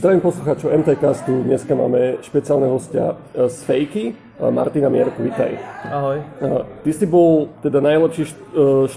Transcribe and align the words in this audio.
Zdravím 0.00 0.24
poslucháčov 0.24 0.72
MTCastu. 0.80 1.44
Dneska 1.44 1.76
máme 1.76 2.24
špeciálne 2.24 2.72
hostia 2.72 3.20
z 3.36 3.56
Fejky, 3.68 4.16
Martina 4.40 4.88
Mierku, 4.88 5.20
vitaj. 5.20 5.60
Ahoj. 5.92 6.24
Ty 6.80 6.90
si 6.96 7.04
bol 7.04 7.52
teda 7.60 7.84
najlepší 7.84 8.32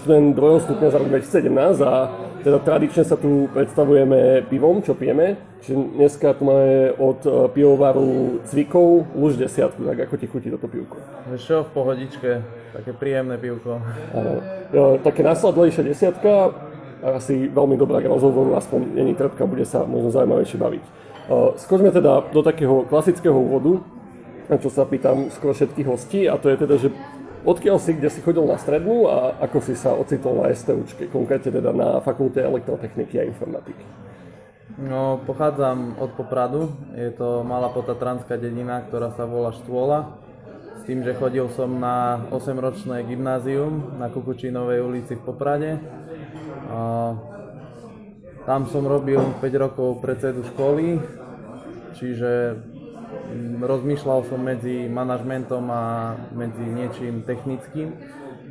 študent 0.00 0.32
druhého 0.32 0.64
stupňa 0.64 0.88
za 0.88 0.96
rok 0.96 1.08
2017 1.12 1.84
a 1.84 2.08
teda 2.40 2.56
tradične 2.56 3.04
sa 3.04 3.20
tu 3.20 3.52
predstavujeme 3.52 4.48
pivom, 4.48 4.80
čo 4.80 4.96
pijeme. 4.96 5.36
Čiže 5.60 5.76
dneska 5.76 6.40
tu 6.40 6.48
máme 6.48 6.96
od 6.96 7.20
pivovaru 7.52 8.40
Cvikov 8.48 9.04
už 9.12 9.36
desiatku, 9.36 9.84
tak 9.84 10.08
ako 10.08 10.14
ti 10.16 10.24
chutí 10.24 10.48
toto 10.48 10.72
pivko? 10.72 11.04
Vieš 11.28 11.42
čo, 11.44 11.56
v 11.68 11.70
pohodičke, 11.76 12.40
také 12.72 12.96
príjemné 12.96 13.36
pivko. 13.36 13.76
Áno. 14.16 14.40
Také 15.04 15.20
následlejšie 15.20 15.84
desiatka, 15.84 16.56
asi 17.04 17.52
veľmi 17.52 17.76
dobrá 17.76 18.00
k 18.00 18.08
rozhovoru, 18.08 18.56
aspoň 18.56 18.96
není 18.96 19.12
trpka, 19.12 19.44
bude 19.44 19.68
sa 19.68 19.84
možno 19.84 20.08
zaujímavejšie 20.08 20.56
baviť. 20.56 20.84
Skôrme 21.60 21.92
teda 21.92 22.32
do 22.32 22.40
takého 22.40 22.88
klasického 22.88 23.36
úvodu, 23.36 23.84
čo 24.48 24.72
sa 24.72 24.88
pýtam 24.88 25.28
skoro 25.28 25.52
všetkých 25.52 25.88
hostí, 25.88 26.24
a 26.24 26.40
to 26.40 26.48
je 26.48 26.56
teda, 26.56 26.74
že 26.80 26.88
odkiaľ 27.44 27.76
si, 27.76 27.96
kde 27.96 28.08
si 28.08 28.24
chodil 28.24 28.44
na 28.48 28.56
strednú 28.56 29.08
a 29.08 29.36
ako 29.40 29.60
si 29.60 29.76
sa 29.76 29.92
ocitol 29.92 30.40
na 30.40 30.52
STUčke, 30.52 31.12
konkrétne 31.12 31.52
teda 31.52 31.76
na 31.76 32.00
fakulte 32.00 32.40
elektrotechniky 32.40 33.20
a 33.20 33.28
informatiky? 33.28 33.84
No, 34.74 35.22
pochádzam 35.22 36.02
od 36.02 36.10
Popradu, 36.18 36.72
je 36.98 37.12
to 37.14 37.46
malá 37.46 37.70
potatranská 37.70 38.34
dedina, 38.34 38.82
ktorá 38.82 39.14
sa 39.14 39.22
volá 39.22 39.54
Štvola. 39.54 40.18
S 40.74 40.92
tým, 40.92 41.00
že 41.00 41.16
chodil 41.16 41.48
som 41.54 41.80
na 41.80 42.28
8-ročné 42.28 43.08
gymnázium 43.08 43.96
na 43.96 44.12
Kukučinovej 44.12 44.84
ulici 44.84 45.16
v 45.16 45.22
Poprade 45.24 45.80
tam 48.44 48.68
som 48.68 48.84
robil 48.84 49.20
5 49.40 49.64
rokov 49.64 50.04
predsedu 50.04 50.44
školy, 50.52 51.00
čiže 51.96 52.60
mm, 52.60 53.64
rozmýšľal 53.64 54.20
som 54.28 54.40
medzi 54.44 54.84
manažmentom 54.92 55.64
a 55.72 56.12
medzi 56.36 56.60
niečím 56.60 57.24
technickým. 57.24 57.96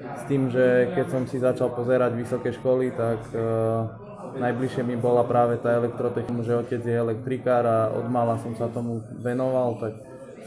S 0.03 0.21
tým, 0.25 0.49
že 0.49 0.91
keď 0.97 1.05
som 1.13 1.23
si 1.29 1.37
začal 1.37 1.71
pozerať 1.77 2.17
vysoké 2.17 2.51
školy, 2.51 2.91
tak 2.91 3.21
uh, 3.31 3.87
najbližšie 4.33 4.83
mi 4.83 4.97
bola 4.97 5.23
práve 5.23 5.61
tá 5.61 5.77
elektrotechnika, 5.77 6.43
že 6.43 6.59
otec 6.59 6.81
je 6.83 6.95
elektrikár 6.95 7.63
a 7.63 7.77
od 7.93 8.09
mala 8.09 8.35
som 8.41 8.57
sa 8.57 8.67
tomu 8.67 8.99
venoval, 9.21 9.77
tak 9.79 9.93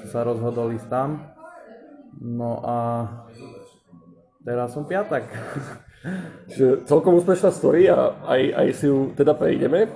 som 0.03 0.07
sa 0.11 0.21
rozhodol 0.27 0.75
ísť 0.75 0.89
tam. 0.91 1.23
No 2.21 2.61
a 2.65 2.77
teraz 4.47 4.71
som 4.71 4.87
piatak. 4.87 5.27
Čiže 6.55 6.87
celkom 6.87 7.19
úspešná 7.19 7.51
story 7.51 7.91
a 7.91 8.15
aj, 8.31 8.43
aj 8.55 8.69
si 8.79 8.87
ju 8.87 9.11
teda 9.19 9.35
prejdeme. 9.35 9.91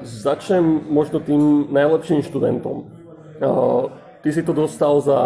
Začnem 0.00 0.88
možno 0.88 1.20
tým 1.20 1.68
najlepším 1.68 2.24
študentom. 2.24 2.88
Ty 4.18 4.28
si 4.34 4.42
to 4.42 4.50
dostal 4.50 4.98
za 4.98 5.20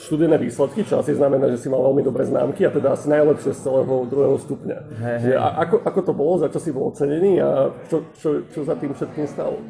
študijné 0.00 0.40
výsledky, 0.40 0.88
čo 0.88 1.04
asi 1.04 1.12
znamená, 1.12 1.52
že 1.52 1.60
si 1.60 1.68
mal 1.68 1.84
veľmi 1.84 2.00
dobré 2.00 2.24
známky 2.24 2.64
a 2.64 2.72
teda 2.72 2.96
asi 2.96 3.10
najlepšie 3.12 3.52
z 3.52 3.60
celého 3.60 4.08
druhého 4.08 4.40
stupňa. 4.40 4.78
Hey, 4.96 5.16
hey. 5.20 5.36
A 5.36 5.60
ako, 5.68 5.84
ako 5.84 6.00
to 6.00 6.12
bolo, 6.16 6.40
za 6.40 6.48
čo 6.48 6.56
si 6.56 6.72
bol 6.72 6.88
ocenený 6.88 7.44
a 7.44 7.68
čo, 7.92 8.08
čo, 8.16 8.40
čo 8.48 8.64
za 8.64 8.72
tým 8.80 8.96
všetkým 8.96 9.26
stalo? 9.28 9.60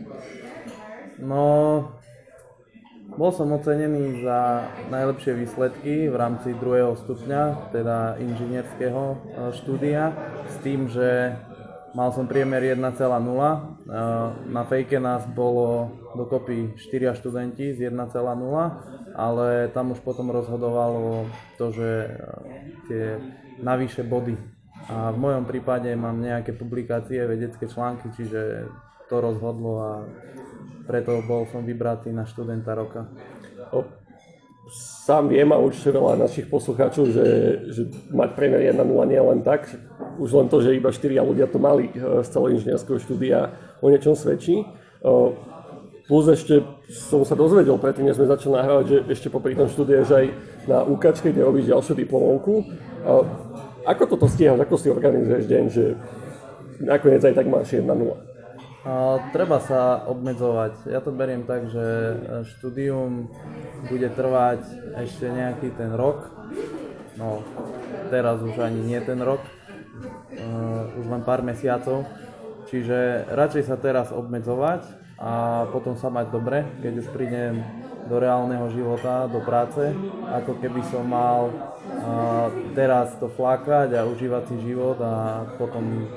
No, 1.19 1.43
bol 3.13 3.29
som 3.29 3.53
ocenený 3.53 4.25
za 4.25 4.65
najlepšie 4.89 5.37
výsledky 5.37 6.09
v 6.09 6.17
rámci 6.17 6.57
druhého 6.57 6.97
stupňa, 6.97 7.73
teda 7.73 8.17
inžinierského 8.17 9.03
e, 9.05 9.17
štúdia, 9.61 10.17
s 10.49 10.57
tým, 10.65 10.89
že 10.89 11.37
mal 11.93 12.09
som 12.17 12.25
priemer 12.25 12.65
1,0. 12.73 12.81
E, 12.81 13.59
na 14.49 14.63
fejke 14.65 14.97
nás 14.97 15.29
bolo 15.29 15.93
dokopy 16.17 16.73
4 16.81 17.13
študenti 17.21 17.77
z 17.77 17.93
1,0, 17.93 18.01
ale 19.13 19.69
tam 19.77 19.93
už 19.93 20.01
potom 20.01 20.33
rozhodovalo 20.33 21.29
to, 21.61 21.69
že 21.69 21.89
e, 21.89 22.11
tie 22.89 23.05
navyše 23.61 24.09
body. 24.09 24.41
A 24.89 25.13
v 25.13 25.19
mojom 25.21 25.45
prípade 25.45 25.93
mám 25.95 26.17
nejaké 26.19 26.57
publikácie, 26.57 27.23
vedecké 27.29 27.69
články, 27.69 28.09
čiže 28.17 28.67
to 29.13 29.21
rozhodlo 29.21 29.73
a 29.79 29.93
preto 30.93 31.25
bol 31.25 31.49
som 31.49 31.65
vybratý 31.65 32.13
na 32.13 32.29
študenta 32.29 32.77
roka. 32.77 33.09
O, 33.73 33.89
sám 35.09 35.33
viem 35.33 35.49
a 35.49 35.57
určite 35.57 35.89
veľa 35.89 36.21
našich 36.21 36.53
poslucháčov, 36.53 37.09
že, 37.09 37.27
že 37.73 37.83
mať 38.13 38.37
priemer 38.37 38.61
1.0 38.61 38.85
nie 39.09 39.17
je 39.17 39.25
len 39.25 39.41
tak. 39.41 39.73
Už 40.21 40.37
len 40.37 40.53
to, 40.53 40.61
že 40.61 40.77
iba 40.77 40.93
4 40.93 41.17
ľudia 41.25 41.49
to 41.49 41.57
mali 41.57 41.89
e, 41.89 42.21
z 42.21 42.29
celého 42.29 42.61
inžinierského 42.61 43.01
štúdia 43.01 43.57
o 43.81 43.89
niečom 43.89 44.13
svedčí. 44.13 44.69
O, 45.01 45.33
plus 46.05 46.29
ešte 46.29 46.61
som 46.93 47.25
sa 47.25 47.33
dozvedel 47.33 47.81
predtým, 47.81 48.13
než 48.13 48.21
sme 48.21 48.29
začali 48.29 48.53
nahrávať, 48.53 48.85
že 48.85 48.97
ešte 49.17 49.33
popri 49.33 49.57
tom 49.57 49.73
štúdie, 49.73 50.05
že 50.05 50.13
aj 50.13 50.27
na 50.69 50.85
UKAčke, 50.85 51.33
kde 51.33 51.41
robíš 51.41 51.73
ďalšiu 51.73 51.97
diplomovku. 51.97 52.69
O, 53.09 53.15
ako 53.89 54.03
toto 54.13 54.29
stíhaš, 54.29 54.61
ako 54.61 54.77
si 54.77 54.93
organizuješ 54.93 55.49
deň, 55.49 55.65
že 55.73 55.97
nakoniec 56.85 57.25
aj 57.25 57.33
tak 57.33 57.49
máš 57.49 57.81
1.0? 57.81 58.32
A 58.83 59.23
treba 59.31 59.63
sa 59.63 60.03
obmedzovať. 60.11 60.91
Ja 60.91 60.99
to 60.99 61.15
beriem 61.15 61.47
tak, 61.47 61.71
že 61.71 61.87
e, 61.87 62.15
štúdium 62.51 63.31
bude 63.87 64.11
trvať 64.11 64.67
ešte 65.07 65.31
nejaký 65.31 65.71
ten 65.79 65.95
rok. 65.95 66.35
No, 67.15 67.47
teraz 68.11 68.43
už 68.43 68.59
ani 68.59 68.83
nie 68.83 69.01
ten 69.05 69.21
rok, 69.21 69.45
uh, 69.45 70.97
už 70.97 71.05
len 71.13 71.23
pár 71.29 71.45
mesiacov. 71.45 72.09
Čiže 72.73 73.29
radšej 73.29 73.69
sa 73.69 73.77
teraz 73.77 74.09
obmedzovať 74.09 74.85
a 75.21 75.65
potom 75.69 75.93
sa 76.01 76.09
mať 76.09 76.33
dobre, 76.33 76.65
keď 76.81 76.93
už 77.05 77.07
prídem 77.13 77.61
do 78.09 78.17
reálneho 78.17 78.65
života, 78.73 79.29
do 79.29 79.45
práce, 79.45 79.93
ako 80.25 80.57
keby 80.57 80.81
som 80.89 81.05
mal 81.05 81.53
uh, 81.53 82.49
teraz 82.73 83.13
to 83.21 83.29
flákať 83.29 83.93
a 83.93 84.09
užívať 84.09 84.43
si 84.51 84.73
život 84.73 84.97
a 84.99 85.45
potom 85.61 86.09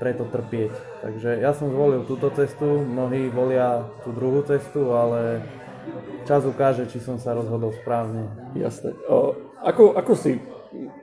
preto 0.00 0.24
trpieť. 0.28 0.72
Takže 1.04 1.40
ja 1.40 1.52
som 1.52 1.70
zvolil 1.70 2.04
túto 2.04 2.28
cestu, 2.32 2.82
mnohí 2.82 3.28
volia 3.30 3.84
tú 4.02 4.12
druhú 4.12 4.42
cestu, 4.44 4.92
ale 4.92 5.44
čas 6.24 6.44
ukáže, 6.44 6.88
či 6.88 7.00
som 7.00 7.20
sa 7.20 7.36
rozhodol 7.36 7.72
správne. 7.84 8.28
Jasné. 8.56 8.96
Ako, 9.64 9.96
ako 9.96 10.12
si 10.16 10.40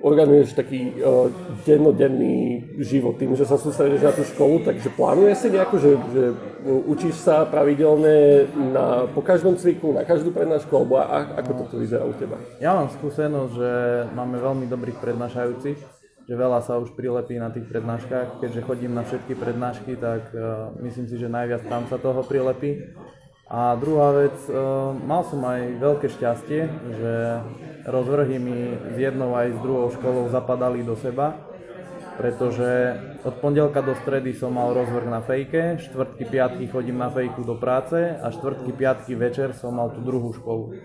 organizuješ 0.04 0.52
taký 0.58 1.00
o, 1.00 1.32
dennodenný 1.64 2.68
život 2.84 3.16
tým, 3.16 3.38
že 3.40 3.48
sa 3.48 3.56
sústredíš 3.56 4.04
na 4.04 4.12
tú 4.12 4.24
školu, 4.28 4.68
takže 4.68 4.92
plánuješ 4.92 5.38
si 5.38 5.48
nejako, 5.48 5.76
že, 5.80 5.92
že 6.12 6.24
učíš 6.92 7.16
sa 7.24 7.48
pravidelne 7.48 8.50
na, 8.76 9.08
po 9.08 9.24
každom 9.24 9.56
cviku, 9.56 9.96
na 9.96 10.04
každú 10.04 10.36
prednášku, 10.36 10.74
alebo 10.76 11.00
a, 11.00 11.40
ako 11.40 11.52
to 11.56 11.64
tu 11.72 11.76
vyzerá 11.80 12.04
u 12.04 12.12
teba? 12.12 12.36
Ja 12.60 12.76
mám 12.76 12.92
skúsenosť, 12.92 13.52
že 13.56 13.72
máme 14.12 14.44
veľmi 14.44 14.66
dobrých 14.68 15.00
prednášajúcich, 15.00 16.01
že 16.32 16.40
veľa 16.40 16.64
sa 16.64 16.80
už 16.80 16.96
prilepí 16.96 17.36
na 17.36 17.52
tých 17.52 17.68
prednáškach. 17.68 18.40
Keďže 18.40 18.64
chodím 18.64 18.96
na 18.96 19.04
všetky 19.04 19.36
prednášky, 19.36 20.00
tak 20.00 20.32
uh, 20.32 20.72
myslím 20.80 21.12
si, 21.12 21.20
že 21.20 21.28
najviac 21.28 21.68
tam 21.68 21.92
sa 21.92 22.00
toho 22.00 22.24
prilepí. 22.24 22.96
A 23.52 23.76
druhá 23.76 24.16
vec, 24.16 24.40
uh, 24.48 24.96
mal 24.96 25.28
som 25.28 25.44
aj 25.44 25.76
veľké 25.84 26.08
šťastie, 26.08 26.62
že 26.96 27.14
rozvrhy 27.84 28.40
mi 28.40 28.80
s 28.80 28.96
jednou 28.96 29.36
aj 29.36 29.52
s 29.52 29.60
druhou 29.60 29.92
školou 29.92 30.32
zapadali 30.32 30.88
do 30.88 30.96
seba, 30.96 31.36
pretože 32.16 32.96
od 33.28 33.36
pondelka 33.44 33.84
do 33.84 33.92
stredy 34.00 34.32
som 34.32 34.56
mal 34.56 34.72
rozvrh 34.72 35.12
na 35.12 35.20
fejke, 35.20 35.84
štvrtky, 35.84 36.32
piatky 36.32 36.72
chodím 36.72 36.96
na 37.04 37.12
fejku 37.12 37.44
do 37.44 37.60
práce 37.60 38.00
a 38.00 38.32
štvrtky, 38.32 38.72
piatky 38.72 39.20
večer 39.20 39.52
som 39.52 39.76
mal 39.76 39.92
tú 39.92 40.00
druhú 40.00 40.32
školu. 40.32 40.80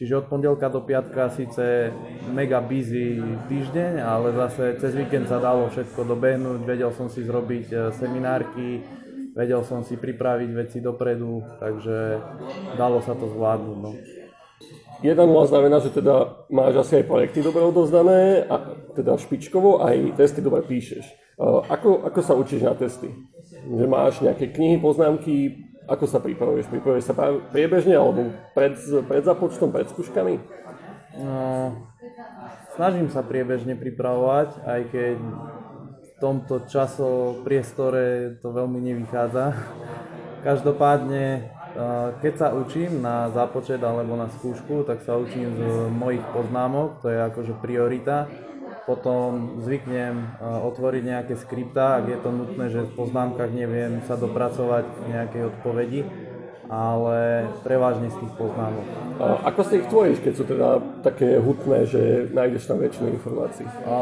Čiže 0.00 0.24
od 0.24 0.32
pondelka 0.32 0.72
do 0.72 0.80
piatka 0.80 1.28
síce 1.28 1.92
mega 2.32 2.64
busy 2.64 3.20
týždeň, 3.52 4.00
ale 4.00 4.32
zase 4.32 4.80
cez 4.80 4.96
víkend 4.96 5.28
sa 5.28 5.36
dalo 5.36 5.68
všetko 5.68 6.08
dobehnúť, 6.08 6.64
vedel 6.64 6.88
som 6.96 7.12
si 7.12 7.20
zrobiť 7.20 7.66
e, 7.68 7.76
seminárky, 7.92 8.80
vedel 9.36 9.60
som 9.60 9.84
si 9.84 10.00
pripraviť 10.00 10.50
veci 10.56 10.80
dopredu, 10.80 11.44
takže 11.60 12.16
dalo 12.80 13.04
sa 13.04 13.12
to 13.12 13.28
zvládnuť. 13.28 13.76
No. 13.76 13.92
Jedna 15.04 15.28
nula 15.28 15.44
znamená, 15.44 15.84
že 15.84 15.92
teda 15.92 16.48
máš 16.48 16.80
asi 16.80 17.04
aj 17.04 17.04
projekty 17.04 17.44
dobre 17.44 17.60
odozdané, 17.60 18.48
a 18.48 18.56
teda 18.96 19.20
špičkovo, 19.20 19.84
aj 19.84 20.16
testy 20.16 20.40
dobre 20.40 20.64
píšeš. 20.64 21.04
E, 21.04 21.44
ako, 21.68 22.08
ako 22.08 22.20
sa 22.24 22.32
učíš 22.40 22.64
na 22.64 22.72
testy? 22.72 23.12
Že 23.68 23.84
máš 23.84 24.16
nejaké 24.24 24.48
knihy, 24.48 24.80
poznámky, 24.80 25.68
ako 25.88 26.04
sa 26.04 26.18
pripravuješ? 26.20 26.68
Pripravuješ 26.68 27.04
sa 27.08 27.14
priebežne 27.54 27.96
alebo 27.96 28.32
pred, 28.52 28.76
pred 29.06 29.22
započtom, 29.24 29.72
pred 29.72 29.88
skúškami? 29.88 30.34
No, 31.20 31.74
snažím 32.76 33.08
sa 33.12 33.20
priebežne 33.20 33.74
pripravovať, 33.74 34.62
aj 34.64 34.80
keď 34.92 35.16
v 36.00 36.12
tomto 36.20 36.68
časo 36.68 37.40
priestore 37.42 38.36
to 38.44 38.52
veľmi 38.52 38.78
nevychádza. 38.78 39.56
Každopádne, 40.40 41.50
keď 42.20 42.32
sa 42.36 42.48
učím 42.56 43.04
na 43.04 43.28
zápočet 43.32 43.80
alebo 43.80 44.16
na 44.16 44.28
skúšku, 44.28 44.84
tak 44.88 45.04
sa 45.04 45.16
učím 45.20 45.52
z 45.56 45.64
mojich 45.92 46.24
poznámok, 46.32 47.04
to 47.04 47.12
je 47.12 47.18
akože 47.20 47.52
priorita. 47.60 48.28
Potom 48.90 49.62
zvyknem 49.62 50.18
e, 50.18 50.26
otvoriť 50.42 51.02
nejaké 51.06 51.34
skripta, 51.38 52.02
ak 52.02 52.10
je 52.10 52.18
to 52.18 52.30
nutné, 52.34 52.66
že 52.74 52.90
v 52.90 52.92
poznámkach 52.98 53.54
neviem 53.54 54.02
sa 54.10 54.18
dopracovať 54.18 54.82
k 54.90 55.04
nejakej 55.14 55.42
odpovedi, 55.54 56.02
ale 56.66 57.46
prevažne 57.62 58.10
z 58.10 58.18
tých 58.18 58.32
poznámok. 58.34 58.86
A 59.22 59.46
ako 59.46 59.60
si 59.62 59.78
ich 59.78 59.86
tvoríš, 59.86 60.18
keď 60.18 60.32
sú 60.34 60.44
teda 60.46 60.68
také 61.06 61.38
hutné, 61.38 61.86
že 61.86 62.30
nájdeš 62.34 62.66
tam 62.66 62.82
väčšinu 62.82 63.14
informácií? 63.14 63.66
A 63.86 63.96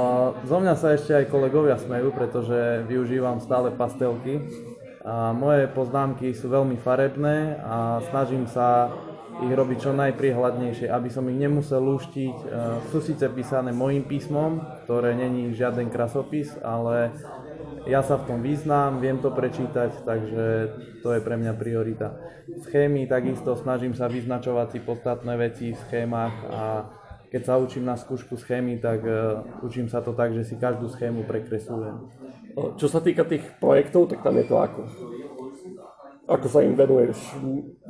zo 0.48 0.56
mňa 0.56 0.74
sa 0.76 0.96
ešte 0.96 1.12
aj 1.12 1.32
kolegovia 1.32 1.76
smejú, 1.76 2.08
pretože 2.12 2.88
využívam 2.88 3.44
stále 3.44 3.68
pastelky. 3.72 4.40
A 5.04 5.32
moje 5.32 5.68
poznámky 5.72 6.36
sú 6.36 6.52
veľmi 6.52 6.76
farebné 6.84 7.56
a 7.64 8.04
snažím 8.12 8.44
sa 8.44 8.92
ich 9.38 9.52
robiť 9.54 9.78
čo 9.78 9.92
najpriehľadnejšie, 9.94 10.90
aby 10.90 11.08
som 11.08 11.26
ich 11.30 11.38
nemusel 11.38 11.78
lúštiť. 11.78 12.36
E, 12.42 12.46
sú 12.90 12.98
síce 12.98 13.26
písané 13.30 13.70
mojim 13.70 14.02
písmom, 14.02 14.58
ktoré 14.84 15.14
není 15.14 15.54
žiaden 15.54 15.88
krasopis, 15.88 16.54
ale 16.60 17.14
ja 17.86 18.02
sa 18.02 18.18
v 18.18 18.26
tom 18.28 18.38
význam, 18.42 18.98
viem 18.98 19.22
to 19.22 19.30
prečítať, 19.30 20.02
takže 20.02 20.44
to 21.00 21.08
je 21.14 21.20
pre 21.22 21.36
mňa 21.38 21.52
priorita. 21.54 22.18
Schémy 22.68 23.06
takisto 23.06 23.54
snažím 23.54 23.94
sa 23.94 24.10
vyznačovať 24.10 24.66
si 24.74 24.78
podstatné 24.82 25.34
veci 25.38 25.66
v 25.72 25.80
schémach 25.88 26.34
a 26.50 26.62
keď 27.28 27.42
sa 27.44 27.60
učím 27.60 27.84
na 27.84 27.96
skúšku 27.96 28.40
schémy, 28.40 28.80
tak 28.80 29.04
uh, 29.04 29.44
učím 29.60 29.92
sa 29.92 30.00
to 30.00 30.16
tak, 30.16 30.32
že 30.32 30.48
si 30.48 30.56
každú 30.56 30.88
schému 30.88 31.28
prekresujem. 31.28 32.08
Čo 32.80 32.88
sa 32.88 33.04
týka 33.04 33.28
tých 33.28 33.44
projektov, 33.60 34.10
tak 34.10 34.24
tam 34.24 34.34
je 34.40 34.44
to 34.48 34.56
ako? 34.58 34.80
Ako 36.28 36.44
sa 36.44 36.60
im 36.60 36.76
venuješ? 36.76 37.16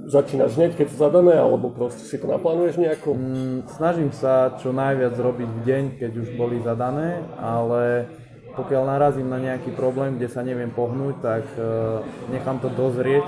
Začínaš 0.06 0.54
hneď, 0.54 0.78
keď 0.78 0.86
sú 0.94 0.96
zadané, 1.02 1.34
alebo 1.42 1.74
proste 1.74 2.06
si 2.06 2.22
to 2.22 2.30
naplánuješ 2.30 2.78
nejako? 2.78 3.18
Mm, 3.18 3.66
snažím 3.66 4.14
sa 4.14 4.54
čo 4.62 4.70
najviac 4.70 5.18
robiť 5.18 5.48
v 5.50 5.60
deň, 5.66 5.84
keď 5.98 6.12
už 6.22 6.28
boli 6.38 6.62
zadané, 6.62 7.18
ale 7.34 8.06
pokiaľ 8.54 8.82
narazím 8.94 9.26
na 9.26 9.42
nejaký 9.42 9.74
problém, 9.74 10.14
kde 10.14 10.30
sa 10.30 10.46
neviem 10.46 10.70
pohnúť, 10.70 11.14
tak 11.18 11.44
uh, 11.58 12.06
nechám 12.30 12.62
to 12.62 12.70
dozrieť. 12.70 13.26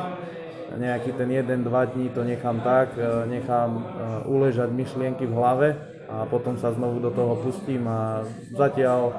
Nejaký 0.79 1.19
ten 1.19 1.27
1-2 1.27 1.67
dní 1.67 2.07
to 2.15 2.23
nechám 2.23 2.63
tak, 2.63 2.95
uh, 2.95 3.27
nechám 3.27 3.71
uh, 3.83 3.83
uležať 4.31 4.71
myšlienky 4.71 5.27
v 5.27 5.35
hlave 5.35 5.69
a 6.11 6.27
potom 6.27 6.59
sa 6.59 6.75
znovu 6.75 6.99
do 6.99 7.15
toho 7.15 7.39
pustím 7.39 7.87
a 7.87 8.27
zatiaľ 8.51 9.15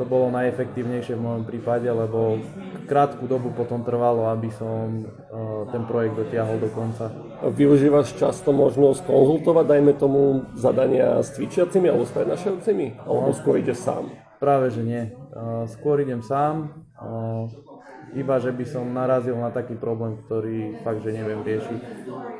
to 0.00 0.08
bolo 0.08 0.32
najefektívnejšie 0.32 1.20
v 1.20 1.24
mojom 1.24 1.44
prípade, 1.44 1.84
lebo 1.84 2.40
krátku 2.88 3.28
dobu 3.28 3.52
potom 3.52 3.84
trvalo, 3.84 4.32
aby 4.32 4.48
som 4.48 5.04
uh, 5.04 5.68
ten 5.68 5.84
projekt 5.84 6.16
dotiahol 6.16 6.56
do 6.56 6.72
konca. 6.72 7.12
Využívaš 7.44 8.16
často 8.16 8.56
možnosť 8.56 9.04
konzultovať, 9.04 9.64
dajme 9.68 9.92
tomu, 10.00 10.48
zadania 10.56 11.20
s 11.20 11.36
cvičiacimi 11.36 11.92
alebo 11.92 12.08
s 12.08 12.12
prednášajúcimi? 12.16 13.04
Alebo 13.04 13.30
skôr 13.36 13.60
ideš 13.60 13.84
sám? 13.84 14.08
Práve, 14.40 14.72
že 14.72 14.80
nie. 14.80 15.12
Uh, 15.36 15.68
skôr 15.68 16.00
idem 16.00 16.24
sám, 16.24 16.72
uh, 16.96 17.69
iba 18.14 18.36
že 18.42 18.50
by 18.50 18.64
som 18.66 18.90
narazil 18.90 19.38
na 19.38 19.54
taký 19.54 19.78
problém, 19.78 20.18
ktorý 20.26 20.82
fakt, 20.82 21.02
že 21.06 21.14
neviem 21.14 21.42
riešiť. 21.44 21.80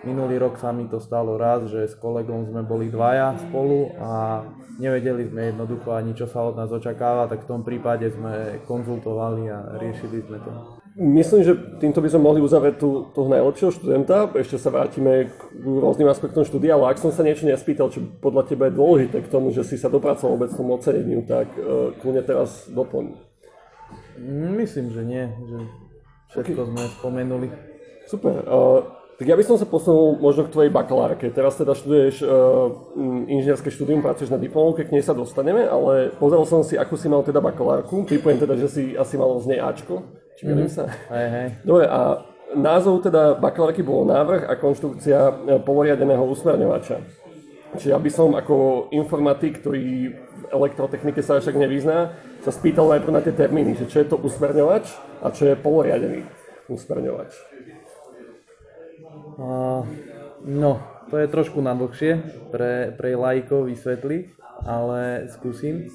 Minulý 0.07 0.41
rok 0.41 0.57
sa 0.57 0.73
mi 0.73 0.89
to 0.89 0.99
stalo 0.99 1.37
raz, 1.37 1.69
že 1.69 1.87
s 1.87 1.95
kolegom 1.99 2.49
sme 2.49 2.65
boli 2.65 2.89
dvaja 2.89 3.37
spolu 3.49 3.93
a 4.01 4.43
nevedeli 4.81 5.29
sme 5.29 5.53
jednoducho 5.53 5.93
ani 5.93 6.17
čo 6.17 6.25
sa 6.25 6.49
od 6.49 6.57
nás 6.57 6.73
očakáva, 6.73 7.29
tak 7.29 7.45
v 7.45 7.51
tom 7.53 7.61
prípade 7.61 8.09
sme 8.09 8.65
konzultovali 8.65 9.53
a 9.53 9.77
riešili 9.77 10.25
sme 10.25 10.39
to. 10.41 10.81
Myslím, 11.01 11.47
že 11.47 11.55
týmto 11.79 12.03
by 12.03 12.11
sme 12.11 12.27
mohli 12.27 12.43
uzavrieť 12.43 12.83
tú, 12.83 13.07
toho 13.15 13.31
najlepšieho 13.31 13.71
študenta. 13.71 14.27
Ešte 14.35 14.59
sa 14.59 14.75
vrátime 14.75 15.31
k 15.31 15.41
rôznym 15.63 16.11
aspektom 16.11 16.43
štúdia, 16.43 16.75
ale 16.75 16.91
ak 16.91 16.99
som 16.99 17.15
sa 17.15 17.23
niečo 17.23 17.47
nespýtal, 17.47 17.95
čo 17.95 18.03
podľa 18.19 18.51
teba 18.51 18.67
je 18.67 18.75
dôležité 18.75 19.23
k 19.23 19.31
tomu, 19.31 19.55
že 19.55 19.63
si 19.63 19.79
sa 19.79 19.87
dopracoval 19.87 20.35
vôbec 20.35 20.51
tomu 20.51 20.75
oceneniu, 20.75 21.23
tak 21.23 21.47
uh, 21.55 21.95
kľudne 22.03 22.27
teraz 22.27 22.67
doplň. 22.67 23.30
Myslím, 24.57 24.91
že 24.91 25.03
nie, 25.05 25.25
že 25.47 25.59
všetko 26.35 26.61
okay. 26.63 26.69
sme 26.73 26.83
spomenuli. 26.99 27.49
Super. 28.11 28.43
Uh, 28.47 28.81
tak 29.21 29.29
ja 29.29 29.37
by 29.37 29.45
som 29.45 29.61
sa 29.61 29.69
posunul 29.69 30.17
možno 30.17 30.49
k 30.49 30.55
tvojej 30.57 30.73
bakalárke. 30.73 31.29
Teraz 31.29 31.53
teda 31.61 31.77
študuješ 31.77 32.25
uh, 32.25 32.73
inžinierské 33.29 33.69
štúdium, 33.69 34.01
pracuješ 34.01 34.33
na 34.33 34.41
diplomovke, 34.41 34.89
k 34.89 34.97
nej 34.97 35.05
sa 35.05 35.13
dostaneme, 35.13 35.69
ale 35.69 36.09
pozeral 36.17 36.49
som 36.49 36.65
si, 36.65 36.81
ako 36.81 36.97
si 36.97 37.07
mal 37.13 37.21
teda 37.21 37.45
bakalárku. 37.45 38.09
Typujem 38.09 38.41
teda, 38.41 38.57
že 38.57 38.69
si 38.73 38.83
asi 38.97 39.21
mal 39.21 39.37
z 39.45 39.53
nej 39.53 39.61
Ačko. 39.61 40.09
Či 40.41 40.49
mm-hmm. 40.49 40.73
sa? 40.73 40.89
Hej, 41.13 41.29
hej. 41.37 41.47
Dobre, 41.69 41.85
a 41.85 42.25
názov 42.57 43.05
teda 43.05 43.37
bakalárky 43.37 43.85
bolo 43.85 44.09
návrh 44.09 44.49
a 44.49 44.57
konštrukcia 44.57 45.19
e, 45.21 45.33
poloriadeného 45.61 46.25
usmerňovača. 46.25 46.97
Čiže 47.77 47.95
aby 47.95 48.11
som 48.11 48.35
ako 48.35 48.89
informatik, 48.91 49.63
ktorý 49.63 50.17
elektrotechnike 50.51 51.23
sa 51.23 51.39
však 51.39 51.57
nevyzná, 51.57 52.15
sa 52.43 52.51
spýtal 52.51 52.91
najprv 52.91 53.13
na 53.15 53.23
tie 53.23 53.35
termíny, 53.35 53.79
že 53.79 53.87
čo 53.87 54.03
je 54.03 54.11
to 54.11 54.17
usmerňovač 54.19 54.87
a 55.23 55.31
čo 55.31 55.51
je 55.51 55.55
poloriadený 55.59 56.27
usmerňovač. 56.71 57.33
Uh, 59.41 59.89
no, 60.45 60.83
to 61.09 61.17
je 61.17 61.27
trošku 61.27 61.65
nadlhšie 61.65 62.21
pre, 62.53 62.93
pre 62.95 63.17
lajkov 63.17 63.73
vysvetliť, 63.73 64.25
ale 64.67 65.33
skúsim. 65.33 65.89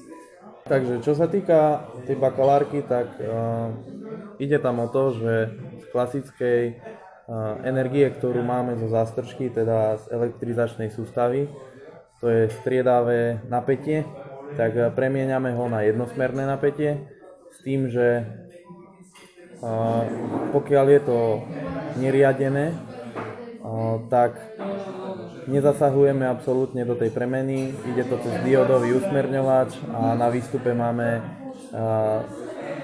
Takže 0.66 0.98
čo 1.06 1.14
sa 1.14 1.30
týka 1.30 1.86
tej 2.10 2.18
bakalárky, 2.18 2.82
tak 2.82 3.06
uh, 3.22 3.70
ide 4.42 4.58
tam 4.58 4.82
o 4.82 4.90
to, 4.90 5.14
že 5.14 5.34
z 5.78 5.84
klasickej 5.94 6.60
uh, 6.74 7.62
energie, 7.62 8.10
ktorú 8.10 8.42
máme 8.42 8.74
zo 8.82 8.90
zástrčky, 8.90 9.46
teda 9.46 10.02
z 10.02 10.04
elektrizačnej 10.10 10.90
sústavy, 10.90 11.46
to 12.18 12.26
je 12.26 12.50
striedavé 12.64 13.46
napätie, 13.46 14.02
tak 14.54 14.72
uh, 14.78 14.94
premieňame 14.94 15.50
ho 15.58 15.66
na 15.66 15.82
jednosmerné 15.82 16.46
napätie 16.46 17.10
s 17.50 17.58
tým, 17.66 17.90
že 17.90 18.22
uh, 19.58 20.06
pokiaľ 20.54 20.86
je 20.86 21.00
to 21.02 21.18
neriadené, 21.98 22.76
tak 24.06 24.38
nezasahujeme 25.50 26.22
absolútne 26.22 26.86
do 26.86 26.94
tej 26.94 27.10
premeny, 27.10 27.74
ide 27.90 28.06
to 28.06 28.14
cez 28.22 28.30
diodový 28.46 28.94
usmerňovač 28.94 29.74
a 29.90 30.14
na 30.14 30.30
výstupe 30.30 30.70
máme 30.70 31.18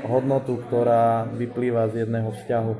hodnotu, 0.02 0.58
ktorá 0.66 1.30
vyplýva 1.38 1.86
z 1.94 2.02
jedného 2.06 2.34
vzťahu. 2.34 2.72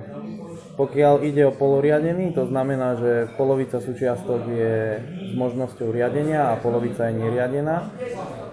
Pokiaľ 0.74 1.14
ide 1.22 1.46
o 1.46 1.54
poloriadený, 1.54 2.34
to 2.34 2.48
znamená, 2.48 2.98
že 2.98 3.30
polovica 3.38 3.78
súčiastok 3.78 4.50
je 4.50 4.98
s 5.30 5.32
možnosťou 5.38 5.92
riadenia 5.94 6.50
a 6.50 6.58
polovica 6.58 7.06
je 7.06 7.22
neriadená. 7.22 7.92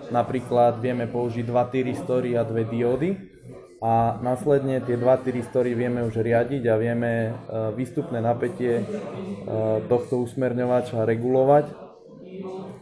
Napríklad 0.09 0.81
vieme 0.81 1.05
použiť 1.05 1.45
dva 1.45 1.69
tyristory 1.69 2.33
a 2.33 2.41
dve 2.41 2.65
diódy 2.65 3.39
a 3.79 4.19
následne 4.19 4.83
tie 4.83 4.99
dva 4.99 5.15
tyristory 5.15 5.71
vieme 5.71 6.03
už 6.03 6.19
riadiť 6.19 6.63
a 6.67 6.75
vieme 6.75 7.11
e, 7.11 7.31
výstupné 7.79 8.19
napätie 8.19 8.83
e, 8.83 8.85
tohto 9.87 10.19
usmerňovača 10.27 11.07
regulovať. 11.07 11.87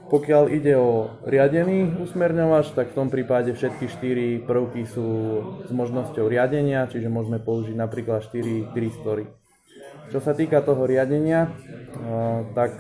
Pokiaľ 0.10 0.44
ide 0.50 0.74
o 0.80 1.22
riadený 1.28 2.02
usmerňovač, 2.02 2.74
tak 2.74 2.96
v 2.96 2.98
tom 2.98 3.08
prípade 3.14 3.54
všetky 3.54 3.86
štyri 3.92 4.28
prvky 4.42 4.90
sú 4.90 5.08
s 5.68 5.72
možnosťou 5.72 6.26
riadenia, 6.26 6.90
čiže 6.90 7.14
môžeme 7.14 7.38
použiť 7.38 7.78
napríklad 7.78 8.26
4 8.26 8.74
tyristory. 8.74 9.30
Čo 10.10 10.24
sa 10.24 10.34
týka 10.34 10.66
toho 10.66 10.90
riadenia, 10.90 11.46
e, 11.46 11.50
tak 12.58 12.74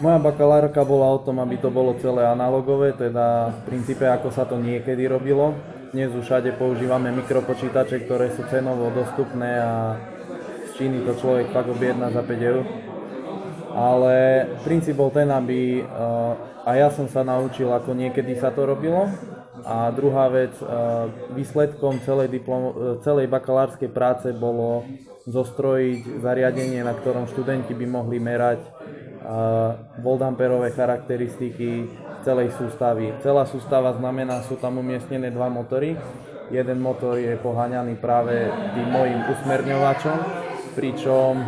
moja 0.00 0.18
bakalárka 0.18 0.82
bola 0.82 1.14
o 1.14 1.22
tom, 1.22 1.38
aby 1.38 1.58
to 1.60 1.70
bolo 1.70 1.94
celé 2.02 2.26
analogové, 2.26 2.94
teda 2.94 3.52
v 3.52 3.60
princípe 3.68 4.02
ako 4.06 4.34
sa 4.34 4.42
to 4.48 4.58
niekedy 4.58 5.06
robilo, 5.06 5.54
dnes 5.94 6.10
už 6.10 6.26
všade 6.26 6.58
používame 6.58 7.14
mikropočítače, 7.14 8.02
ktoré 8.02 8.34
sú 8.34 8.42
cenovo 8.50 8.90
dostupné 8.90 9.62
a 9.62 9.94
z 10.66 10.70
Číny 10.74 11.06
to 11.06 11.14
človek 11.14 11.54
fakt 11.54 11.70
objedná 11.70 12.10
za 12.10 12.18
5 12.26 12.50
eur. 12.50 12.66
Ale 13.74 14.14
princíp 14.66 14.98
bol 14.98 15.14
ten, 15.14 15.30
aby 15.30 15.86
uh, 15.86 16.34
a 16.66 16.70
ja 16.74 16.90
som 16.90 17.06
sa 17.06 17.22
naučil, 17.22 17.70
ako 17.70 17.94
niekedy 17.94 18.34
sa 18.34 18.50
to 18.50 18.66
robilo. 18.66 19.06
A 19.62 19.94
druhá 19.94 20.26
vec, 20.34 20.58
uh, 20.58 21.06
výsledkom 21.30 22.02
celej, 22.02 22.26
diplom, 22.26 22.62
uh, 22.62 22.72
celej 23.06 23.30
bakalárskej 23.30 23.94
práce 23.94 24.34
bolo 24.34 24.82
zostrojiť 25.30 26.18
zariadenie, 26.18 26.82
na 26.82 26.98
ktorom 26.98 27.30
študenti 27.30 27.70
by 27.70 27.86
mohli 27.86 28.18
merať 28.18 28.66
voldamperové 30.04 30.70
charakteristiky 30.76 31.88
celej 32.24 32.52
sústavy. 32.56 33.16
Celá 33.24 33.48
sústava 33.48 33.92
znamená, 33.96 34.44
sú 34.44 34.60
tam 34.60 34.80
umiestnené 34.80 35.32
dva 35.32 35.48
motory. 35.48 35.96
Jeden 36.52 36.84
motor 36.84 37.16
je 37.16 37.40
poháňaný 37.40 37.96
práve 37.96 38.52
tým 38.76 38.88
mojim 38.92 39.16
usmerňovačom, 39.32 40.18
pričom 40.76 41.40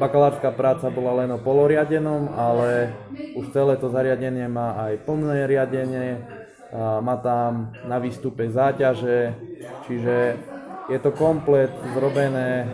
bakalárska 0.00 0.48
práca 0.56 0.88
bola 0.88 1.20
len 1.20 1.28
o 1.36 1.38
poloriadenom, 1.38 2.32
ale 2.32 2.96
už 3.36 3.52
celé 3.52 3.76
to 3.76 3.92
zariadenie 3.92 4.48
má 4.48 4.80
aj 4.88 4.96
plné 5.04 5.44
riadenie, 5.44 6.24
má 7.04 7.20
tam 7.20 7.76
na 7.84 8.00
výstupe 8.00 8.48
záťaže, 8.48 9.36
čiže 9.84 10.40
je 10.88 10.98
to 11.04 11.12
komplet 11.12 11.68
zrobené 11.92 12.64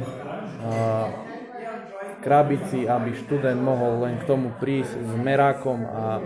krabici, 2.26 2.90
aby 2.90 3.14
študent 3.14 3.62
mohol 3.62 4.02
len 4.02 4.18
k 4.18 4.26
tomu 4.26 4.50
prísť 4.58 4.98
s 4.98 5.12
merákom 5.14 5.86
a 5.86 6.18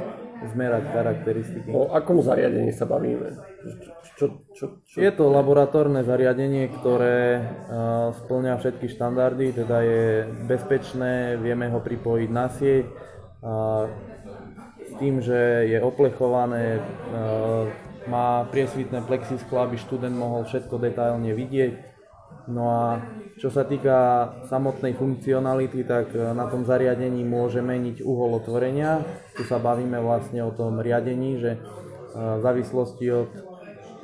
zmerať 0.49 0.89
charakteristiky. 0.89 1.69
O 1.69 1.93
akom 1.93 2.25
zariadení 2.25 2.73
sa 2.73 2.89
bavíme? 2.89 3.37
Čo, 4.17 4.41
čo, 4.57 4.65
čo? 4.89 4.97
Je 4.97 5.13
to 5.13 5.29
laboratórne 5.29 6.01
zariadenie, 6.01 6.73
ktoré 6.81 7.45
uh, 7.45 8.17
splňa 8.25 8.57
všetky 8.57 8.89
štandardy, 8.89 9.53
teda 9.53 9.77
je 9.85 10.05
bezpečné, 10.49 11.37
vieme 11.37 11.69
ho 11.69 11.85
pripojiť 11.85 12.31
na 12.33 12.49
sieť. 12.49 12.89
Uh, 13.45 13.93
s 14.89 14.93
tým, 14.97 15.21
že 15.21 15.69
je 15.69 15.79
oplechované, 15.85 16.81
uh, 16.81 17.69
má 18.09 18.49
priesvitné 18.49 19.05
plexisklo, 19.05 19.61
aby 19.61 19.77
študent 19.77 20.17
mohol 20.17 20.49
všetko 20.49 20.81
detailne 20.81 21.37
vidieť. 21.37 21.90
No 22.51 22.65
a 22.67 22.99
čo 23.39 23.49
sa 23.49 23.63
týka 23.63 24.29
samotnej 24.51 24.99
funkcionality, 24.99 25.87
tak 25.87 26.13
na 26.13 26.51
tom 26.51 26.67
zariadení 26.67 27.23
môže 27.23 27.63
meniť 27.63 28.03
uhol 28.03 28.43
otvorenia. 28.43 29.01
Tu 29.39 29.47
sa 29.47 29.63
bavíme 29.63 29.97
vlastne 30.03 30.43
o 30.45 30.53
tom 30.53 30.83
riadení, 30.83 31.39
že 31.39 31.63
v 32.13 32.41
závislosti 32.43 33.07
od 33.15 33.31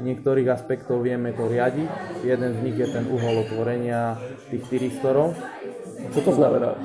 niektorých 0.00 0.48
aspektov 0.48 1.02
vieme 1.02 1.34
to 1.34 1.50
riadiť. 1.50 2.22
Jeden 2.22 2.50
z 2.54 2.58
nich 2.62 2.78
je 2.78 2.88
ten 2.88 3.04
uhol 3.10 3.44
otvorenia 3.44 4.16
tých 4.48 4.64
tyristorov. 4.70 5.34
Čo 6.14 6.20
to 6.22 6.32
znamená? 6.32 6.78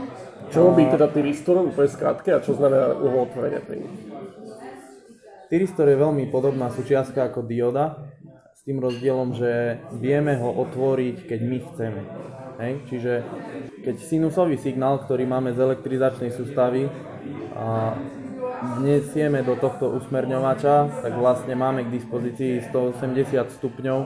Čo 0.52 0.68
robí 0.68 0.84
teda 0.92 1.08
tyristor, 1.08 1.64
úplne 1.64 1.88
skrátke, 1.88 2.36
a 2.36 2.44
čo 2.44 2.52
znamená 2.58 3.00
uhol 3.00 3.32
otvorenia 3.32 3.64
pri? 3.64 3.88
Tyristor 5.48 5.88
je 5.88 5.96
veľmi 6.00 6.28
podobná 6.28 6.68
súčiastka 6.72 7.32
ako 7.32 7.48
dioda, 7.48 8.11
s 8.62 8.70
tým 8.70 8.78
rozdielom, 8.78 9.34
že 9.34 9.82
vieme 9.98 10.38
ho 10.38 10.54
otvoriť, 10.54 11.26
keď 11.26 11.40
my 11.42 11.58
chceme. 11.66 12.02
Hej? 12.62 12.74
Čiže 12.94 13.12
keď 13.82 13.96
sinusový 14.06 14.62
signál, 14.62 15.02
ktorý 15.02 15.26
máme 15.26 15.50
z 15.58 15.66
elektrizačnej 15.66 16.30
sústavy, 16.30 16.86
a 17.58 17.98
vnesieme 18.78 19.42
do 19.42 19.58
tohto 19.58 19.90
usmerňovača, 19.98 21.02
tak 21.02 21.14
vlastne 21.18 21.58
máme 21.58 21.90
k 21.90 21.94
dispozícii 21.98 22.70
180 22.70 23.50
stupňov, 23.50 23.98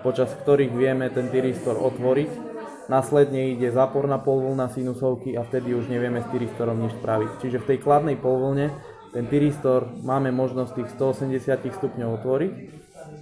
počas 0.00 0.32
ktorých 0.40 0.72
vieme 0.72 1.12
ten 1.12 1.28
tyristor 1.28 1.76
otvoriť. 1.76 2.48
Následne 2.88 3.52
ide 3.52 3.68
záporná 3.68 4.16
polvlna 4.16 4.72
sinusovky 4.72 5.36
a 5.36 5.44
vtedy 5.44 5.76
už 5.76 5.92
nevieme 5.92 6.24
s 6.24 6.32
tyristorom 6.32 6.80
nič 6.80 6.96
spraviť. 6.96 7.44
Čiže 7.44 7.60
v 7.60 7.68
tej 7.68 7.78
kladnej 7.84 8.16
polvlne 8.16 8.72
ten 9.12 9.28
tyristor 9.28 9.84
máme 10.00 10.32
možnosť 10.32 10.72
tých 10.80 10.88
180 10.96 11.68
stupňov 11.76 12.08
otvoriť 12.24 12.52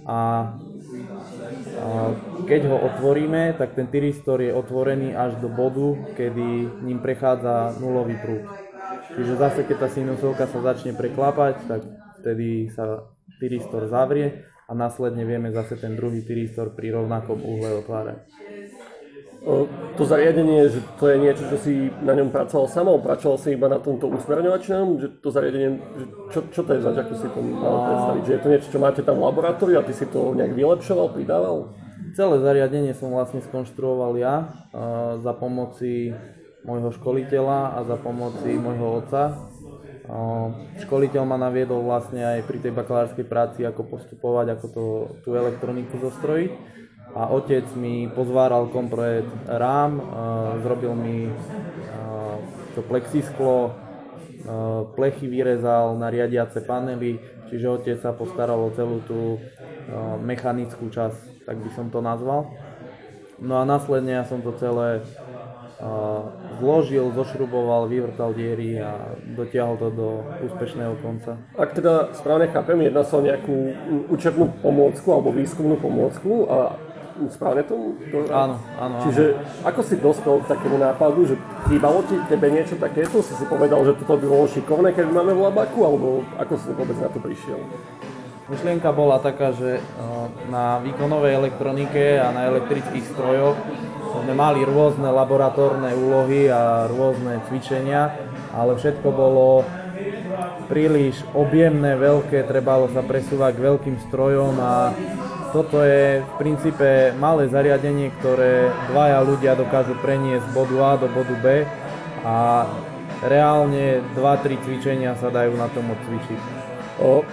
a, 0.07 0.19
a 1.77 1.89
keď 2.47 2.61
ho 2.71 2.77
otvoríme, 2.93 3.59
tak 3.59 3.75
ten 3.75 3.91
tyristor 3.91 4.39
je 4.39 4.55
otvorený 4.55 5.11
až 5.13 5.35
do 5.43 5.51
bodu, 5.51 5.99
kedy 6.15 6.81
ním 6.87 6.99
prechádza 7.03 7.75
nulový 7.83 8.15
prúd. 8.19 8.43
Čiže 9.17 9.33
zase, 9.35 9.59
keď 9.65 9.77
tá 9.83 9.87
sinusovka 9.91 10.45
sa 10.47 10.59
začne 10.61 10.93
preklapať, 10.95 11.55
tak 11.67 11.81
vtedy 12.21 12.69
sa 12.71 13.07
tyristor 13.39 13.89
zavrie 13.89 14.47
a 14.67 14.71
následne 14.75 15.23
vieme 15.23 15.49
zase 15.55 15.79
ten 15.79 15.95
druhý 15.95 16.21
tyristor 16.27 16.75
pri 16.75 16.91
rovnakom 16.91 17.39
uhle 17.39 17.81
otvárať. 17.83 18.19
To 19.97 20.03
zariadenie, 20.05 20.69
že 20.69 20.81
to 21.01 21.09
je 21.09 21.17
niečo, 21.17 21.43
čo 21.49 21.57
si 21.57 21.89
na 22.05 22.13
ňom 22.13 22.29
pracoval 22.29 22.69
samo, 22.69 23.01
pracoval 23.01 23.37
si 23.41 23.57
iba 23.57 23.65
na 23.65 23.81
tomto 23.81 24.11
usmerňovačnom, 24.13 25.01
že 25.01 25.07
to 25.23 25.33
zariadenie, 25.33 25.81
že 25.97 26.05
čo, 26.29 26.39
čo 26.53 26.61
to 26.61 26.77
je 26.77 26.81
zač, 26.85 26.97
ako 27.01 27.13
si 27.17 27.27
to 27.31 27.39
mal 27.41 27.77
predstaviť, 27.81 28.23
že 28.27 28.33
je 28.33 28.41
to 28.43 28.51
niečo, 28.51 28.67
čo 28.73 28.79
máte 28.83 29.01
tam 29.01 29.17
v 29.17 29.25
laboratóriu 29.25 29.81
a 29.81 29.87
ty 29.87 29.97
si 29.97 30.05
to 30.09 30.37
nejak 30.37 30.53
vylepšoval, 30.53 31.15
pridával? 31.17 31.73
Celé 32.13 32.35
zariadenie 32.41 32.93
som 32.97 33.13
vlastne 33.13 33.41
skonštruoval 33.45 34.17
ja 34.17 34.35
za 35.21 35.33
pomoci 35.37 36.13
môjho 36.65 36.89
školiteľa 36.97 37.77
a 37.77 37.79
za 37.87 37.97
pomoci 37.97 38.57
môjho 38.57 39.01
otca. 39.05 39.49
Školiteľ 40.81 41.23
ma 41.25 41.37
naviedol 41.39 41.83
vlastne 41.85 42.21
aj 42.37 42.45
pri 42.45 42.57
tej 42.61 42.73
bakalárskej 42.75 43.25
práci, 43.25 43.63
ako 43.63 43.97
postupovať, 43.97 44.59
ako 44.59 44.65
to, 44.71 44.83
tú 45.23 45.29
elektroniku 45.33 45.99
zostrojiť. 45.99 46.51
A 47.17 47.33
otec 47.33 47.65
mi 47.73 48.05
pozváral 48.13 48.69
komplet 48.69 49.25
rám, 49.49 49.97
zrobil 50.61 50.93
mi 50.93 51.33
to 52.77 52.85
plexisklo, 52.85 53.73
plechy 54.93 55.25
vyrezal 55.25 55.97
na 55.97 56.13
riadiace 56.13 56.61
panely, 56.61 57.17
čiže 57.49 57.73
otec 57.73 57.97
sa 57.97 58.13
postaral 58.13 58.61
o 58.61 58.69
celú 58.69 59.01
tú 59.09 59.41
mechanickú 60.21 60.93
časť, 60.93 61.49
tak 61.49 61.57
by 61.57 61.69
som 61.73 61.89
to 61.89 62.05
nazval. 62.05 62.53
No 63.41 63.57
a 63.57 63.65
následne 63.65 64.21
ja 64.21 64.23
som 64.25 64.45
to 64.45 64.53
celé 64.53 65.01
zložil, 66.61 67.13
zošruboval, 67.17 67.85
vyvrtal 67.85 68.33
diery 68.33 68.81
a 68.81 69.17
dotiahol 69.37 69.77
to 69.77 69.89
do 69.93 70.09
úspešného 70.45 70.97
konca. 71.01 71.37
Ak 71.53 71.73
teda 71.73 72.13
správne 72.17 72.49
chápem, 72.49 72.81
jedná 72.81 73.05
sa 73.05 73.21
o 73.21 73.25
nejakú 73.25 73.73
učebnú 74.09 74.61
pomôcku 74.61 75.05
alebo 75.13 75.33
výskumnú 75.33 75.77
pomôcku 75.81 76.49
a 76.49 76.77
správne 77.33 77.65
tomu? 77.65 77.97
To... 78.13 78.29
Áno, 78.29 78.61
áno. 78.77 78.95
Čiže 79.09 79.37
ako 79.65 79.81
si 79.81 79.95
dospel 79.97 80.37
k 80.45 80.49
takému 80.53 80.77
nápadu, 80.77 81.25
že 81.25 81.35
chýbalo 81.65 82.05
ti 82.05 82.15
tebe 82.29 82.53
niečo 82.53 82.77
takéto? 82.77 83.25
Si 83.25 83.33
si 83.33 83.45
povedal, 83.49 83.81
že 83.81 83.97
toto 83.97 84.21
by 84.21 84.25
bolo 84.29 84.45
šikovné, 84.45 84.93
keď 84.93 85.09
máme 85.09 85.33
v 85.33 85.41
labaku, 85.49 85.79
alebo 85.81 86.21
ako 86.37 86.53
si 86.61 86.69
vôbec 86.77 86.97
na 87.01 87.09
to 87.09 87.17
prišiel? 87.17 87.57
Myšlienka 88.47 88.95
bola 88.95 89.19
taká, 89.19 89.51
že 89.51 89.83
na 90.47 90.79
výkonovej 90.79 91.35
elektronike 91.35 92.15
a 92.15 92.31
na 92.31 92.47
elektrických 92.47 93.03
strojoch 93.11 93.59
sme 94.23 94.31
mali 94.31 94.63
rôzne 94.63 95.11
laboratórne 95.11 95.91
úlohy 95.91 96.47
a 96.47 96.87
rôzne 96.87 97.43
cvičenia, 97.51 98.15
ale 98.55 98.79
všetko 98.79 99.07
bolo 99.11 99.67
príliš 100.71 101.27
objemné, 101.35 101.99
veľké, 101.99 102.47
trebalo 102.47 102.87
sa 102.91 103.03
presúvať 103.03 103.51
k 103.55 103.65
veľkým 103.67 103.97
strojom 104.07 104.55
a 104.63 104.95
toto 105.57 105.81
je 105.81 106.21
v 106.21 106.31
princípe 106.37 107.17
malé 107.17 107.49
zariadenie, 107.49 108.13
ktoré 108.21 108.69
dvaja 108.93 109.25
ľudia 109.25 109.57
dokážu 109.57 109.97
preniesť 110.05 110.45
z 110.45 110.53
bodu 110.53 110.75
A 110.85 110.91
do 111.01 111.09
bodu 111.09 111.33
B 111.41 111.65
a 112.21 112.69
reálne 113.25 114.05
2-3 114.13 114.53
cvičenia 114.61 115.17
sa 115.17 115.33
dajú 115.33 115.57
na 115.57 115.65
tom 115.73 115.89
odcvičiť. 115.89 116.41
O, 117.01 117.25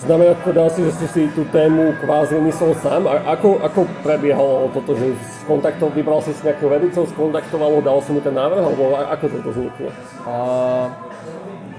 Znamená 0.00 0.32
teda 0.40 0.64
asi, 0.64 0.80
že 0.88 0.96
si 0.96 1.06
si 1.12 1.22
tú 1.36 1.44
tému 1.52 1.92
kvázi 2.00 2.40
myslel 2.40 2.72
sám. 2.80 3.04
A 3.04 3.36
ako, 3.36 3.60
ako 3.60 3.84
prebiehalo 4.00 4.72
toto, 4.72 4.96
že 4.96 5.12
skontaktoval, 5.44 5.92
vybral 5.92 6.24
si 6.24 6.32
si 6.32 6.40
nejakého 6.40 6.72
vedúceho, 6.72 7.04
skontaktoval 7.04 7.84
dal 7.84 8.00
si 8.00 8.16
mu 8.16 8.24
ten 8.24 8.32
návrh, 8.32 8.64
alebo 8.64 8.96
ako 8.96 9.24
toto 9.28 9.48
vzniklo? 9.52 9.92
Uh, 10.24 10.88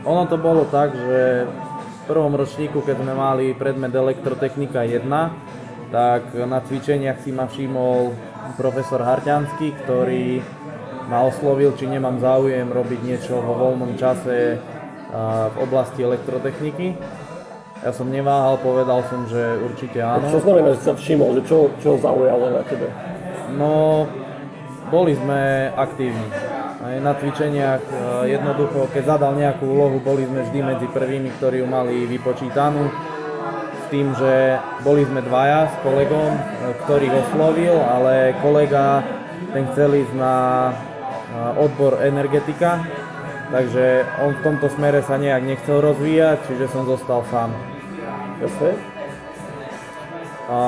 ono 0.06 0.30
to 0.30 0.38
bolo 0.38 0.70
tak, 0.70 0.94
že 0.94 1.50
v 1.50 2.02
prvom 2.06 2.38
ročníku, 2.38 2.86
keď 2.86 3.02
sme 3.02 3.14
mali 3.18 3.58
predmet 3.58 3.90
elektrotechnika 3.90 4.86
1, 4.86 5.02
tak 5.92 6.34
na 6.34 6.64
cvičeniach 6.64 7.20
si 7.22 7.36
ma 7.36 7.46
všimol 7.52 8.16
profesor 8.56 9.04
Harťanský, 9.04 9.76
ktorý 9.84 10.40
ma 11.12 11.28
oslovil, 11.28 11.76
či 11.76 11.92
nemám 11.92 12.24
záujem 12.24 12.72
robiť 12.72 13.00
niečo 13.04 13.44
vo 13.44 13.54
voľnom 13.60 14.00
čase 14.00 14.58
v 15.52 15.58
oblasti 15.60 16.08
elektrotechniky 16.08 16.96
ja 17.82 17.90
som 17.90 18.14
neváhal, 18.14 18.62
povedal 18.62 19.02
som, 19.10 19.26
že 19.26 19.58
určite 19.58 19.98
áno. 20.06 20.30
Čo 20.30 20.46
znamená, 20.46 20.78
že 20.78 20.86
sa 20.86 20.94
všimol, 20.94 21.42
že 21.42 21.50
čo, 21.50 21.74
čo 21.82 21.98
zaujalo 21.98 22.54
na 22.54 22.62
tebe? 22.62 22.94
No, 23.58 24.06
boli 24.94 25.18
sme 25.18 25.74
aktívni. 25.74 26.30
Aj 26.82 26.98
na 27.02 27.14
cvičeniach 27.18 27.82
jednoducho, 28.30 28.86
keď 28.94 29.18
zadal 29.18 29.34
nejakú 29.34 29.66
úlohu, 29.66 29.98
boli 29.98 30.30
sme 30.30 30.46
vždy 30.46 30.60
medzi 30.62 30.88
prvými, 30.94 31.30
ktorí 31.42 31.66
ju 31.66 31.68
mali 31.70 32.06
vypočítanú. 32.06 32.86
Tým, 33.92 34.16
že 34.16 34.56
boli 34.88 35.04
sme 35.04 35.20
dvaja 35.20 35.68
s 35.68 35.76
kolegom, 35.84 36.32
ktorých 36.88 37.12
oslovil, 37.28 37.76
ale 37.76 38.32
kolega 38.40 39.04
ten 39.52 39.68
chcel 39.68 40.00
ísť 40.00 40.16
na 40.16 40.36
odbor 41.60 42.00
energetika, 42.00 42.88
takže 43.52 44.08
on 44.24 44.40
v 44.40 44.44
tomto 44.48 44.72
smere 44.72 45.04
sa 45.04 45.20
nejak 45.20 45.44
nechcel 45.44 45.84
rozvíjať, 45.84 46.40
čiže 46.48 46.72
som 46.72 46.88
zostal 46.88 47.28
sám. 47.28 47.52
A 50.48 50.60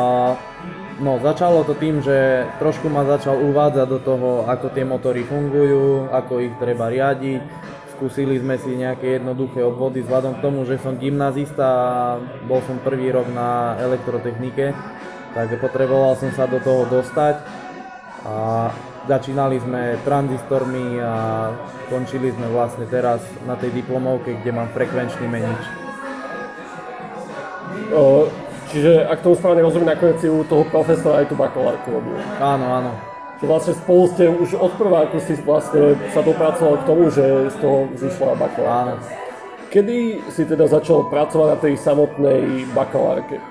no, 1.00 1.16
začalo 1.24 1.64
to 1.64 1.80
tým, 1.80 2.04
že 2.04 2.44
trošku 2.60 2.92
ma 2.92 3.08
začal 3.08 3.40
uvádzať 3.40 3.88
do 3.88 4.00
toho, 4.04 4.30
ako 4.52 4.68
tie 4.76 4.84
motory 4.84 5.24
fungujú, 5.24 6.12
ako 6.12 6.44
ich 6.44 6.56
treba 6.60 6.92
riadiť. 6.92 7.72
Skúsili 7.94 8.42
sme 8.42 8.58
si 8.60 8.74
nejaké 8.74 9.22
jednoduché 9.22 9.64
obvody 9.64 10.02
vzhľadom 10.04 10.42
k 10.42 10.44
tomu, 10.44 10.66
že 10.66 10.82
som 10.82 10.98
gymnazista 10.98 11.64
a 11.64 11.96
bol 12.50 12.60
som 12.66 12.82
prvý 12.82 13.14
rok 13.14 13.30
na 13.32 13.78
elektrotechnike, 13.80 14.74
tak 15.32 15.48
potreboval 15.62 16.18
som 16.18 16.34
sa 16.34 16.50
do 16.50 16.58
toho 16.60 16.90
dostať. 16.90 17.40
A 18.24 18.72
začínali 19.06 19.60
sme 19.60 20.00
tranzistormi 20.08 21.00
a 21.00 21.14
končili 21.88 22.34
sme 22.34 22.50
vlastne 22.50 22.90
teraz 22.90 23.22
na 23.46 23.54
tej 23.56 23.72
diplomovke, 23.72 24.42
kde 24.42 24.52
mám 24.52 24.74
frekvenčný 24.74 25.28
menič. 25.30 25.64
Čiže 28.74 29.06
ak 29.06 29.22
tomu 29.22 29.38
správne 29.38 29.62
rozumiem, 29.62 29.94
nakoniec 29.94 30.18
si 30.18 30.26
u 30.26 30.42
toho 30.42 30.66
profesora 30.66 31.22
aj 31.22 31.30
tú 31.30 31.38
bakalárku 31.38 31.94
robil. 31.94 32.18
Áno, 32.42 32.66
áno. 32.74 33.13
Že 33.42 33.46
vlastne 33.50 33.74
spolu 33.74 34.04
ste 34.14 34.24
už 34.30 34.50
od 34.56 34.74
prváku 34.78 35.18
si 35.24 35.34
vlastne 35.42 35.98
sa 36.14 36.22
dopracoval 36.22 36.82
k 36.82 36.88
tomu, 36.88 37.10
že 37.10 37.50
z 37.52 37.58
toho 37.60 37.90
zišla 37.98 38.40
bakalárka. 38.40 39.04
Kedy 39.74 40.30
si 40.30 40.46
teda 40.46 40.70
začal 40.70 41.10
pracovať 41.10 41.48
na 41.50 41.58
tej 41.58 41.74
samotnej 41.82 42.70
bakalárke? 42.78 43.42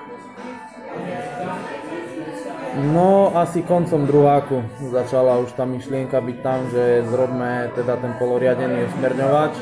No, 2.73 3.29
asi 3.37 3.61
koncom 3.61 4.09
druháku 4.09 4.65
začala 4.89 5.37
už 5.45 5.53
tá 5.53 5.61
myšlienka 5.61 6.17
byť 6.17 6.37
tam, 6.41 6.65
že 6.73 7.05
zrobme 7.05 7.69
teda 7.77 8.01
ten 8.01 8.17
poloriadený 8.17 8.89
usmerňovač. 8.89 9.53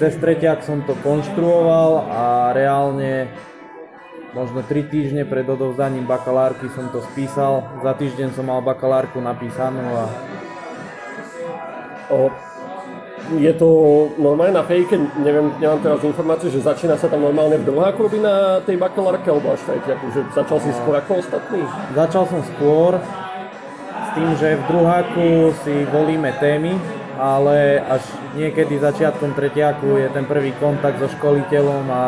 Cez 0.00 0.16
tretiak 0.16 0.64
som 0.64 0.80
to 0.88 0.96
konštruoval 1.04 2.06
a 2.08 2.24
reálne 2.56 3.28
možno 4.36 4.60
3 4.60 4.92
týždne 4.92 5.24
pred 5.24 5.48
odovzdaním 5.48 6.04
bakalárky 6.04 6.68
som 6.68 6.92
to 6.92 7.00
spísal. 7.08 7.64
Za 7.80 7.96
týždeň 7.96 8.36
som 8.36 8.44
mal 8.44 8.60
bakalárku 8.60 9.16
napísanú 9.16 9.80
a... 9.96 10.04
O, 12.12 12.28
je 13.40 13.50
to 13.58 13.68
normálne 14.20 14.54
na 14.54 14.62
fejke, 14.62 14.94
neviem, 15.18 15.50
nemám 15.58 15.82
teraz 15.82 16.04
informáciu, 16.04 16.52
že 16.52 16.62
začína 16.62 16.94
sa 16.94 17.10
tam 17.10 17.24
normálne 17.24 17.58
v 17.58 17.66
druháku 17.66 18.06
robiť 18.06 18.22
na 18.22 18.62
tej 18.62 18.78
bakalárke, 18.78 19.26
alebo 19.26 19.56
až 19.56 19.66
tretiaku, 19.66 20.04
že 20.14 20.20
začal 20.30 20.62
si 20.62 20.70
skôr 20.70 20.94
ako 20.94 21.18
ostatní? 21.18 21.66
Začal 21.96 22.24
som 22.30 22.40
skôr, 22.54 23.02
s 24.06 24.08
tým, 24.14 24.30
že 24.38 24.54
v 24.54 24.62
druháku 24.70 25.28
si 25.66 25.74
volíme 25.90 26.30
témy, 26.38 26.78
ale 27.18 27.82
až 27.82 28.06
niekedy 28.38 28.78
začiatkom 28.78 29.34
tretiaku 29.34 29.98
je 29.98 30.06
ten 30.14 30.22
prvý 30.22 30.54
kontakt 30.62 31.02
so 31.02 31.10
školiteľom 31.10 31.84
a 31.90 32.02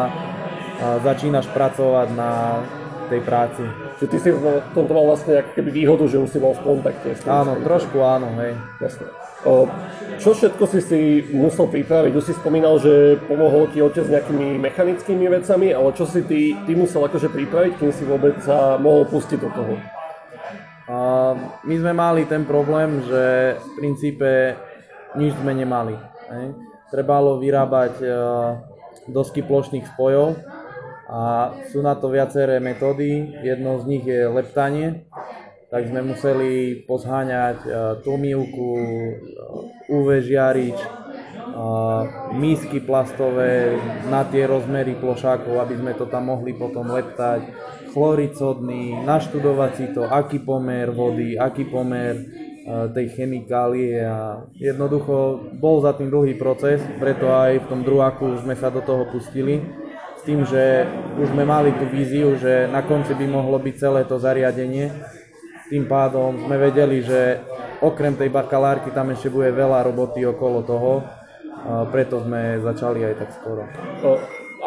začínaš 0.78 1.50
pracovať 1.50 2.08
na 2.14 2.62
tej 3.08 3.20
práci. 3.24 3.64
Že 3.98 4.06
ty 4.06 4.16
si 4.20 4.30
v 4.30 4.62
tomto 4.76 4.92
mal 4.92 5.10
vlastne 5.10 5.40
ako 5.40 5.50
keby 5.56 5.70
výhodu, 5.72 6.04
že 6.06 6.20
už 6.20 6.28
si 6.28 6.38
bol 6.38 6.52
v 6.54 6.62
kontakte 6.62 7.16
s 7.16 7.24
tým. 7.24 7.32
Áno, 7.32 7.58
trošku 7.64 7.98
áno, 8.04 8.30
hej. 8.38 8.54
Jasne. 8.78 9.08
Čo 10.18 10.34
všetko 10.34 10.64
si 10.68 10.80
si 10.82 11.00
musel 11.32 11.70
pripraviť? 11.70 12.12
Už 12.12 12.24
si 12.26 12.34
spomínal, 12.36 12.76
že 12.82 13.16
pomohol 13.26 13.70
ti 13.72 13.80
otec 13.80 14.04
s 14.04 14.12
nejakými 14.12 14.60
mechanickými 14.60 15.26
vecami, 15.30 15.72
ale 15.72 15.94
čo 15.96 16.04
si 16.04 16.26
ty, 16.26 16.52
ty 16.68 16.72
musel 16.76 17.06
akože 17.06 17.32
pripraviť, 17.32 17.72
kým 17.80 17.92
si 17.94 18.04
vôbec 18.04 18.38
sa 18.44 18.76
mohol 18.76 19.08
pustiť 19.08 19.38
do 19.40 19.50
toho? 19.50 19.74
Uh, 20.88 21.36
my 21.68 21.74
sme 21.78 21.92
mali 21.92 22.22
ten 22.26 22.42
problém, 22.48 23.04
že 23.04 23.56
v 23.60 23.68
princípe 23.78 24.56
nič 25.16 25.36
sme 25.38 25.54
nemali. 25.54 25.94
Hej. 26.28 26.56
Trebalo 26.88 27.38
vyrábať 27.38 27.94
uh, 28.02 28.58
dosky 29.06 29.40
plošných 29.44 29.86
spojov 29.96 30.57
a 31.08 31.56
sú 31.72 31.80
na 31.80 31.96
to 31.96 32.12
viaceré 32.12 32.60
metódy. 32.60 33.40
Jednou 33.40 33.80
z 33.80 33.84
nich 33.88 34.04
je 34.04 34.28
leptanie, 34.28 35.08
tak 35.72 35.88
sme 35.88 36.04
museli 36.04 36.84
pozháňať 36.84 37.58
uh, 37.64 37.72
tlmivku, 38.04 38.70
uh, 38.76 39.96
UV 39.96 40.20
žiarič, 40.20 40.76
uh, 40.76 42.32
mísky 42.36 42.84
plastové 42.84 43.80
na 44.12 44.28
tie 44.28 44.44
rozmery 44.44 45.00
plošákov, 45.00 45.56
aby 45.64 45.80
sme 45.80 45.92
to 45.96 46.04
tam 46.12 46.28
mohli 46.28 46.52
potom 46.52 46.92
leptať, 46.92 47.40
chlorid 47.96 48.36
sodný, 48.36 49.00
naštudovať 49.00 49.72
si 49.80 49.86
to, 49.96 50.04
aký 50.04 50.44
pomer 50.44 50.92
vody, 50.92 51.40
aký 51.40 51.64
pomer 51.64 52.20
tej 52.68 53.16
chemikálie. 53.16 53.96
A 54.04 54.44
jednoducho 54.60 55.40
bol 55.56 55.80
za 55.80 55.96
tým 55.96 56.12
dlhý 56.12 56.36
proces, 56.36 56.84
preto 57.00 57.32
aj 57.32 57.64
v 57.64 57.68
tom 57.72 57.80
druháku 57.80 58.44
sme 58.44 58.52
sa 58.60 58.68
do 58.68 58.84
toho 58.84 59.08
pustili 59.08 59.87
tým, 60.28 60.44
že 60.44 60.84
už 61.16 61.32
sme 61.32 61.48
mali 61.48 61.72
tú 61.72 61.88
víziu, 61.88 62.36
že 62.36 62.68
na 62.68 62.84
konci 62.84 63.16
by 63.16 63.24
mohlo 63.24 63.56
byť 63.56 63.74
celé 63.80 64.04
to 64.04 64.20
zariadenie, 64.20 64.92
tým 65.72 65.88
pádom 65.88 66.36
sme 66.44 66.60
vedeli, 66.60 67.00
že 67.00 67.40
okrem 67.80 68.12
tej 68.12 68.28
bakalárky 68.28 68.92
tam 68.92 69.08
ešte 69.08 69.32
bude 69.32 69.48
veľa 69.56 69.88
roboty 69.88 70.28
okolo 70.28 70.60
toho, 70.68 71.00
preto 71.88 72.20
sme 72.20 72.60
začali 72.60 73.08
aj 73.08 73.14
tak 73.24 73.30
skoro. 73.40 73.64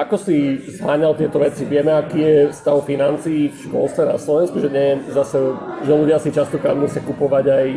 Ako 0.01 0.17
si 0.17 0.65
zháňal 0.81 1.13
tieto 1.13 1.37
veci? 1.37 1.67
Vieme, 1.67 1.93
aký 1.93 2.17
je 2.17 2.35
stav 2.55 2.81
financií 2.81 3.53
v 3.53 3.61
školstve 3.69 4.07
na 4.07 4.17
Slovensku, 4.17 4.57
že 4.57 4.71
nie 4.71 4.97
zase, 5.13 5.37
že 5.85 5.93
ľudia 5.93 6.17
si 6.17 6.33
častokrát 6.33 6.73
musia 6.73 7.05
kupovať 7.05 7.45
aj 7.53 7.67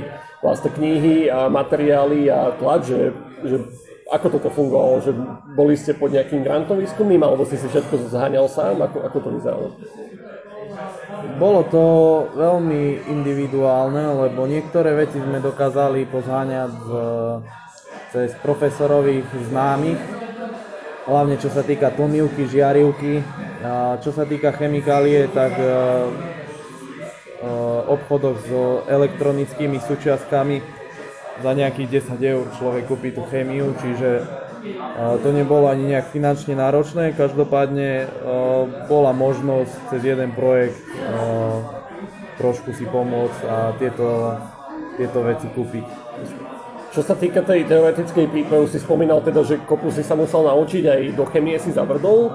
vlastne 0.40 0.70
knihy 0.73 1.29
a 1.29 1.53
materiály 1.53 2.33
a 2.33 2.55
tlač, 2.57 2.97
že, 2.97 3.12
že 3.44 3.57
ako 4.11 4.27
toto 4.37 4.49
fungovalo? 4.53 5.01
Že 5.01 5.12
boli 5.57 5.75
ste 5.79 5.97
pod 5.97 6.12
nejakým 6.12 6.45
grantom 6.45 6.77
výskumným, 6.81 7.25
alebo 7.25 7.49
si 7.49 7.57
si 7.57 7.69
všetko 7.69 8.11
zháňal 8.12 8.49
sám? 8.51 8.83
Ako, 8.85 8.99
ako 9.05 9.19
to 9.21 9.29
vyzeralo? 9.40 9.69
Bolo 11.38 11.62
to 11.71 11.85
veľmi 12.35 13.09
individuálne, 13.09 14.29
lebo 14.29 14.45
niektoré 14.45 14.95
veci 14.95 15.23
sme 15.23 15.38
dokázali 15.40 16.07
pozháňať 16.11 16.71
z, 16.75 16.90
cez 18.14 18.31
profesorových 18.43 19.27
známych, 19.51 19.99
hlavne 21.07 21.37
čo 21.38 21.51
sa 21.51 21.62
týka 21.62 21.90
tlmivky, 21.95 22.47
žiarivky. 22.47 23.23
A 23.64 23.97
čo 24.05 24.12
sa 24.12 24.29
týka 24.29 24.53
chemikálie, 24.53 25.31
tak 25.33 25.57
v 25.57 25.64
obchodoch 27.88 28.40
s 28.40 28.49
elektronickými 28.88 29.81
súčiastkami 29.81 30.61
za 31.42 31.51
nejakých 31.51 32.05
10 32.05 32.20
eur 32.23 32.44
človek 32.59 32.87
kúpi 32.87 33.11
tú 33.11 33.27
chemiu, 33.27 33.75
čiže 33.79 34.23
to 35.20 35.29
nebolo 35.35 35.68
ani 35.68 35.92
nejak 35.92 36.09
finančne 36.09 36.57
náročné, 36.57 37.12
každopádne 37.12 38.09
bola 38.88 39.12
možnosť 39.12 39.92
cez 39.92 40.01
jeden 40.09 40.33
projekt 40.33 40.81
trošku 42.40 42.75
si 42.75 42.88
pomôcť 42.88 43.40
a 43.47 43.77
tieto, 43.79 44.38
tieto 44.99 45.18
veci 45.23 45.47
kúpiť. 45.53 45.87
Čo 46.94 47.03
sa 47.03 47.18
týka 47.18 47.42
tej 47.42 47.66
teoretickej 47.66 48.27
prípravy, 48.31 48.70
si 48.70 48.79
spomínal 48.79 49.18
teda, 49.18 49.42
že 49.42 49.59
kopu 49.66 49.90
si 49.90 50.07
sa 50.07 50.14
musel 50.14 50.47
naučiť, 50.47 50.83
aj 50.87 51.01
do 51.18 51.27
chemie 51.27 51.59
si 51.59 51.75
zabrdol. 51.75 52.31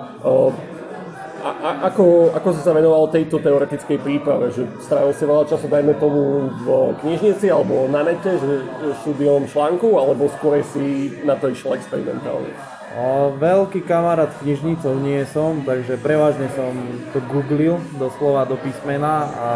A, 1.39 1.49
a 1.55 1.69
ako, 1.87 2.35
ako 2.35 2.49
si 2.51 2.61
sa 2.61 2.75
venoval 2.75 3.07
tejto 3.07 3.39
teoretickej 3.39 3.97
príprave? 4.03 4.51
Že 4.51 4.83
strávil 4.83 5.13
si 5.15 5.23
veľa 5.23 5.43
času, 5.47 5.65
dajme 5.71 5.95
tomu, 5.95 6.51
v 6.51 6.67
knižnici 6.99 7.47
alebo 7.47 7.87
na 7.87 8.03
nete, 8.03 8.35
že 8.35 8.67
štúdiom 9.03 9.47
článku, 9.47 9.95
alebo 9.95 10.27
skôr 10.35 10.59
si 10.61 11.15
na 11.23 11.39
to 11.39 11.47
išiel 11.47 11.79
experimentálne? 11.79 12.51
O, 12.99 13.31
veľký 13.39 13.85
kamarát 13.87 14.33
knižnicov 14.43 14.99
nie 14.99 15.23
som, 15.29 15.63
takže 15.63 16.01
prevažne 16.01 16.51
som 16.51 16.75
to 17.15 17.23
googlil 17.31 17.79
doslova 17.95 18.43
do 18.43 18.59
písmena 18.59 19.29
a 19.29 19.47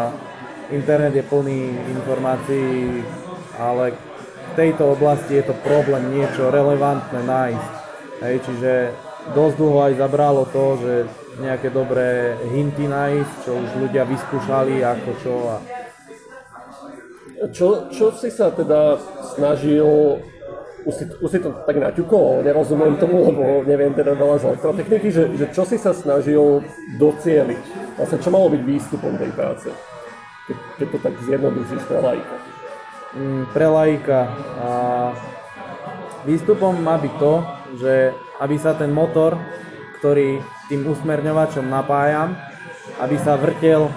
internet 0.72 1.12
je 1.12 1.24
plný 1.26 1.74
informácií, 2.00 3.02
ale 3.60 3.92
v 3.92 4.52
tejto 4.56 4.96
oblasti 4.96 5.36
je 5.36 5.50
to 5.50 5.54
problém 5.66 6.14
niečo 6.14 6.48
relevantné 6.48 7.20
nájsť. 7.26 7.72
Hej, 8.22 8.36
čiže 8.46 8.72
dosť 9.34 9.54
dlho 9.58 9.78
aj 9.90 9.92
zabralo 9.98 10.42
to, 10.48 10.64
že 10.80 10.92
nejaké 11.40 11.70
dobré 11.70 12.38
hinty 12.52 12.86
nájsť, 12.86 13.34
čo 13.42 13.52
už 13.58 13.70
ľudia 13.88 14.06
vyskúšali, 14.06 14.82
ako 14.84 15.10
čo. 15.22 15.34
A... 15.50 15.56
Čo, 17.50 17.90
čo 17.90 18.14
si 18.14 18.30
sa 18.30 18.54
teda 18.54 18.96
snažil, 19.34 20.20
už 20.84 20.94
si, 20.94 21.04
už 21.20 21.28
si 21.28 21.38
to 21.40 21.50
tak 21.64 21.76
naťukol, 21.76 22.44
nerozumiem 22.44 22.96
tomu, 22.96 23.24
lebo 23.28 23.64
neviem 23.64 23.92
teda 23.92 24.16
veľa 24.16 24.36
z 24.40 24.44
elektrotechniky, 24.54 25.08
že, 25.12 25.24
že 25.36 25.46
čo 25.52 25.64
si 25.64 25.76
sa 25.76 25.92
snažil 25.92 26.64
docieliť? 26.96 27.62
Vlastne 28.00 28.18
čo 28.20 28.30
malo 28.32 28.48
byť 28.52 28.62
výstupom 28.64 29.12
tej 29.16 29.30
práce? 29.32 29.68
Keď, 30.44 30.56
keď 30.76 30.86
to 30.92 30.98
tak 31.00 31.14
zjednodušíš 31.24 31.82
pre 31.88 31.98
lajka. 32.00 32.36
Mm, 33.14 33.42
pre 33.52 33.66
lajka. 33.68 34.20
A 34.60 34.70
výstupom 36.28 36.76
má 36.80 37.00
byť 37.00 37.14
to, 37.16 37.34
že 37.80 37.92
aby 38.40 38.56
sa 38.60 38.76
ten 38.76 38.92
motor, 38.92 39.38
ktorý 40.00 40.42
tým 40.68 40.88
usmerňovačom 40.88 41.66
napájam, 41.68 42.36
aby 43.00 43.16
sa 43.20 43.36
vrtel 43.36 43.90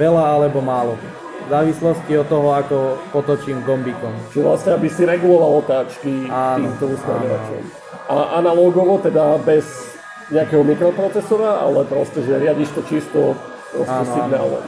veľa 0.00 0.24
alebo 0.38 0.64
málo. 0.64 0.96
V 1.42 1.48
závislosti 1.50 2.12
od 2.16 2.26
toho, 2.30 2.48
ako 2.54 2.76
potočím 3.10 3.60
gombikom. 3.66 4.14
Čiže 4.30 4.46
vlastne, 4.46 4.70
aby 4.78 4.88
si 4.88 5.02
reguloval 5.04 5.60
otáčky 5.60 6.30
áno, 6.30 6.70
týmto 6.70 6.96
usmerňovačom. 6.96 7.60
A 8.08 8.14
analogovo, 8.40 9.02
teda 9.02 9.36
bez 9.42 9.66
nejakého 10.32 10.64
mikroprocesora, 10.64 11.60
ale 11.60 11.84
proste, 11.84 12.24
že 12.24 12.40
riadiš 12.40 12.72
to 12.72 12.80
čisto 12.88 13.20
proste 13.74 14.04
signálom. 14.06 14.64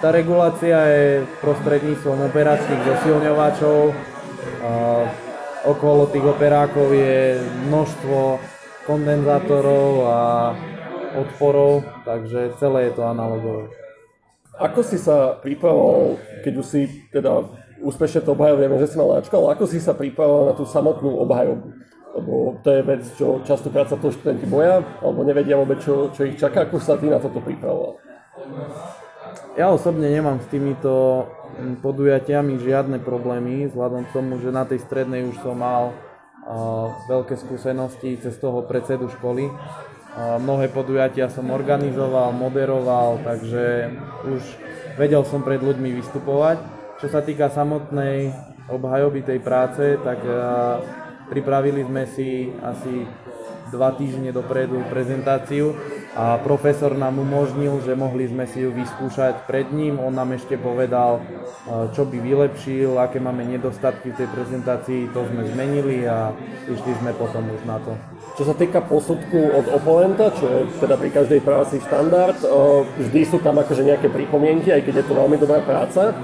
tá 0.00 0.08
regulácia 0.10 0.78
je 0.88 1.06
prostredníctvom 1.44 2.26
operačných 2.32 2.82
zosilňovačov. 2.90 3.78
okolo 5.60 6.08
tých 6.08 6.24
operákov 6.24 6.88
je 6.96 7.38
množstvo 7.68 8.40
kondenzátorov 8.90 9.90
a 10.10 10.18
odporov, 11.14 11.86
takže 12.02 12.58
celé 12.58 12.90
je 12.90 12.92
to 12.98 13.06
analogové. 13.06 13.70
Ako 14.58 14.82
si 14.82 14.98
sa 14.98 15.38
pripravoval, 15.38 16.18
keď 16.42 16.52
už 16.58 16.66
si 16.66 16.80
teda 17.14 17.46
úspešne 17.80 18.26
to 18.26 18.34
obhajol, 18.34 18.58
vieme, 18.58 18.76
že 18.82 18.90
si 18.90 18.98
mal 18.98 19.22
Ačko, 19.22 19.38
ale 19.40 19.54
ako 19.54 19.64
si 19.70 19.78
sa 19.78 19.94
pripravoval 19.94 20.52
na 20.52 20.54
tú 20.58 20.66
samotnú 20.66 21.22
obhajobu? 21.22 21.70
Lebo 22.10 22.58
to 22.66 22.68
je 22.74 22.82
vec, 22.82 23.02
čo 23.14 23.38
častokrát 23.46 23.86
sa 23.86 23.94
to 23.94 24.10
študenti 24.10 24.44
boja, 24.50 24.82
alebo 24.98 25.22
nevedia 25.22 25.54
vôbec, 25.54 25.78
čo, 25.78 26.10
čo 26.10 26.26
ich 26.26 26.34
čaká. 26.36 26.66
Ako 26.66 26.82
sa 26.82 26.98
ty 26.98 27.06
na 27.06 27.22
toto 27.22 27.38
pripravoval? 27.38 28.02
Ja 29.54 29.70
osobne 29.70 30.10
nemám 30.10 30.42
s 30.42 30.50
týmito 30.50 31.24
podujatiami 31.80 32.58
žiadne 32.58 32.98
problémy, 33.00 33.70
vzhľadom 33.70 34.10
k 34.10 34.14
tomu, 34.14 34.42
že 34.42 34.50
na 34.50 34.66
tej 34.66 34.82
strednej 34.82 35.22
už 35.30 35.38
som 35.38 35.54
mal 35.54 35.94
veľké 37.08 37.36
skúsenosti 37.36 38.16
cez 38.20 38.36
toho 38.40 38.64
predsedu 38.64 39.08
školy. 39.12 39.48
Mnohé 40.18 40.68
podujatia 40.74 41.30
som 41.30 41.54
organizoval, 41.54 42.34
moderoval, 42.34 43.22
takže 43.22 43.94
už 44.26 44.42
vedel 44.98 45.22
som 45.22 45.46
pred 45.46 45.62
ľuďmi 45.62 45.94
vystupovať. 46.02 46.58
Čo 46.98 47.06
sa 47.08 47.22
týka 47.22 47.48
samotnej 47.48 48.34
obhajoby 48.68 49.22
tej 49.22 49.38
práce, 49.38 49.96
tak 50.02 50.18
pripravili 51.30 51.86
sme 51.86 52.04
si 52.10 52.50
asi 52.58 53.06
dva 53.70 53.94
týždne 53.94 54.34
dopredu 54.34 54.82
prezentáciu 54.90 55.78
a 56.18 56.42
profesor 56.42 56.92
nám 56.98 57.22
umožnil, 57.22 57.78
že 57.86 57.94
mohli 57.94 58.26
sme 58.26 58.44
si 58.50 58.66
ju 58.66 58.74
vyskúšať 58.74 59.46
pred 59.46 59.70
ním. 59.70 60.02
On 60.02 60.10
nám 60.10 60.34
ešte 60.34 60.58
povedal, 60.58 61.22
čo 61.94 62.02
by 62.02 62.18
vylepšil, 62.18 62.98
aké 62.98 63.22
máme 63.22 63.46
nedostatky 63.46 64.10
v 64.10 64.18
tej 64.18 64.28
prezentácii, 64.34 65.14
to 65.14 65.22
sme 65.30 65.46
zmenili 65.46 66.02
a 66.10 66.34
išli 66.66 66.92
sme 66.98 67.14
potom 67.14 67.46
už 67.46 67.62
na 67.64 67.78
to. 67.78 67.94
Čo 68.38 68.42
sa 68.46 68.54
týka 68.54 68.80
posudku 68.80 69.36
od 69.36 69.66
oponenta, 69.74 70.32
čo 70.32 70.46
je 70.48 70.60
teda 70.80 70.96
pri 70.96 71.10
každej 71.12 71.40
práci 71.44 71.82
štandard, 71.82 72.38
vždy 72.96 73.20
sú 73.26 73.42
tam 73.42 73.58
akože 73.58 73.84
nejaké 73.84 74.08
pripomienky, 74.08 74.70
aj 74.70 74.86
keď 74.86 74.94
je 75.02 75.06
to 75.10 75.14
veľmi 75.18 75.36
dobrá 75.36 75.60
práca. 75.60 76.14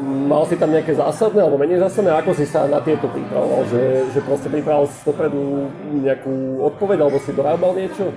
Mal 0.00 0.42
si 0.48 0.56
tam 0.56 0.72
nejaké 0.72 0.96
zásadné 0.96 1.44
alebo 1.44 1.60
menej 1.60 1.80
zásadné? 1.84 2.12
Ako 2.12 2.32
si 2.32 2.48
sa 2.48 2.64
na 2.64 2.80
tieto 2.80 3.04
pripravoval? 3.08 3.68
Že, 3.68 3.82
že 4.16 4.20
proste 4.24 4.48
pripravoval 4.48 4.88
si 4.88 5.00
dopredu 5.04 5.68
nejakú 6.00 6.60
odpoveď 6.72 6.98
alebo 7.04 7.20
si 7.20 7.36
dorábal 7.36 7.76
niečo? 7.76 8.08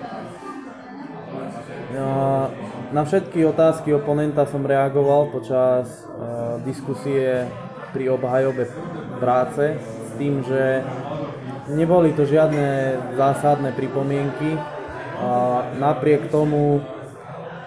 Na 2.93 3.01
všetky 3.05 3.41
otázky 3.49 3.89
oponenta 3.93 4.45
som 4.45 4.61
reagoval 4.61 5.33
počas 5.33 6.05
e, 6.05 6.61
diskusie 6.61 7.49
pri 7.89 8.13
obhajobe 8.13 8.69
práce 9.17 9.77
s 9.81 10.09
tým, 10.17 10.45
že 10.45 10.85
neboli 11.71 12.11
to 12.11 12.27
žiadne 12.27 12.99
zásadné 13.15 13.71
pripomienky. 13.71 14.57
A 15.23 15.29
napriek 15.79 16.27
tomu 16.27 16.83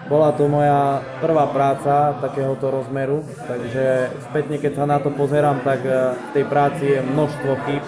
bola 0.07 0.31
to 0.31 0.47
moja 0.47 1.03
prvá 1.19 1.49
práca 1.51 2.15
takéhoto 2.23 2.71
rozmeru, 2.71 3.27
takže 3.43 4.13
spätne 4.29 4.55
keď 4.55 4.71
sa 4.71 4.85
na 4.87 4.97
to 5.03 5.11
pozerám, 5.11 5.59
tak 5.67 5.83
e, 5.83 6.15
v 6.15 6.29
tej 6.31 6.45
práci 6.47 6.85
je 6.95 6.99
množstvo 7.03 7.51
chyb, 7.67 7.83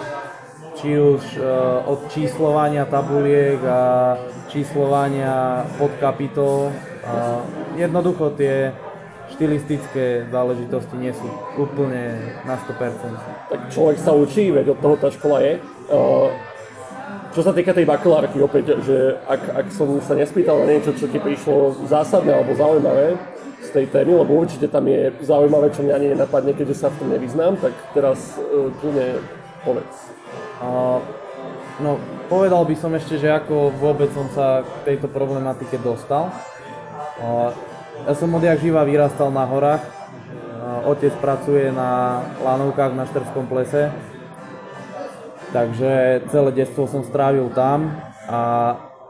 či 0.76 0.90
už 1.00 1.22
e, 1.36 1.40
od 1.88 2.00
číslovania 2.12 2.84
tabuliek 2.84 3.60
a 3.64 3.80
číslovania 4.52 5.64
podkapitol. 5.80 6.68
Jednoducho 7.80 8.36
tie 8.36 8.74
štilistické 9.40 10.28
záležitosti 10.28 11.00
nie 11.00 11.16
sú 11.16 11.24
úplne 11.56 12.20
na 12.44 12.60
100%. 12.60 13.16
Tak 13.48 13.60
človek 13.72 13.96
sa 13.96 14.12
učí, 14.12 14.52
veď 14.52 14.76
od 14.76 14.78
toho 14.84 15.00
tá 15.00 15.08
škola 15.08 15.40
je. 15.40 15.52
Čo 17.32 17.40
sa 17.40 17.56
týka 17.56 17.72
tej 17.72 17.88
bakalárky, 17.88 18.36
opäť, 18.36 18.84
že 18.84 19.16
ak, 19.24 19.64
ak 19.64 19.66
som 19.72 19.96
sa 20.04 20.12
nespýtal 20.12 20.60
na 20.60 20.76
niečo, 20.76 20.92
čo 20.92 21.08
ti 21.08 21.16
prišlo 21.16 21.88
zásadné 21.88 22.36
alebo 22.36 22.52
zaujímavé 22.52 23.16
z 23.64 23.68
tej 23.72 23.88
témy, 23.88 24.20
lebo 24.20 24.36
určite 24.36 24.68
tam 24.68 24.84
je 24.84 25.08
zaujímavé, 25.24 25.72
čo 25.72 25.88
mňa 25.88 25.94
ani 25.96 26.06
nenapadne, 26.12 26.52
keďže 26.52 26.84
sa 26.84 26.92
v 26.92 26.98
tom 27.00 27.08
nevyznám, 27.08 27.56
tak 27.64 27.72
teraz 27.96 28.36
uh, 28.36 28.68
kľudne 28.76 29.24
povedz. 29.64 29.96
Uh, 30.60 31.00
No, 31.80 31.96
povedal 32.28 32.60
by 32.68 32.76
som 32.76 32.92
ešte, 32.92 33.16
že 33.16 33.32
ako 33.32 33.72
vôbec 33.80 34.12
som 34.12 34.28
sa 34.36 34.60
k 34.60 34.92
tejto 34.92 35.08
problematike 35.08 35.80
dostal. 35.80 36.28
Ja 38.08 38.16
som 38.16 38.32
odjak 38.32 38.64
živa 38.64 38.80
vyrastal 38.88 39.28
na 39.28 39.44
horách. 39.44 39.84
Otec 40.88 41.12
pracuje 41.20 41.68
na 41.68 42.24
lanovkách 42.40 42.96
na 42.96 43.04
Štrskom 43.04 43.44
plese. 43.44 43.92
Takže 45.52 46.24
celé 46.32 46.50
detstvo 46.56 46.88
som 46.88 47.04
strávil 47.04 47.52
tam 47.52 48.00
a 48.30 48.40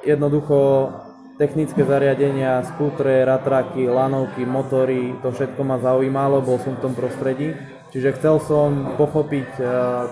jednoducho 0.02 0.90
technické 1.38 1.84
zariadenia, 1.86 2.64
skútre, 2.64 3.22
ratraky, 3.28 3.86
lanovky, 3.86 4.42
motory, 4.48 5.14
to 5.20 5.30
všetko 5.32 5.60
ma 5.64 5.76
zaujímalo, 5.80 6.40
bol 6.44 6.56
som 6.60 6.76
v 6.76 6.82
tom 6.84 6.92
prostredí. 6.96 7.54
Čiže 7.92 8.16
chcel 8.18 8.36
som 8.42 8.96
pochopiť 8.96 9.60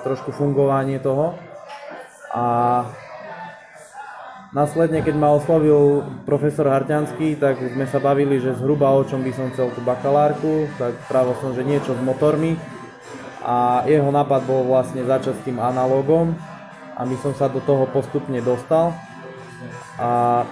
trošku 0.07 0.33
fungovanie 0.37 1.01
toho 1.01 1.35
a 2.33 2.47
následne, 4.53 5.05
keď 5.05 5.15
ma 5.17 5.35
oslovil 5.37 6.05
profesor 6.25 6.69
Harťanský, 6.73 7.37
tak 7.37 7.61
sme 7.61 7.85
sa 7.85 8.01
bavili, 8.01 8.41
že 8.41 8.57
zhruba 8.57 8.93
o 8.93 9.05
čom 9.05 9.21
by 9.21 9.33
som 9.35 9.53
chcel 9.53 9.69
tú 9.77 9.81
bakalárku, 9.85 10.69
tak 10.81 10.97
právo 11.09 11.37
som, 11.41 11.53
že 11.53 11.67
niečo 11.67 11.93
s 11.93 12.01
motormi. 12.01 12.57
A 13.45 13.87
jeho 13.89 14.13
nápad 14.13 14.45
bol 14.45 14.67
vlastne 14.67 15.05
začať 15.05 15.41
s 15.41 15.45
tým 15.49 15.57
analogom 15.57 16.37
a 16.99 17.07
my 17.07 17.17
som 17.23 17.33
sa 17.33 17.49
do 17.49 17.63
toho 17.63 17.89
postupne 17.89 18.37
dostal. 18.43 18.93
A 19.97 20.45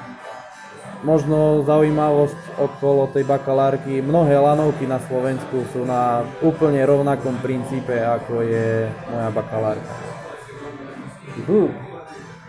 možno 1.05 1.67
zaujímavosť 1.67 2.57
okolo 2.57 3.13
tej 3.13 3.29
bakalárky, 3.29 4.01
mnohé 4.01 4.41
lanovky 4.41 4.89
na 4.89 4.97
Slovensku 5.03 5.67
sú 5.75 5.85
na 5.85 6.25
úplne 6.41 6.81
rovnakom 6.89 7.37
princípe, 7.45 8.01
ako 8.01 8.41
je 8.47 8.89
moja 9.13 9.29
bakalárka. 9.35 9.93
Uh, 11.45 11.69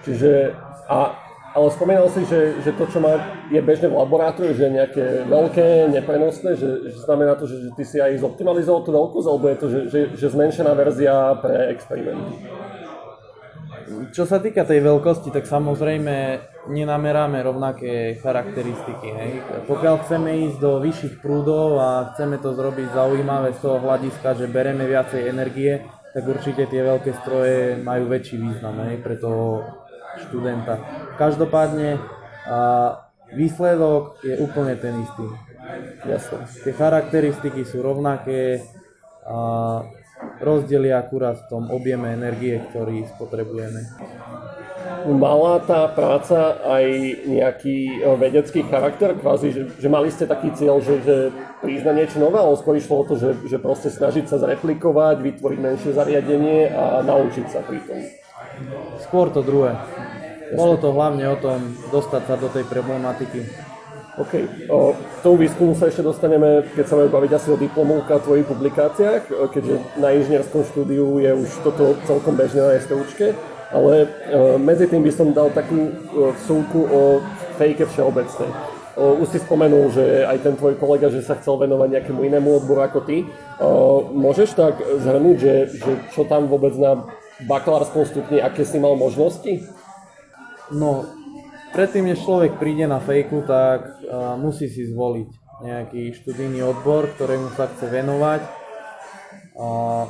čiže, 0.08 0.56
a, 0.88 1.27
ale 1.58 1.74
spomínal 1.74 2.06
si, 2.14 2.22
že, 2.30 2.62
že 2.62 2.70
to, 2.78 2.86
čo 2.86 3.02
má, 3.02 3.18
je 3.50 3.58
bežné 3.66 3.90
v 3.90 3.98
laboratóriu, 3.98 4.54
že 4.54 4.70
je 4.70 4.78
nejaké 4.78 5.06
veľké, 5.26 5.90
neprenosné, 5.90 6.54
že, 6.54 6.94
že 6.94 7.02
znamená 7.02 7.34
to, 7.34 7.50
že, 7.50 7.66
že 7.66 7.70
ty 7.74 7.82
si 7.82 7.98
aj 7.98 8.22
zoptimalizoval 8.22 8.86
tú 8.86 8.94
veľkosť, 8.94 9.26
alebo 9.26 9.46
je 9.50 9.58
to, 9.58 9.68
že, 9.74 9.80
že, 9.90 10.00
že 10.14 10.28
zmenšená 10.38 10.78
verzia 10.78 11.34
pre 11.42 11.74
experimenty? 11.74 12.46
Čo 14.14 14.30
sa 14.30 14.38
týka 14.38 14.70
tej 14.70 14.86
veľkosti, 14.86 15.34
tak 15.34 15.50
samozrejme 15.50 16.16
nenameráme 16.70 17.42
rovnaké 17.42 18.22
charakteristiky. 18.22 19.08
Hej. 19.10 19.32
Pokiaľ 19.66 19.96
chceme 20.06 20.30
ísť 20.52 20.58
do 20.62 20.78
vyšších 20.84 21.24
prúdov 21.24 21.80
a 21.82 22.14
chceme 22.14 22.38
to 22.38 22.54
zrobiť 22.54 22.94
zaujímavé 22.94 23.56
z 23.58 23.60
toho 23.64 23.82
hľadiska, 23.82 24.38
že 24.38 24.52
bereme 24.52 24.86
viacej 24.86 25.32
energie, 25.32 25.88
tak 26.14 26.24
určite 26.28 26.70
tie 26.70 26.82
veľké 26.84 27.12
stroje 27.24 27.80
majú 27.80 28.12
väčší 28.12 28.36
význam 28.38 28.76
hej, 28.86 29.00
pre 29.00 29.16
toho 29.18 29.64
študenta. 30.28 31.07
Každopádne 31.18 31.98
a 32.48 32.60
výsledok 33.34 34.24
je 34.24 34.40
úplne 34.40 34.78
ten 34.80 35.04
istý. 35.04 35.28
Jasne. 36.08 36.48
Tie 36.64 36.72
charakteristiky 36.72 37.68
sú 37.68 37.84
rovnaké 37.84 38.64
a 39.28 39.84
rozdiel 40.40 40.88
je 40.88 40.94
akurát 40.96 41.36
v 41.36 41.48
tom 41.52 41.64
objeme 41.74 42.16
energie, 42.16 42.62
ktorý 42.72 43.04
spotrebujeme 43.18 43.82
mala 45.14 45.64
tá 45.64 45.88
práca 45.88 46.60
aj 46.68 46.86
nejaký 47.28 48.04
e, 48.04 48.18
vedecký 48.20 48.68
charakter, 48.68 49.16
kvázi, 49.16 49.48
že, 49.56 49.62
že 49.80 49.88
mali 49.88 50.12
ste 50.12 50.28
taký 50.28 50.52
cieľ, 50.52 50.84
že, 50.84 51.00
že 51.04 51.16
prísť 51.64 51.86
na 51.88 51.94
niečo 51.96 52.18
nové, 52.20 52.40
ale 52.40 52.60
skôr 52.60 52.76
išlo 52.76 53.04
o 53.04 53.08
to, 53.08 53.16
že, 53.16 53.38
že 53.48 53.58
proste 53.62 53.88
snažiť 53.88 54.28
sa 54.28 54.42
zreplikovať, 54.42 55.24
vytvoriť 55.24 55.60
menšie 55.60 55.92
zariadenie 55.96 56.72
a 56.74 57.06
naučiť 57.08 57.46
sa 57.48 57.64
pri 57.64 57.80
tom. 57.88 58.00
Skôr 59.00 59.32
to 59.32 59.46
druhé. 59.46 59.78
Bolo 60.56 60.80
to 60.80 60.96
hlavne 60.96 61.26
o 61.28 61.38
tom 61.40 61.76
dostať 61.92 62.22
sa 62.24 62.36
do 62.40 62.48
tej 62.48 62.64
problematiky. 62.70 63.44
OK. 64.18 64.34
O, 64.74 64.98
k 64.98 65.20
tomu 65.22 65.46
výskumu 65.46 65.78
sa 65.78 65.94
ešte 65.94 66.02
dostaneme, 66.02 66.66
keď 66.74 66.86
sa 66.90 66.98
budeme 66.98 67.14
baviť 67.14 67.32
asi 67.38 67.48
o 67.54 67.58
diplomovke 67.58 68.18
a 68.18 68.24
tvojich 68.24 68.50
publikáciách, 68.50 69.30
keďže 69.30 69.76
na 70.02 70.10
inžinierskom 70.18 70.66
štúdiu 70.74 71.22
je 71.22 71.32
už 71.38 71.50
toto 71.62 71.94
celkom 72.10 72.34
bežné 72.34 72.66
na 72.66 72.82
STUčke. 72.82 73.38
Ale 73.68 74.08
uh, 74.08 74.56
medzi 74.56 74.88
tým 74.88 75.04
by 75.04 75.12
som 75.12 75.36
dal 75.36 75.52
takú 75.52 75.92
uh, 75.92 76.32
vsúku 76.40 76.88
o 76.88 77.20
fejke 77.60 77.84
všeobecnej. 77.84 78.48
Uh, 78.96 79.20
už 79.22 79.28
si 79.28 79.44
spomenul, 79.44 79.92
že 79.92 80.24
aj 80.24 80.40
ten 80.40 80.56
tvoj 80.56 80.80
kolega, 80.80 81.12
že 81.12 81.22
sa 81.22 81.36
chcel 81.36 81.60
venovať 81.60 82.00
nejakému 82.00 82.24
inému 82.32 82.64
odboru 82.64 82.88
ako 82.88 83.04
ty. 83.04 83.28
Uh, 83.60 84.08
môžeš 84.16 84.56
tak 84.56 84.80
zhrnúť, 84.80 85.38
že, 85.38 85.54
že 85.84 85.92
čo 86.16 86.24
tam 86.26 86.48
vôbec 86.48 86.74
na 86.80 87.06
bakalárskom 87.44 88.08
stupni, 88.08 88.42
aké 88.42 88.64
si 88.64 88.80
mal 88.80 88.96
možnosti? 88.96 89.68
No, 90.72 91.08
predtým, 91.72 92.12
než 92.12 92.26
človek 92.26 92.60
príde 92.60 92.88
na 92.88 93.00
fejku, 93.00 93.44
tak 93.48 94.04
uh, 94.04 94.36
musí 94.36 94.68
si 94.68 94.88
zvoliť 94.88 95.30
nejaký 95.64 96.14
študijný 96.18 96.62
odbor, 96.66 97.12
ktorému 97.16 97.54
sa 97.56 97.72
chce 97.72 97.88
venovať. 97.90 98.42
Uh, 99.58 100.06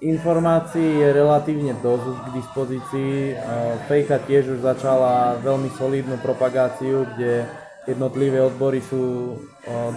Informácií 0.00 0.96
je 0.96 1.12
relatívne 1.12 1.76
dosť 1.76 2.08
k 2.08 2.28
dispozícii. 2.40 3.36
Fejka 3.84 4.16
tiež 4.24 4.56
už 4.56 4.64
začala 4.64 5.36
veľmi 5.44 5.68
solidnú 5.76 6.16
propagáciu, 6.24 7.04
kde 7.04 7.44
jednotlivé 7.84 8.40
odbory 8.40 8.80
sú 8.80 9.36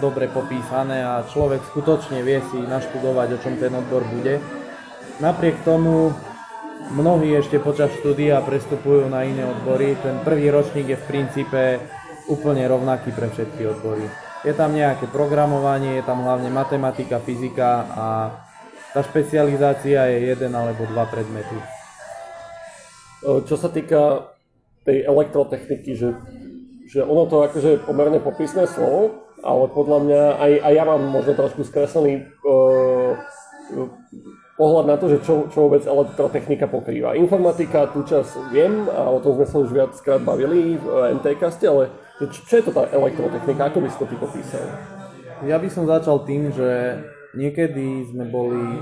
dobre 0.04 0.28
popísané 0.28 1.00
a 1.00 1.24
človek 1.24 1.64
skutočne 1.72 2.20
vie 2.20 2.44
si 2.52 2.60
naštudovať, 2.60 3.28
o 3.32 3.38
čom 3.40 3.56
ten 3.56 3.72
odbor 3.72 4.04
bude. 4.12 4.44
Napriek 5.24 5.64
tomu 5.64 6.12
mnohí 6.92 7.32
ešte 7.32 7.56
počas 7.62 7.88
štúdia 8.02 8.44
prestupujú 8.44 9.08
na 9.08 9.24
iné 9.24 9.46
odbory. 9.48 9.96
Ten 10.04 10.20
prvý 10.20 10.52
ročník 10.52 10.92
je 10.92 10.98
v 11.00 11.08
princípe 11.08 11.80
úplne 12.28 12.64
rovnaký 12.68 13.12
pre 13.12 13.32
všetky 13.32 13.64
odbory. 13.64 14.04
Je 14.44 14.52
tam 14.52 14.76
nejaké 14.76 15.08
programovanie, 15.08 16.00
je 16.00 16.04
tam 16.04 16.20
hlavne 16.20 16.52
matematika, 16.52 17.16
fyzika 17.20 17.88
a 17.88 18.06
tá 18.92 19.00
špecializácia 19.00 20.04
je 20.12 20.36
jeden 20.36 20.52
alebo 20.52 20.84
dva 20.86 21.08
predmety. 21.08 21.56
čo 23.24 23.56
sa 23.56 23.72
týka 23.72 24.30
tej 24.84 25.08
elektrotechniky, 25.08 25.96
že, 25.96 26.12
že 26.92 27.00
ono 27.00 27.24
to 27.24 27.40
akože 27.40 27.88
pomerne 27.88 28.20
popisné 28.20 28.68
slovo, 28.68 29.32
ale 29.40 29.64
podľa 29.72 29.98
mňa 30.04 30.22
aj, 30.40 30.52
aj 30.60 30.72
ja 30.76 30.84
mám 30.84 31.02
možno 31.08 31.32
trošku 31.32 31.64
skreslený 31.64 32.28
uh, 32.44 33.16
pohľad 34.54 34.86
na 34.86 34.96
to, 34.96 35.10
že 35.10 35.18
čo, 35.26 35.50
čo 35.50 35.66
vôbec 35.66 35.82
elektrotechnika 35.82 36.70
pokrýva. 36.70 37.18
Informatika, 37.18 37.90
tú 37.90 38.06
čas 38.06 38.30
viem 38.54 38.86
a 38.86 39.10
o 39.10 39.18
tom 39.18 39.34
sme 39.34 39.46
sa 39.50 39.56
už 39.58 39.74
viackrát 39.74 40.22
bavili 40.22 40.78
v 40.78 40.86
MTCaste, 41.18 41.66
ale 41.66 41.90
čo, 42.22 42.40
čo 42.46 42.54
je 42.62 42.64
to 42.66 42.72
tá 42.72 42.86
elektrotechnika, 42.94 43.66
ako 43.66 43.82
by 43.82 43.88
si 43.90 43.98
to 43.98 44.06
ty 44.06 44.14
popísal? 44.14 44.62
Ja 45.42 45.58
by 45.58 45.66
som 45.66 45.90
začal 45.90 46.22
tým, 46.22 46.54
že 46.54 47.02
niekedy 47.34 48.06
sme 48.14 48.30
boli 48.30 48.78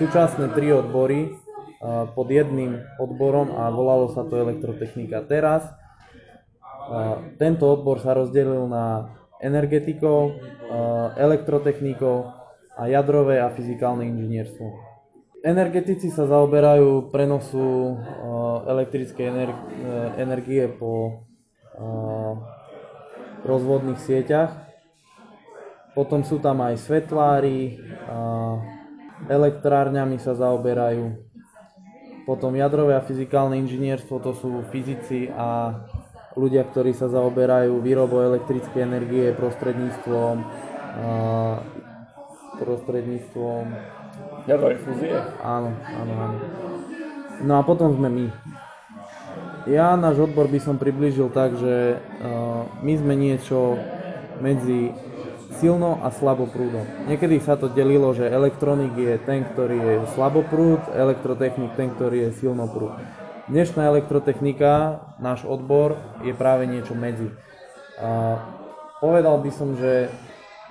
súčasné 0.00 0.56
tri 0.56 0.72
odbory 0.72 1.36
pod 2.16 2.32
jedným 2.32 2.80
odborom 2.96 3.52
a 3.52 3.68
volalo 3.68 4.08
sa 4.08 4.24
to 4.24 4.40
elektrotechnika. 4.40 5.28
Teraz 5.28 5.68
tento 7.36 7.68
odbor 7.68 8.00
sa 8.00 8.16
rozdelil 8.16 8.64
na 8.64 9.12
energetikov, 9.44 10.40
elektrotechnikov 11.20 12.32
a 12.80 12.88
jadrové 12.88 13.44
a 13.44 13.52
fyzikálne 13.52 14.08
inžinierstvo. 14.08 14.85
Energetici 15.46 16.10
sa 16.10 16.26
zaoberajú 16.26 17.14
prenosu 17.14 17.94
elektrickej 18.66 19.26
energie 20.18 20.66
po 20.66 21.22
rozvodných 23.46 24.02
sieťach 24.02 24.66
potom 25.96 26.20
sú 26.28 26.36
tam 26.44 26.60
aj 26.60 26.76
svetlári, 26.76 27.80
elektrárňami 29.32 30.20
sa 30.20 30.36
zaoberajú. 30.36 31.24
Potom 32.28 32.52
jadrové 32.52 33.00
a 33.00 33.00
fyzikálne 33.00 33.56
inžinierstvo, 33.64 34.20
to 34.20 34.36
sú 34.36 34.60
fyzici 34.68 35.32
a 35.32 35.72
ľudia, 36.36 36.68
ktorí 36.68 36.92
sa 36.92 37.08
zaoberajú 37.08 37.80
výrobou 37.80 38.20
elektrickej 38.28 38.84
energie 38.84 39.32
prostredníctvom 39.32 40.44
prostredníctvom 42.60 43.64
jadrovej 44.46 44.78
fúzie. 44.82 45.12
Áno, 45.42 45.74
áno, 45.74 46.12
áno. 46.14 46.38
No 47.44 47.52
a 47.60 47.62
potom 47.66 47.92
sme 47.92 48.08
my. 48.08 48.26
Ja 49.66 49.98
náš 49.98 50.22
odbor 50.22 50.46
by 50.46 50.62
som 50.62 50.78
priblížil 50.78 51.28
tak, 51.34 51.58
že 51.58 51.98
uh, 51.98 52.70
my 52.80 52.92
sme 52.96 53.18
niečo 53.18 53.74
medzi 54.38 54.94
silno 55.58 55.98
a 56.04 56.12
slaboprúdom. 56.14 56.86
Niekedy 57.10 57.42
sa 57.42 57.58
to 57.58 57.66
delilo, 57.72 58.14
že 58.14 58.30
elektronik 58.30 58.94
je 58.94 59.18
ten, 59.24 59.42
ktorý 59.42 59.76
je 59.76 59.94
slaboprúd, 60.14 60.80
elektrotechnik 60.94 61.74
ten, 61.74 61.90
ktorý 61.90 62.30
je 62.30 62.30
silnoprúd. 62.38 62.94
Dnešná 63.50 63.88
elektrotechnika, 63.90 65.02
náš 65.18 65.46
odbor, 65.46 65.96
je 66.22 66.34
práve 66.34 66.68
niečo 66.68 66.94
medzi. 66.98 67.30
A 67.96 68.42
povedal 69.00 69.40
by 69.40 69.50
som, 69.54 69.74
že 69.78 70.12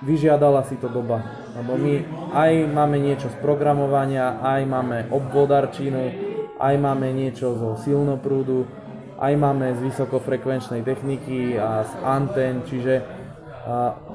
vyžiadala 0.04 0.64
si 0.68 0.76
to 0.76 0.92
doba, 0.92 1.24
lebo 1.56 1.76
my 1.80 1.94
aj 2.36 2.52
máme 2.68 3.00
niečo 3.00 3.32
z 3.32 3.36
programovania, 3.40 4.40
aj 4.44 4.62
máme 4.68 4.98
obvodarčinu, 5.08 6.12
aj 6.60 6.74
máme 6.76 7.12
niečo 7.16 7.56
zo 7.56 7.80
silnoprúdu, 7.80 8.68
aj 9.16 9.32
máme 9.36 9.72
z 9.72 9.80
vysokofrekvenčnej 9.88 10.84
techniky 10.84 11.56
a 11.56 11.88
z 11.88 11.92
antén, 12.04 12.60
čiže 12.68 13.00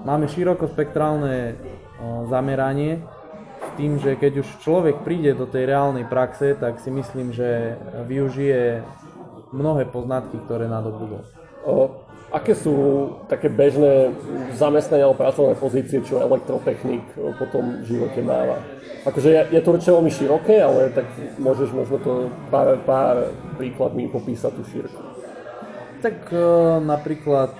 máme 0.05 0.29
širokospektrálne 0.29 1.57
zameranie 2.29 3.01
s 3.61 3.69
tým, 3.77 3.97
že 3.97 4.17
keď 4.17 4.45
už 4.45 4.47
človek 4.61 5.01
príde 5.01 5.33
do 5.33 5.49
tej 5.49 5.69
reálnej 5.69 6.05
praxe, 6.05 6.53
tak 6.57 6.77
si 6.81 6.93
myslím, 6.93 7.33
že 7.33 7.77
využije 8.05 8.85
mnohé 9.53 9.89
poznatky, 9.89 10.37
ktoré 10.45 10.69
nadobudol. 10.69 11.25
Aké 12.31 12.55
sú 12.55 12.75
také 13.27 13.51
bežné 13.51 14.15
zamestnania 14.55 15.03
alebo 15.03 15.19
pracovné 15.19 15.59
pozície, 15.59 15.99
čo 15.99 16.23
elektrotechnik 16.23 17.03
potom 17.35 17.83
v 17.83 17.91
živote 17.91 18.23
máva? 18.23 18.63
Akože 19.03 19.29
je, 19.35 19.41
je 19.51 19.61
to 19.61 19.75
určite 19.75 19.91
veľmi 19.91 20.11
široké, 20.11 20.55
ale 20.63 20.95
tak 20.95 21.11
môžeš 21.35 21.69
možno 21.75 21.97
to 21.99 22.13
pár, 22.47 22.79
pár 22.87 23.35
príkladmi 23.59 24.07
popísať 24.07 24.51
tú 24.55 24.63
šírku. 24.63 25.01
Tak 25.99 26.31
e, 26.31 26.39
napríklad 26.87 27.51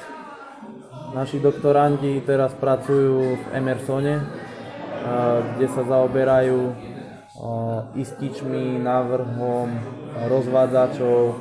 Naši 1.12 1.44
doktoranti 1.44 2.24
teraz 2.24 2.56
pracujú 2.56 3.36
v 3.36 3.44
Emersone, 3.52 4.24
kde 5.56 5.68
sa 5.68 5.84
zaoberajú 5.84 6.72
ističmi, 8.00 8.80
návrhom, 8.80 9.76
rozvádzačov, 10.32 11.36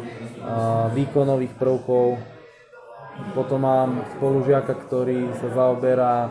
výkonových 0.91 1.55
prvkov. 1.55 2.19
Potom 3.35 3.63
mám 3.63 4.03
spolužiaka, 4.17 4.75
ktorý 4.87 5.31
sa 5.39 5.49
zaoberá 5.53 6.31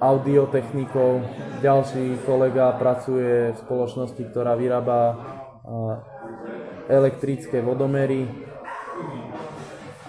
audiotechnikou. 0.00 1.20
Ďalší 1.60 2.24
kolega 2.24 2.72
pracuje 2.80 3.52
v 3.52 3.58
spoločnosti, 3.60 4.22
ktorá 4.32 4.56
vyrába 4.56 5.20
elektrické 6.88 7.60
vodomery 7.60 8.26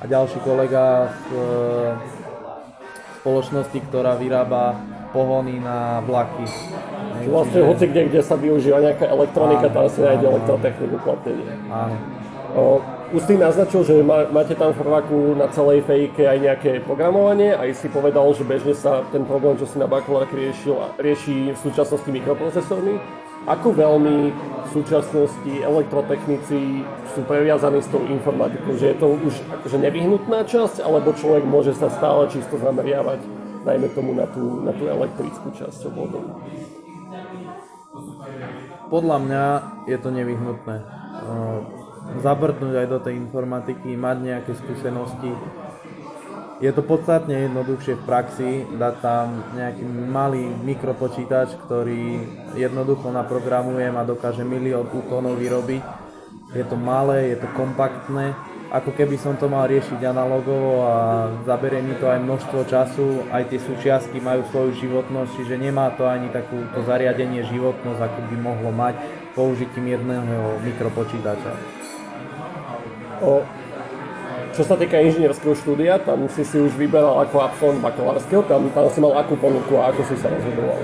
a 0.01 0.07
ďalší 0.07 0.39
kolega 0.41 1.11
v 1.11 1.29
spoločnosti, 3.21 3.77
ktorá 3.91 4.17
vyrába 4.17 4.79
pohony 5.13 5.59
na 5.59 6.01
vlaky. 6.07 6.47
Vlastne 7.27 7.61
hoci 7.67 7.85
kde, 7.85 8.09
kde 8.09 8.21
sa 8.25 8.33
využíva 8.33 8.81
nejaká 8.81 9.05
elektronika, 9.05 9.69
tam 9.69 9.85
si 9.91 10.01
nájde 10.01 10.25
elektrotechniku 10.25 10.97
uplatnenie. 10.97 11.53
Áno. 11.69 11.95
Už 13.11 13.21
si 13.27 13.35
naznačil, 13.35 13.83
že 13.83 13.95
má, 13.99 14.23
máte 14.31 14.55
tam 14.55 14.71
v 14.71 14.79
prváku 14.79 15.35
na 15.35 15.51
celej 15.51 15.83
fejke 15.83 16.23
aj 16.23 16.37
nejaké 16.39 16.71
programovanie, 16.87 17.51
aj 17.51 17.75
si 17.75 17.87
povedal, 17.91 18.23
že 18.31 18.47
bežne 18.47 18.71
sa 18.71 19.03
ten 19.11 19.27
problém, 19.27 19.59
čo 19.59 19.67
si 19.67 19.75
na 19.75 19.87
bakalárke 19.87 20.31
riešil, 20.39 20.79
rieši 20.95 21.51
v 21.51 21.59
súčasnosti 21.59 22.07
mikroprocesormi. 22.07 22.95
Ako 23.41 23.73
veľmi 23.73 24.31
v 24.31 24.69
súčasnosti 24.69 25.53
elektrotechnici 25.65 26.85
sú 27.11 27.19
previazaní 27.25 27.81
s 27.81 27.89
tou 27.89 28.05
informatikou, 28.05 28.77
že 28.77 28.93
je 28.93 28.97
to 29.01 29.17
už 29.17 29.33
akože 29.59 29.77
nevyhnutná 29.81 30.45
časť, 30.45 30.79
alebo 30.85 31.11
človek 31.11 31.43
môže 31.43 31.73
sa 31.73 31.89
stále 31.89 32.29
čisto 32.29 32.55
zameriavať 32.61 33.19
najmä 33.65 33.87
tomu 33.97 34.13
na 34.13 34.29
tú, 34.29 34.61
na 34.61 34.71
tú 34.77 34.85
elektrickú 34.87 35.51
časť 35.57 35.89
obvodov? 35.89 36.21
Podľa 38.93 39.17
mňa 39.25 39.45
je 39.89 39.97
to 39.99 40.09
nevyhnutné. 40.13 40.75
Zabrtnúť 42.19 42.75
aj 42.75 42.87
do 42.91 42.99
tej 42.99 43.15
informatiky, 43.15 43.95
mať 43.95 44.17
nejaké 44.19 44.51
skúsenosti, 44.59 45.31
je 46.61 46.69
to 46.69 46.85
podstatne 46.85 47.33
jednoduchšie 47.33 47.97
v 47.97 48.05
praxi 48.05 48.51
dať 48.77 48.95
tam 49.01 49.41
nejaký 49.57 49.81
malý 50.13 50.45
mikropočítač, 50.61 51.57
ktorý 51.65 52.21
jednoducho 52.53 53.09
naprogramujem 53.09 53.97
a 53.97 54.05
dokáže 54.05 54.45
milión 54.45 54.85
úkonov 54.85 55.41
vyrobiť. 55.41 55.81
Je 56.53 56.61
to 56.61 56.77
malé, 56.77 57.33
je 57.33 57.41
to 57.41 57.49
kompaktné, 57.57 58.37
ako 58.69 58.93
keby 58.93 59.17
som 59.17 59.33
to 59.41 59.49
mal 59.49 59.65
riešiť 59.65 60.05
analogovo 60.05 60.85
a 60.85 60.95
zaberie 61.49 61.81
mi 61.81 61.97
to 61.97 62.05
aj 62.05 62.21
množstvo 62.21 62.59
času, 62.69 63.25
aj 63.33 63.49
tie 63.49 63.57
súčiastky 63.57 64.21
majú 64.21 64.45
svoju 64.53 64.85
životnosť, 64.85 65.41
čiže 65.41 65.57
nemá 65.57 65.89
to 65.97 66.05
ani 66.05 66.29
takúto 66.29 66.85
zariadenie 66.85 67.41
životnosť, 67.41 67.99
ako 68.05 68.19
by 68.29 68.35
mohlo 68.37 68.69
mať 68.69 69.01
použitím 69.33 69.97
jedného 69.97 70.61
mikropočítača. 70.61 71.80
O, 73.21 73.45
čo 74.51 74.67
sa 74.67 74.75
týka 74.75 74.99
inžinierského 74.99 75.55
štúdia, 75.55 76.01
tam 76.01 76.27
si 76.27 76.43
si 76.43 76.57
už 76.59 76.75
vyberal 76.75 77.21
ako 77.23 77.37
absolvent 77.39 77.79
bakalárskeho, 77.79 78.43
tam, 78.49 78.67
tam 78.73 78.89
si 78.91 78.99
mal 78.99 79.15
akú 79.15 79.37
ponuku 79.39 79.79
a 79.79 79.93
ako 79.93 80.01
si 80.09 80.17
sa 80.19 80.27
rozhodoval? 80.27 80.81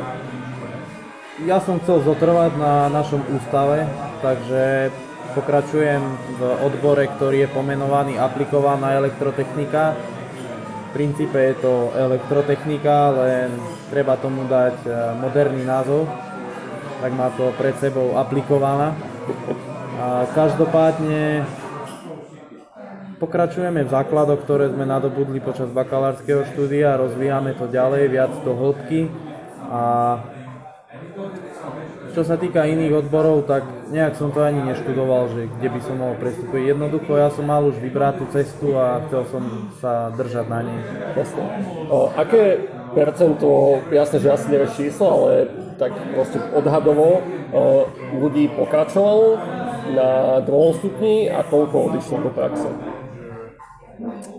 Ja 1.45 1.61
som 1.61 1.77
chcel 1.83 2.01
zotrvať 2.01 2.57
na 2.57 2.89
našom 2.89 3.21
ústave, 3.29 3.85
takže 4.25 4.89
pokračujem 5.37 6.01
v 6.37 6.41
odbore, 6.65 7.05
ktorý 7.13 7.45
je 7.45 7.53
pomenovaný 7.53 8.17
aplikovaná 8.17 8.97
elektrotechnika. 8.97 9.93
V 9.93 10.89
princípe 10.97 11.37
je 11.37 11.55
to 11.61 11.93
elektrotechnika, 11.93 13.13
len 13.13 13.53
treba 13.93 14.17
tomu 14.17 14.49
dať 14.49 14.81
e, 14.81 14.89
moderný 15.21 15.61
názov, 15.61 16.09
tak 17.05 17.13
má 17.13 17.29
to 17.37 17.53
pred 17.53 17.77
sebou 17.77 18.17
aplikovaná. 18.17 18.97
A 20.01 20.25
každopádne 20.33 21.45
Pokračujeme 23.17 23.81
v 23.81 23.89
základoch, 23.89 24.45
ktoré 24.45 24.69
sme 24.69 24.85
nadobudli 24.85 25.41
počas 25.41 25.73
bakalárskeho 25.73 26.45
štúdia, 26.53 27.01
rozvíjame 27.01 27.57
to 27.57 27.65
ďalej, 27.65 28.13
viac 28.13 28.29
do 28.45 28.53
hĺbky 28.53 29.09
a 29.73 29.83
čo 32.13 32.21
sa 32.21 32.37
týka 32.37 32.65
iných 32.65 33.05
odborov, 33.05 33.49
tak 33.49 33.61
nejak 33.89 34.17
som 34.17 34.29
to 34.33 34.41
ani 34.41 34.61
neštudoval, 34.65 35.33
že 35.33 35.49
kde 35.49 35.69
by 35.69 35.79
som 35.81 35.95
mohol 36.01 36.15
prestúpiť. 36.17 36.73
Jednoducho 36.73 37.13
ja 37.17 37.29
som 37.33 37.45
mal 37.45 37.61
už 37.65 37.77
vybrať 37.81 38.13
tú 38.21 38.25
cestu 38.33 38.67
a 38.77 39.05
chcel 39.05 39.21
som 39.29 39.43
sa 39.81 40.13
držať 40.13 40.45
na 40.49 40.59
nej. 40.65 40.81
Jasne. 41.17 41.43
O, 41.89 42.09
aké 42.13 42.69
percento, 42.93 43.81
jasne, 43.93 44.17
že 44.21 44.33
asi 44.33 44.45
nevieš 44.49 44.77
číslo, 44.77 45.05
ale 45.09 45.49
tak 45.77 45.93
proste 46.13 46.37
odhadovo 46.53 47.21
o, 47.53 47.85
ľudí 48.17 48.49
pokračovalo 48.53 49.37
na 49.93 50.41
druhom 50.41 50.73
stupni 50.77 51.29
a 51.29 51.45
koľko 51.45 51.93
odišlo 51.93 52.17
do 52.25 52.31
praxe? 52.33 52.86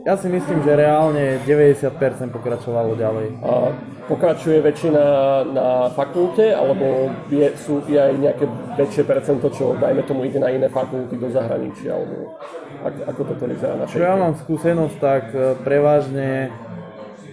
Ja 0.06 0.14
si 0.14 0.30
myslím, 0.30 0.62
že 0.62 0.72
reálne 0.78 1.42
90% 1.42 1.90
pokračovalo 2.30 2.94
ďalej. 2.94 3.42
A 3.42 3.74
pokračuje 4.06 4.62
väčšina 4.62 5.02
na 5.50 5.68
fakulte, 5.92 6.54
alebo 6.54 7.10
je, 7.28 7.50
sú 7.58 7.82
je 7.90 7.98
aj 7.98 8.14
nejaké 8.16 8.46
väčšie 8.78 9.02
percento, 9.02 9.50
čo 9.50 9.74
dajme 9.74 10.06
tomu 10.06 10.24
ide 10.24 10.38
na 10.38 10.54
iné 10.54 10.70
fakulty 10.70 11.18
do 11.18 11.28
zahraničia, 11.28 11.98
alebo 11.98 12.38
ako, 12.86 13.20
toto 13.34 13.44
vyzerá 13.50 13.74
na 13.74 13.84
Čo 13.90 14.00
ja 14.00 14.14
mám 14.14 14.38
skúsenosť, 14.38 14.96
tak 15.02 15.24
e, 15.34 15.58
prevažne 15.66 16.54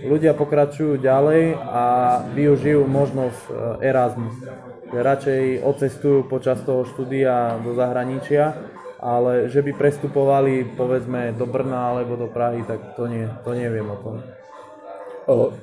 ľudia 0.02 0.34
pokračujú 0.34 0.98
ďalej 0.98 1.54
a 1.62 1.86
využijú 2.34 2.90
možnosť 2.90 3.42
e, 3.46 3.54
Erasmus. 3.86 4.36
Radšej 4.90 5.62
odcestujú 5.62 6.26
počas 6.26 6.62
toho 6.66 6.88
štúdia 6.90 7.62
do 7.62 7.78
zahraničia, 7.78 8.58
ale 9.06 9.54
že 9.54 9.62
by 9.62 9.78
prestupovali 9.78 10.74
povedzme 10.74 11.38
do 11.38 11.46
Brna 11.46 11.94
alebo 11.94 12.18
do 12.18 12.26
Prahy, 12.26 12.66
tak 12.66 12.98
to, 12.98 13.06
nie, 13.06 13.30
to 13.46 13.54
neviem 13.54 13.86
o 13.86 13.98
tom. 14.02 14.18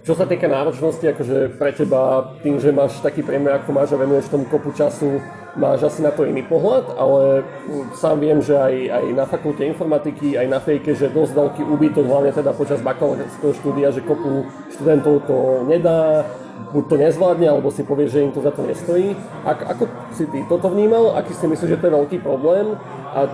Čo 0.03 0.19
sa 0.19 0.27
týka 0.27 0.51
náročnosti, 0.51 1.07
akože 1.07 1.55
pre 1.55 1.71
teba, 1.71 2.35
tým, 2.43 2.59
že 2.59 2.75
máš 2.75 2.99
taký 2.99 3.23
priemer, 3.23 3.63
ako 3.63 3.71
máš 3.71 3.95
a 3.95 3.99
venuješ 3.99 4.27
tomu 4.27 4.51
kopu 4.51 4.75
času, 4.75 5.23
máš 5.55 5.87
asi 5.87 6.03
na 6.03 6.11
to 6.11 6.27
iný 6.27 6.43
pohľad, 6.43 6.91
ale 6.99 7.47
sám 7.95 8.19
viem, 8.19 8.43
že 8.43 8.59
aj, 8.59 8.75
aj 8.91 9.05
na 9.15 9.23
fakulte 9.23 9.63
informatiky, 9.63 10.35
aj 10.35 10.47
na 10.51 10.59
fejke, 10.59 10.99
že 10.99 11.15
dosť 11.15 11.33
veľký 11.39 11.63
úbytok, 11.63 12.11
hlavne 12.11 12.35
teda 12.35 12.51
počas 12.59 12.83
bakalárskeho 12.83 13.55
štúdia, 13.55 13.95
že 13.95 14.03
kopu 14.03 14.51
študentov 14.75 15.31
to 15.31 15.39
nedá, 15.71 16.27
buď 16.71 16.85
to 16.87 16.97
nezvládne, 17.01 17.47
alebo 17.51 17.75
si 17.75 17.83
povie, 17.83 18.07
že 18.07 18.23
im 18.23 18.31
to 18.31 18.39
za 18.39 18.55
to 18.55 18.63
nestojí. 18.63 19.19
Ak, 19.43 19.67
ako 19.67 19.91
si 20.15 20.31
ty 20.31 20.47
toto 20.47 20.71
vnímal? 20.71 21.19
Aký 21.19 21.35
si 21.35 21.51
myslíš, 21.51 21.75
že 21.75 21.81
to 21.83 21.87
je 21.91 21.97
veľký 21.99 22.17
problém? 22.23 22.79
A 23.13 23.27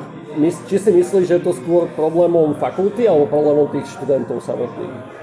či 0.70 0.76
si 0.80 0.90
myslíš, 0.94 1.28
že 1.28 1.36
je 1.36 1.44
to 1.44 1.52
skôr 1.52 1.90
problémom 1.92 2.56
fakulty 2.56 3.04
alebo 3.04 3.28
problémom 3.28 3.68
tých 3.74 3.90
študentov 3.92 4.40
samotných? 4.40 5.20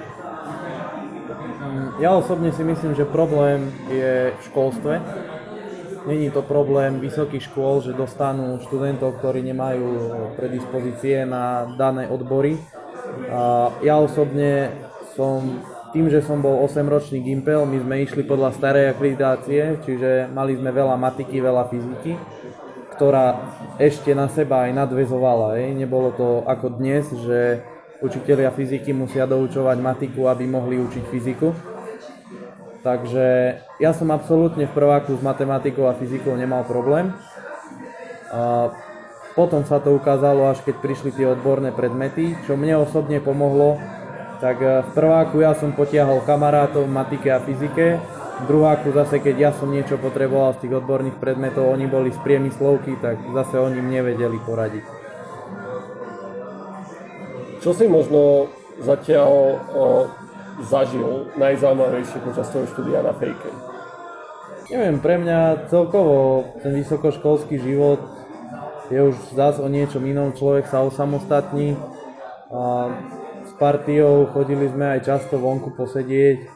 Ja 2.03 2.11
osobne 2.19 2.51
si 2.51 2.59
myslím, 2.59 2.91
že 2.91 3.07
problém 3.07 3.71
je 3.87 4.35
v 4.35 4.41
školstve. 4.51 4.99
Není 6.05 6.29
to 6.29 6.45
problém 6.45 6.99
vysokých 7.01 7.49
škôl, 7.49 7.81
že 7.81 7.95
dostanú 7.95 8.61
študentov, 8.61 9.17
ktorí 9.17 9.41
nemajú 9.41 9.87
predispozície 10.37 11.25
na 11.25 11.65
dané 11.79 12.05
odbory. 12.11 12.61
Ja 13.81 13.97
osobne 13.97 14.75
som, 15.15 15.63
tým, 15.95 16.11
že 16.11 16.19
som 16.19 16.43
bol 16.43 16.59
8-ročný 16.67 17.23
Gimpel, 17.23 17.63
my 17.63 17.79
sme 17.79 17.95
išli 18.03 18.27
podľa 18.27 18.51
starej 18.51 18.91
akreditácie, 18.91 19.79
čiže 19.87 20.27
mali 20.27 20.59
sme 20.59 20.75
veľa 20.75 20.99
matiky, 20.99 21.39
veľa 21.39 21.71
fyziky, 21.71 22.19
ktorá 22.99 23.39
ešte 23.79 24.11
na 24.11 24.27
seba 24.27 24.67
aj 24.67 24.75
nadvezovala. 24.75 25.55
Ej. 25.55 25.79
Nebolo 25.79 26.11
to 26.11 26.43
ako 26.43 26.75
dnes, 26.75 27.07
že 27.23 27.63
učitelia 28.03 28.51
fyziky 28.51 28.91
musia 28.91 29.23
doučovať 29.23 29.79
matiku, 29.79 30.27
aby 30.27 30.43
mohli 30.43 30.75
učiť 30.83 31.03
fyziku 31.07 31.75
Takže 32.85 33.57
ja 33.81 33.91
som 33.97 34.13
absolútne 34.13 34.69
v 34.69 34.75
prváku 34.77 35.17
s 35.17 35.21
matematikou 35.25 35.89
a 35.89 35.97
fyzikou 35.97 36.37
nemal 36.37 36.61
problém. 36.69 37.09
A 38.29 38.69
potom 39.33 39.65
sa 39.65 39.81
to 39.81 39.97
ukázalo, 39.97 40.53
až 40.53 40.61
keď 40.61 40.85
prišli 40.85 41.09
tie 41.17 41.25
odborné 41.25 41.73
predmety, 41.73 42.37
čo 42.45 42.53
mne 42.53 42.85
osobne 42.85 43.17
pomohlo. 43.17 43.81
Tak 44.39 44.57
e, 44.61 44.83
v 44.83 44.89
prváku 44.91 45.39
ja 45.39 45.55
som 45.55 45.71
potiahol 45.71 46.23
kamarátov 46.27 46.87
v 46.87 46.95
matike 46.95 47.29
a 47.31 47.39
fyzike, 47.39 47.99
v 48.35 48.43
druháku 48.51 48.91
zase, 48.91 49.23
keď 49.23 49.35
ja 49.39 49.51
som 49.55 49.71
niečo 49.71 49.95
potreboval 49.95 50.59
z 50.59 50.67
tých 50.67 50.83
odborných 50.83 51.15
predmetov, 51.23 51.71
oni 51.71 51.87
boli 51.87 52.11
z 52.11 52.19
priemyslovky, 52.19 52.99
tak 52.99 53.15
zase 53.31 53.55
oni 53.55 53.79
mne 53.79 54.11
vedeli 54.11 54.35
poradiť. 54.43 54.83
Čo 57.63 57.71
si 57.71 57.87
možno 57.87 58.51
zatiaľ 58.83 59.57
zažil 60.67 61.31
najzaujímavejšie 61.39 62.19
počas 62.27 62.51
toho 62.51 62.67
štúdia 62.67 62.99
na 63.01 63.15
fejke? 63.15 63.49
Neviem, 64.67 64.97
pre 64.99 65.15
mňa 65.21 65.69
celkovo 65.71 66.43
ten 66.59 66.75
vysokoškolský 66.75 67.55
život 67.61 68.01
je 68.91 68.99
už 69.01 69.15
zás 69.33 69.57
o 69.57 69.67
niečom 69.71 70.03
inom, 70.05 70.35
človek 70.35 70.67
sa 70.69 70.83
osamostatní 70.85 71.73
a 72.51 72.91
partiou 73.55 74.27
chodili 74.31 74.67
sme 74.67 74.97
aj 74.97 74.99
často 75.05 75.39
vonku 75.39 75.75
posedieť. 75.75 76.47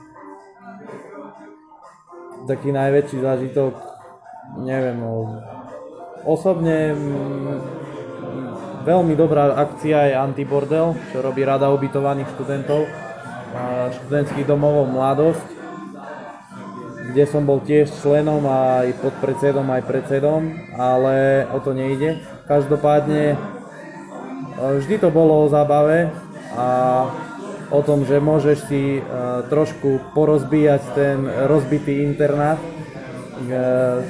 Taký 2.48 2.74
najväčší 2.74 3.18
zážitok, 3.22 3.74
neviem, 4.64 4.98
no, 4.98 5.38
osobne 6.26 6.96
mm, 6.96 7.56
veľmi 8.88 9.14
dobrá 9.14 9.54
akcia 9.54 10.12
je 10.12 10.16
Antibordel, 10.18 10.98
čo 11.14 11.22
robí 11.22 11.46
rada 11.46 11.70
ubytovaných 11.70 12.32
študentov 12.34 12.90
študentských 13.98 14.46
domov 14.46 14.86
Mladosť, 14.90 15.48
kde 17.10 17.24
som 17.26 17.42
bol 17.42 17.58
tiež 17.66 17.90
členom 17.90 18.46
aj 18.46 18.94
podpredsedom, 19.02 19.66
aj 19.66 19.82
predsedom, 19.90 20.42
ale 20.78 21.50
o 21.50 21.58
to 21.58 21.74
nejde. 21.74 22.22
Každopádne 22.46 23.34
e, 23.34 23.38
vždy 24.78 25.02
to 25.02 25.10
bolo 25.10 25.46
o 25.46 25.50
zábave 25.50 26.14
a 26.60 26.68
o 27.72 27.80
tom, 27.80 28.04
že 28.04 28.20
môžeš 28.20 28.58
si 28.68 29.00
e, 29.00 29.02
trošku 29.48 30.12
porozbíjať 30.12 30.82
ten 30.92 31.24
rozbitý 31.48 32.04
internát, 32.04 32.60
e, 32.60 32.68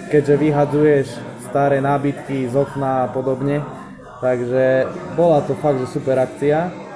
keďže 0.09 0.35
vyhadzuješ 0.41 1.07
staré 1.45 1.77
nábytky 1.77 2.49
z 2.49 2.55
okna 2.57 3.05
a 3.05 3.11
podobne. 3.13 3.61
Takže 4.19 4.89
bola 5.13 5.45
to 5.45 5.53
fakt, 5.53 5.77
že 5.77 5.93
super 5.93 6.17
akcia 6.17 6.89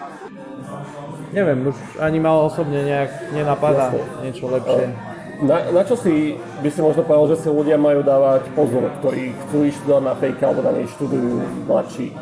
neviem, 1.33 1.65
už 1.67 1.75
ani 1.97 2.21
ma 2.21 2.37
osobne 2.45 2.85
nejak 2.85 3.33
nenapadá 3.33 3.89
Jasne. 3.89 4.21
niečo 4.21 4.45
lepšie. 4.53 4.85
Na, 5.43 5.59
na 5.75 5.83
čo 5.83 5.99
si 5.99 6.39
by 6.63 6.69
si 6.71 6.79
možno 6.79 7.03
povedal, 7.03 7.35
že 7.35 7.43
si 7.43 7.51
ľudia 7.51 7.75
majú 7.75 7.99
dávať 7.99 8.47
pozor, 8.55 8.87
ktorí 9.03 9.35
chcú 9.35 9.67
študovať 9.67 10.03
na 10.07 10.15
fejka 10.15 10.43
alebo 10.47 10.63
na 10.63 10.71
nej 10.71 10.87
študujú 10.87 11.67
mladší? 11.67 12.15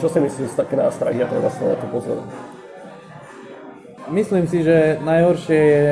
Čo 0.00 0.08
si 0.08 0.16
myslíš 0.16 0.56
také 0.56 0.80
nástrahy 0.80 1.20
a 1.20 1.28
treba 1.28 1.52
sa 1.52 1.68
na 1.68 1.76
to 1.76 1.86
pozor? 1.92 2.24
Myslím 4.08 4.48
si, 4.48 4.64
že 4.64 4.96
najhoršie 5.04 5.60
je 5.60 5.86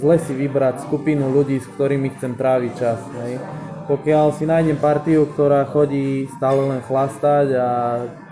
zle 0.00 0.16
si 0.16 0.32
vybrať 0.32 0.88
skupinu 0.88 1.28
ľudí, 1.28 1.60
s 1.60 1.68
ktorými 1.76 2.16
chcem 2.16 2.32
tráviť 2.32 2.72
čas. 2.72 2.96
Hej. 3.20 3.44
Pokiaľ 3.84 4.26
si 4.32 4.48
nájdem 4.48 4.80
partiu, 4.80 5.28
ktorá 5.28 5.68
chodí 5.68 6.24
stále 6.40 6.64
len 6.64 6.80
chlastať 6.80 7.46
a 7.52 7.68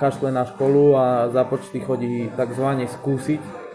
kašle 0.01 0.33
na 0.33 0.49
školu 0.49 0.97
a 0.97 1.29
za 1.29 1.45
chodí 1.85 2.33
tzv. 2.33 2.67
skúsiť, 2.97 3.66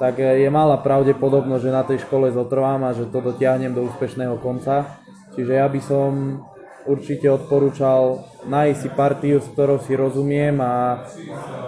tak 0.00 0.16
je 0.16 0.48
malá 0.48 0.80
pravdepodobnosť, 0.80 1.60
že 1.60 1.76
na 1.76 1.84
tej 1.84 1.98
škole 2.08 2.32
zotrvám 2.32 2.88
a 2.88 2.96
že 2.96 3.12
to 3.12 3.20
dotiahnem 3.20 3.76
do 3.76 3.84
úspešného 3.84 4.40
konca. 4.40 4.96
Čiže 5.36 5.60
ja 5.60 5.68
by 5.68 5.80
som 5.84 6.40
určite 6.88 7.28
odporúčal 7.28 8.24
nájsť 8.48 8.78
si 8.80 8.88
partiu, 8.96 9.44
s 9.44 9.52
ktorou 9.52 9.76
si 9.84 9.92
rozumiem 9.92 10.56
a 10.64 11.04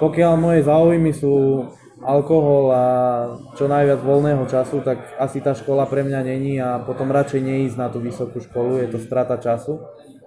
pokiaľ 0.01 0.33
moje 0.41 0.65
záujmy 0.65 1.13
sú 1.13 1.69
alkohol 2.03 2.65
a 2.73 2.85
čo 3.55 3.69
najviac 3.69 4.01
voľného 4.03 4.45
času, 4.49 4.81
tak 4.83 4.99
asi 5.21 5.39
tá 5.45 5.53
škola 5.53 5.87
pre 5.87 6.03
mňa 6.03 6.21
není 6.25 6.57
a 6.59 6.81
potom 6.83 7.13
radšej 7.13 7.41
neísť 7.45 7.77
na 7.79 7.93
tú 7.93 8.03
vysokú 8.03 8.43
školu, 8.43 8.83
je 8.83 8.89
to 8.91 8.99
strata 8.99 9.39
času. 9.39 9.79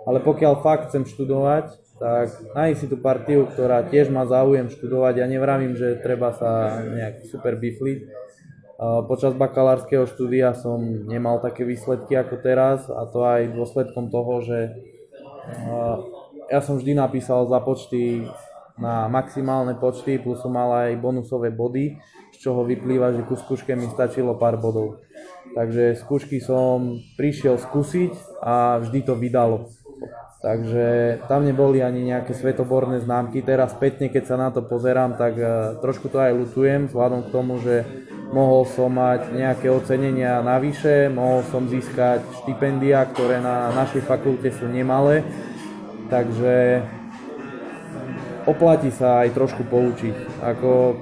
Ale 0.05 0.21
pokiaľ 0.21 0.61
fakt 0.61 0.93
chcem 0.93 1.03
študovať, 1.03 1.84
tak 1.95 2.27
nájsť 2.51 2.77
si 2.77 2.85
tú 2.91 2.99
partiu, 2.99 3.47
ktorá 3.47 3.87
tiež 3.87 4.11
má 4.11 4.27
záujem 4.27 4.67
študovať. 4.67 5.23
Ja 5.23 5.27
nevravím, 5.31 5.79
že 5.79 5.95
treba 6.03 6.35
sa 6.35 6.83
nejak 6.83 7.27
super 7.31 7.55
bifliť. 7.55 7.99
Počas 9.07 9.31
bakalárskeho 9.31 10.03
štúdia 10.03 10.51
som 10.51 10.83
nemal 11.07 11.39
také 11.39 11.63
výsledky 11.63 12.19
ako 12.19 12.35
teraz 12.43 12.91
a 12.91 13.07
to 13.07 13.23
aj 13.23 13.55
dôsledkom 13.55 14.11
toho, 14.11 14.43
že 14.43 14.75
ja 16.51 16.59
som 16.59 16.75
vždy 16.75 16.99
napísal 16.99 17.47
za 17.47 17.63
počty 17.63 18.27
na 18.75 19.07
maximálne 19.07 19.79
počty, 19.79 20.19
plus 20.19 20.43
som 20.43 20.51
mal 20.51 20.67
aj 20.75 20.99
bonusové 20.99 21.47
body, 21.47 21.95
z 22.35 22.37
čoho 22.43 22.67
vyplýva, 22.67 23.15
že 23.15 23.23
ku 23.23 23.39
skúške 23.39 23.71
mi 23.71 23.87
stačilo 23.87 24.35
pár 24.35 24.59
bodov. 24.59 24.99
Takže 25.55 25.95
skúšky 25.95 26.43
som 26.43 26.99
prišiel 27.15 27.55
skúsiť 27.55 28.43
a 28.43 28.83
vždy 28.83 28.99
to 29.07 29.15
vydalo. 29.15 29.71
Takže 30.45 31.17
tam 31.25 31.41
neboli 31.41 31.81
ani 31.81 32.05
nejaké 32.05 32.37
svetoborné 32.37 33.01
známky. 33.01 33.41
Teraz 33.41 33.73
spätne, 33.73 34.13
keď 34.13 34.23
sa 34.29 34.37
na 34.37 34.53
to 34.53 34.61
pozerám, 34.61 35.17
tak 35.17 35.33
e, 35.41 35.81
trošku 35.81 36.05
to 36.05 36.21
aj 36.21 36.37
lutujem, 36.37 36.85
vzhľadom 36.85 37.25
k 37.25 37.33
tomu, 37.33 37.57
že 37.65 37.81
mohol 38.29 38.69
som 38.69 38.93
mať 38.93 39.33
nejaké 39.33 39.73
ocenenia 39.73 40.45
navyše, 40.45 41.09
mohol 41.09 41.41
som 41.49 41.65
získať 41.65 42.21
štipendia, 42.45 43.09
ktoré 43.09 43.41
na 43.41 43.73
našej 43.73 44.05
fakulte 44.05 44.53
sú 44.53 44.69
nemalé. 44.69 45.25
Takže 46.13 46.85
oplatí 48.45 48.93
sa 48.93 49.25
aj 49.25 49.33
trošku 49.33 49.65
poučiť. 49.65 50.45
Ako 50.45 50.93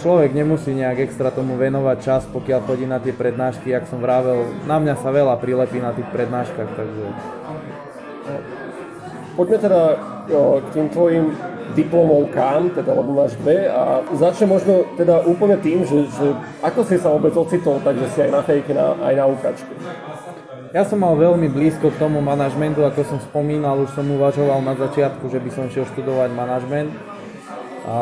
človek 0.00 0.32
nemusí 0.32 0.72
nejak 0.72 1.04
extra 1.04 1.28
tomu 1.28 1.60
venovať 1.60 1.98
čas, 2.00 2.24
pokiaľ 2.32 2.64
chodí 2.64 2.88
na 2.88 2.96
tie 2.96 3.12
prednášky, 3.12 3.76
jak 3.76 3.84
som 3.92 4.00
vravel, 4.00 4.48
na 4.64 4.80
mňa 4.80 4.96
sa 5.04 5.12
veľa 5.12 5.36
prilepí 5.36 5.84
na 5.84 5.92
tých 5.92 6.08
prednáškach, 6.08 6.70
takže 6.80 7.39
Poďme 9.40 9.56
teda 9.56 9.82
k 10.60 10.66
tým 10.76 10.86
tvojim 10.92 11.32
diplomovkám, 11.72 12.76
teda 12.76 12.92
lebo 12.92 13.24
máš 13.24 13.40
dve 13.40 13.72
a 13.72 14.04
začne 14.12 14.52
možno 14.52 14.84
teda 15.00 15.24
úplne 15.24 15.56
tým, 15.56 15.80
že, 15.80 16.12
že 16.12 16.36
ako 16.60 16.84
si 16.84 17.00
sa 17.00 17.08
vôbec 17.08 17.32
ocitol, 17.32 17.80
takže 17.80 18.04
si 18.12 18.18
aj 18.20 18.30
na 18.36 18.42
fejke, 18.44 18.76
na, 18.76 19.00
aj 19.00 19.14
na 19.16 19.24
ukačke. 19.24 19.72
Ja 20.76 20.84
som 20.84 21.00
mal 21.00 21.16
veľmi 21.16 21.48
blízko 21.48 21.88
k 21.88 21.96
tomu 21.96 22.20
manažmentu, 22.20 22.84
ako 22.84 23.00
som 23.00 23.18
spomínal, 23.24 23.80
už 23.80 23.96
som 23.96 24.04
uvažoval 24.12 24.60
na 24.60 24.76
začiatku, 24.76 25.32
že 25.32 25.40
by 25.40 25.50
som 25.56 25.72
šiel 25.72 25.88
študovať 25.88 26.30
manažment. 26.36 26.92
A 27.88 27.96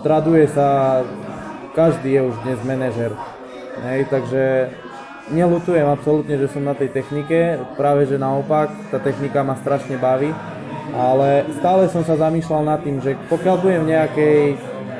traduje 0.00 0.48
sa, 0.48 1.04
každý 1.76 2.16
je 2.16 2.22
už 2.24 2.34
dnes 2.48 2.58
manažer. 2.64 3.12
Hej, 3.84 4.08
takže 4.08 4.72
nelutujem 5.30 5.86
absolútne, 5.86 6.36
že 6.36 6.50
som 6.50 6.66
na 6.66 6.74
tej 6.74 6.90
technike, 6.92 7.58
práve 7.78 8.06
že 8.06 8.18
naopak, 8.18 8.70
tá 8.90 8.98
technika 8.98 9.46
ma 9.46 9.56
strašne 9.58 9.96
baví 9.96 10.34
ale 10.94 11.46
stále 11.58 11.86
som 11.86 12.02
sa 12.02 12.18
zamýšľal 12.18 12.62
nad 12.66 12.80
tým, 12.82 12.98
že 12.98 13.14
pokiaľ 13.30 13.56
budem 13.62 13.82
v 13.86 13.90
nejakej 13.94 14.38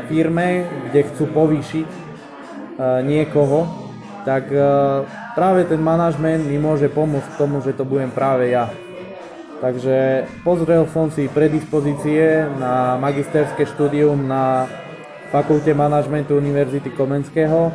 firme, 0.07 0.67
kde 0.91 1.01
chcú 1.11 1.25
povýšiť 1.31 1.89
uh, 1.89 3.03
niekoho, 3.03 3.67
tak 4.23 4.51
uh, 4.51 5.07
práve 5.35 5.67
ten 5.67 5.83
manažment 5.83 6.47
mi 6.47 6.59
môže 6.59 6.91
pomôcť 6.91 7.29
k 7.35 7.39
tomu, 7.39 7.63
že 7.63 7.75
to 7.75 7.83
budem 7.87 8.11
práve 8.11 8.51
ja. 8.51 8.71
Takže 9.61 10.25
pozrel 10.41 10.89
som 10.89 11.13
si 11.13 11.29
predispozície 11.29 12.49
na 12.57 12.97
magisterské 12.97 13.69
štúdium 13.69 14.17
na 14.25 14.65
Fakulte 15.31 15.77
manažmentu 15.77 16.35
Univerzity 16.41 16.91
Komenského 16.91 17.71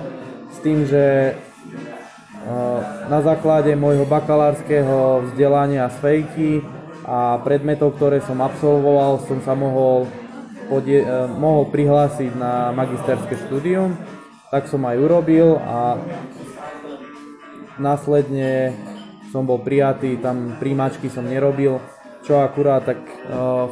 s 0.49 0.57
tým, 0.65 0.83
že 0.89 1.35
na 3.09 3.19
základe 3.25 3.73
môjho 3.73 4.05
bakalárskeho 4.05 5.29
vzdelania 5.29 5.89
z 5.89 5.97
fejky 5.97 6.51
a 7.05 7.37
predmetov, 7.45 7.97
ktoré 7.97 8.21
som 8.25 8.41
absolvoval, 8.41 9.21
som 9.29 9.37
sa 9.45 9.53
mohol, 9.53 10.09
podie- 10.69 11.05
eh, 11.05 11.29
mohol 11.29 11.69
prihlásiť 11.69 12.33
na 12.33 12.73
magisterské 12.73 13.37
štúdium. 13.45 13.93
Tak 14.49 14.65
som 14.69 14.81
aj 14.85 14.97
urobil 14.97 15.57
a 15.61 15.97
následne 17.77 18.73
som 19.29 19.45
bol 19.45 19.61
prijatý, 19.61 20.17
tam 20.17 20.57
príjmačky 20.57 21.11
som 21.11 21.27
nerobil, 21.27 21.81
čo 22.25 22.41
akurát 22.41 22.85
tak 22.85 22.97
eh, 23.05 23.65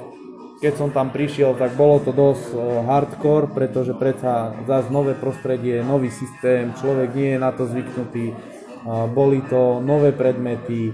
keď 0.63 0.80
som 0.80 0.95
tam 0.95 1.11
prišiel, 1.11 1.59
tak 1.59 1.76
bolo 1.76 1.99
to 1.99 2.15
dosť 2.15 2.45
eh, 2.53 2.57
hardcore, 2.86 3.49
pretože 3.49 3.97
predsa 3.97 4.53
zase 4.69 4.93
nové 4.93 5.17
prostredie, 5.17 5.82
nový 5.82 6.13
systém, 6.13 6.69
človek 6.78 7.09
nie 7.17 7.36
je 7.36 7.39
na 7.41 7.51
to 7.51 7.65
zvyknutý, 7.65 8.38
boli 8.86 9.39
to 9.47 9.79
nové 9.79 10.11
predmety, 10.11 10.91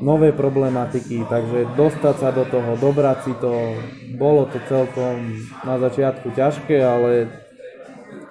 nové 0.00 0.32
problematiky, 0.32 1.28
takže 1.28 1.76
dostať 1.76 2.14
sa 2.18 2.30
do 2.32 2.48
toho, 2.48 2.74
dobrať 2.80 3.18
si 3.28 3.32
to, 3.38 3.76
bolo 4.16 4.48
to 4.48 4.58
celkom 4.66 5.44
na 5.62 5.76
začiatku 5.76 6.32
ťažké, 6.32 6.80
ale 6.80 7.28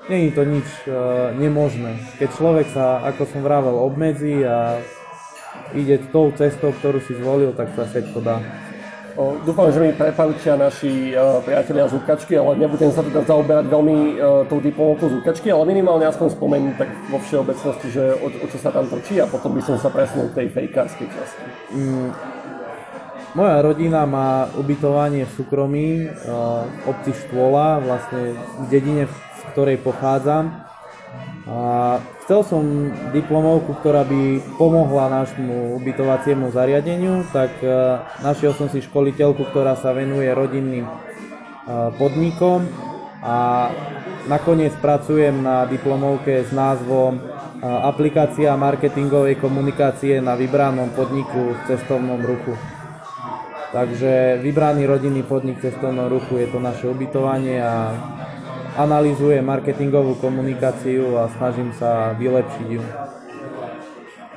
nie 0.10 0.28
je 0.28 0.32
to 0.34 0.44
nič 0.44 0.68
uh, 0.90 1.30
nemožné. 1.38 2.02
Keď 2.18 2.30
človek 2.34 2.68
sa, 2.74 3.06
ako 3.06 3.30
som 3.30 3.46
vravel, 3.46 3.78
obmedzí 3.78 4.42
a 4.42 4.82
ide 5.78 6.02
tou 6.10 6.34
cestou, 6.34 6.74
ktorú 6.74 6.98
si 7.06 7.14
zvolil, 7.14 7.54
tak 7.54 7.70
sa 7.78 7.86
všetko 7.86 8.18
dá. 8.26 8.42
Dúfam, 9.20 9.68
že 9.68 9.84
mi 9.84 9.92
prepáčia 9.92 10.56
naši 10.56 11.12
uh, 11.12 11.44
priatelia 11.44 11.92
z 11.92 12.00
Ukačky, 12.00 12.40
ale 12.40 12.56
nebudem 12.56 12.88
sa 12.88 13.04
teda 13.04 13.28
zaoberať 13.28 13.68
veľmi 13.68 13.98
uh, 14.16 14.48
tou 14.48 14.64
diplomovkou 14.64 15.12
z 15.12 15.16
Ukačky, 15.20 15.52
ale 15.52 15.68
minimálne 15.68 16.08
aspoň 16.08 16.40
spomenúť 16.40 16.76
tak 16.80 16.88
vo 17.12 17.20
všeobecnosti, 17.20 17.88
že 17.92 18.16
o, 18.16 18.32
o 18.32 18.46
čo 18.48 18.56
sa 18.56 18.72
tam 18.72 18.88
točí 18.88 19.20
a 19.20 19.28
potom 19.28 19.52
by 19.52 19.60
som 19.60 19.76
sa 19.76 19.92
presunul 19.92 20.32
k 20.32 20.40
tej 20.40 20.48
fejkárskej 20.56 21.08
časti. 21.12 21.44
Mm, 21.76 22.16
moja 23.36 23.60
rodina 23.60 24.08
má 24.08 24.48
ubytovanie 24.56 25.28
v 25.28 25.36
súkromí 25.36 26.08
uh, 26.08 26.64
v 26.64 26.84
obci 26.88 27.12
Štvola, 27.12 27.84
vlastne 27.84 28.40
v 28.40 28.66
dedine, 28.72 29.04
z 29.12 29.42
ktorej 29.52 29.84
pochádzam. 29.84 30.69
A 31.50 31.98
chcel 32.22 32.46
som 32.46 32.62
diplomovku, 33.10 33.82
ktorá 33.82 34.06
by 34.06 34.38
pomohla 34.62 35.10
nášmu 35.10 35.82
ubytovaciemu 35.82 36.54
zariadeniu, 36.54 37.26
tak 37.34 37.50
e, 37.66 37.98
našiel 38.22 38.54
som 38.54 38.70
si 38.70 38.86
školiteľku, 38.86 39.50
ktorá 39.50 39.74
sa 39.74 39.90
venuje 39.90 40.30
rodinným 40.30 40.86
e, 40.86 40.94
podnikom 41.98 42.70
a 43.26 43.68
nakoniec 44.30 44.78
pracujem 44.78 45.42
na 45.42 45.66
diplomovke 45.66 46.46
s 46.46 46.54
názvom 46.54 47.18
e, 47.18 47.22
Aplikácia 47.66 48.54
marketingovej 48.54 49.42
komunikácie 49.42 50.22
na 50.22 50.38
vybranom 50.38 50.94
podniku 50.94 51.58
v 51.58 51.60
cestovnom 51.66 52.22
ruchu. 52.22 52.54
Takže 53.74 54.38
vybraný 54.46 54.86
rodinný 54.86 55.26
podnik 55.26 55.58
v 55.58 55.74
cestovnom 55.74 56.14
ruchu 56.14 56.46
je 56.46 56.48
to 56.54 56.62
naše 56.62 56.86
ubytovanie 56.86 57.58
a 57.58 57.90
analýzuje 58.80 59.44
marketingovú 59.44 60.16
komunikáciu 60.24 61.20
a 61.20 61.28
snažím 61.36 61.76
sa 61.76 62.16
vylepšiť 62.16 62.68
ju. 62.72 62.84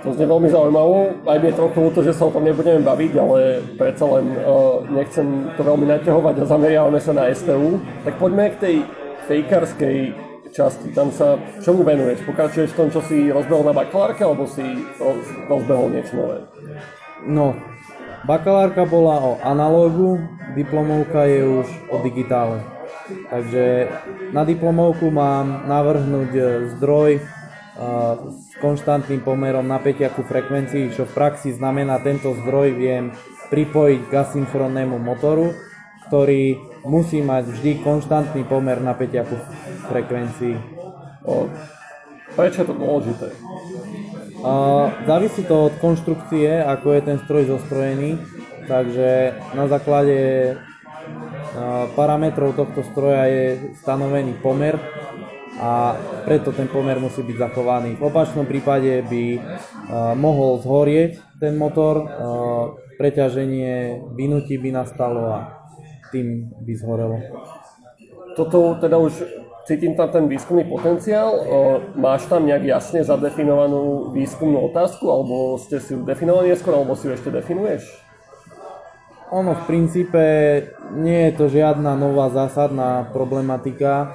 To 0.03 0.11
znie 0.11 0.26
veľmi 0.26 0.51
zaujímavé. 0.51 1.14
Aj 1.30 1.38
mi 1.38 1.47
je 1.47 1.59
trochu 1.62 1.78
ľúto, 1.78 2.03
že 2.03 2.11
sa 2.11 2.26
o 2.26 2.34
tom 2.34 2.43
nebudeme 2.43 2.82
baviť, 2.82 3.12
ale 3.22 3.62
predsa 3.78 4.03
len 4.11 4.34
uh, 4.34 4.82
nechcem 4.90 5.47
to 5.55 5.62
veľmi 5.62 5.86
naťahovať 5.86 6.43
a 6.43 6.51
zameriavame 6.51 6.99
sa 6.99 7.14
na 7.14 7.30
STU. 7.30 7.78
Tak 8.03 8.18
poďme 8.18 8.51
k 8.51 8.57
tej 8.59 8.76
fejkarskej 9.30 9.99
časti. 10.51 10.90
Tam 10.90 11.14
sa 11.14 11.38
čomu 11.62 11.86
venuješ? 11.86 12.26
Pokračuješ 12.26 12.74
v 12.74 12.78
tom, 12.82 12.88
čo 12.90 12.99
si 13.07 13.30
rozbehol 13.30 13.62
na 13.62 13.78
bakalárke, 13.78 14.26
alebo 14.26 14.51
si 14.51 14.66
rozbehol 15.47 15.95
niečo 15.95 16.18
nové? 16.18 16.51
No, 17.22 17.55
bakalárka 18.26 18.82
bola 18.82 19.22
o 19.22 19.32
analógu, 19.47 20.18
diplomovka 20.59 21.30
je 21.30 21.62
už 21.62 21.66
o 21.95 22.03
digitále. 22.03 22.72
Takže 23.31 23.89
na 24.33 24.43
diplomovku 24.45 25.09
mám 25.09 25.65
navrhnúť 25.69 26.31
e, 26.37 26.43
zdroj 26.77 27.11
e, 27.17 27.21
s 28.29 28.53
konštantným 28.61 29.25
pomerom 29.25 29.65
napätia 29.65 30.13
ku 30.13 30.21
frekvencii, 30.21 30.93
čo 30.93 31.09
v 31.09 31.15
praxi 31.17 31.53
znamená 31.57 32.01
tento 32.05 32.37
zdroj 32.45 32.77
viem 32.77 33.15
pripojiť 33.53 34.01
k 34.09 34.13
asynchronnému 34.13 34.97
motoru, 34.97 35.53
ktorý 36.09 36.57
musí 36.89 37.21
mať 37.21 37.53
vždy 37.53 37.71
konštantný 37.85 38.45
pomer 38.49 38.81
napätia 38.81 39.25
ku 39.29 39.37
frekvencii. 39.93 40.57
O, 41.25 41.49
prečo 42.37 42.65
je 42.65 42.69
to 42.69 42.75
dôležité? 42.77 43.29
Uh, 44.43 44.91
závisí 45.07 45.47
to 45.47 45.71
od 45.71 45.75
konštrukcie, 45.79 46.51
ako 46.67 46.99
je 46.99 47.01
ten 47.07 47.19
stroj 47.23 47.47
zostrojený, 47.47 48.19
takže 48.67 49.39
na 49.55 49.71
základe 49.71 50.19
parametrov 51.99 52.57
tohto 52.57 52.81
stroja 52.81 53.29
je 53.29 53.77
stanovený 53.81 54.41
pomer 54.41 54.81
a 55.61 55.95
preto 56.25 56.51
ten 56.53 56.67
pomer 56.67 56.97
musí 56.97 57.21
byť 57.21 57.37
zachovaný. 57.37 58.01
V 58.01 58.09
opačnom 58.09 58.49
prípade 58.49 59.05
by 59.05 59.25
mohol 60.17 60.59
zhorieť 60.65 61.21
ten 61.37 61.61
motor, 61.61 62.09
preťaženie 62.97 64.01
vynutí 64.17 64.57
by 64.57 64.71
nastalo 64.73 65.21
a 65.29 65.39
tým 66.13 66.53
by 66.61 66.73
zhorelo. 66.77 67.19
Toto 68.33 68.81
teda 68.81 68.97
už 68.97 69.13
cítim 69.69 69.93
tam 69.95 70.09
ten 70.09 70.25
výskumný 70.27 70.65
potenciál. 70.65 71.37
Máš 72.01 72.27
tam 72.27 72.49
nejak 72.49 72.65
jasne 72.65 73.05
zadefinovanú 73.05 74.11
výskumnú 74.17 74.73
otázku, 74.73 75.05
alebo 75.07 75.61
ste 75.61 75.79
si 75.79 75.95
ju 75.95 76.03
definovali 76.03 76.51
neskôr, 76.51 76.75
alebo 76.75 76.97
si 76.97 77.07
ju 77.07 77.15
ešte 77.15 77.29
definuješ? 77.29 78.12
Ono 79.33 79.57
v 79.57 79.62
princípe 79.64 80.24
nie 80.93 81.28
je 81.28 81.33
to 81.41 81.49
žiadna 81.49 81.97
nová 81.97 82.28
zásadná 82.28 83.09
problematika. 83.16 84.12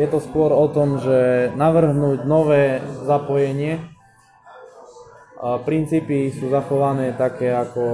Je 0.00 0.08
to 0.08 0.24
skôr 0.24 0.56
o 0.56 0.64
tom, 0.72 0.96
že 1.04 1.52
navrhnúť 1.52 2.24
nové 2.24 2.80
zapojenie. 3.04 3.84
A 5.36 5.60
princípy 5.60 6.32
sú 6.32 6.48
zachované 6.48 7.12
také 7.12 7.52
ako 7.52 7.84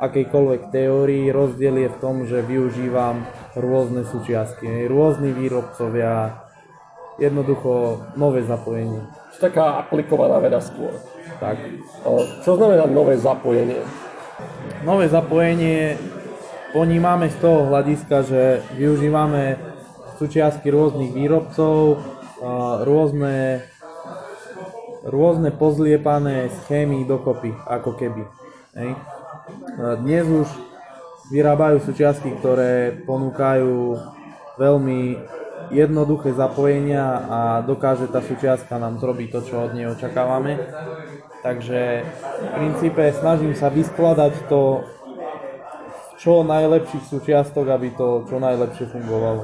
akejkoľvek 0.00 0.72
teórii. 0.72 1.28
Rozdiel 1.28 1.84
je 1.84 1.88
v 1.92 2.00
tom, 2.00 2.24
že 2.24 2.40
využívam 2.40 3.28
rôzne 3.52 4.08
súčiastky, 4.08 4.88
rôzni 4.88 5.36
výrobcovia, 5.36 6.48
jednoducho 7.20 8.00
nové 8.16 8.40
zapojenie. 8.40 9.04
Taká 9.36 9.84
aplikovaná 9.84 10.40
veda 10.40 10.64
skôr. 10.64 10.96
Tak. 11.36 11.60
Čo 12.40 12.56
znamená 12.56 12.88
nové 12.88 13.20
zapojenie? 13.20 14.07
Nové 14.84 15.08
zapojenie 15.08 15.98
ponímame 16.70 17.32
z 17.32 17.36
toho 17.40 17.66
hľadiska, 17.72 18.16
že 18.28 18.42
využívame 18.76 19.56
súčiastky 20.18 20.68
rôznych 20.68 21.14
výrobcov, 21.14 22.02
rôzne, 22.84 23.64
rôzne 25.06 25.50
pozliepané 25.54 26.52
schémy 26.62 27.06
dokopy, 27.08 27.54
ako 27.66 27.94
keby. 27.96 28.22
Dnes 30.04 30.24
už 30.26 30.48
vyrábajú 31.32 31.80
súčiastky, 31.82 32.36
ktoré 32.38 33.04
ponúkajú 33.06 33.98
veľmi 34.58 35.00
jednoduché 35.68 36.32
zapojenia 36.32 37.04
a 37.28 37.40
dokáže 37.60 38.08
tá 38.08 38.24
súčiastka 38.24 38.80
nám 38.80 38.96
zrobiť 38.96 39.28
to, 39.32 39.40
čo 39.44 39.54
od 39.68 39.76
nej 39.76 39.86
očakávame. 39.92 40.56
Takže 41.38 42.02
v 42.42 42.48
princípe 42.58 43.02
snažím 43.14 43.54
sa 43.54 43.70
vyskladať 43.70 44.32
to 44.50 44.82
čo 46.18 46.42
najlepších 46.42 47.04
súčiastok, 47.06 47.70
aby 47.70 47.94
to 47.94 48.26
čo 48.26 48.42
najlepšie 48.42 48.90
fungovalo. 48.90 49.42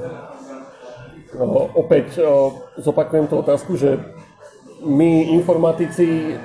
Opäť 1.74 2.22
o, 2.22 2.62
zopakujem 2.78 3.26
tú 3.26 3.42
otázku, 3.42 3.74
že 3.78 3.98
my 4.84 5.32
informatici 5.32 6.36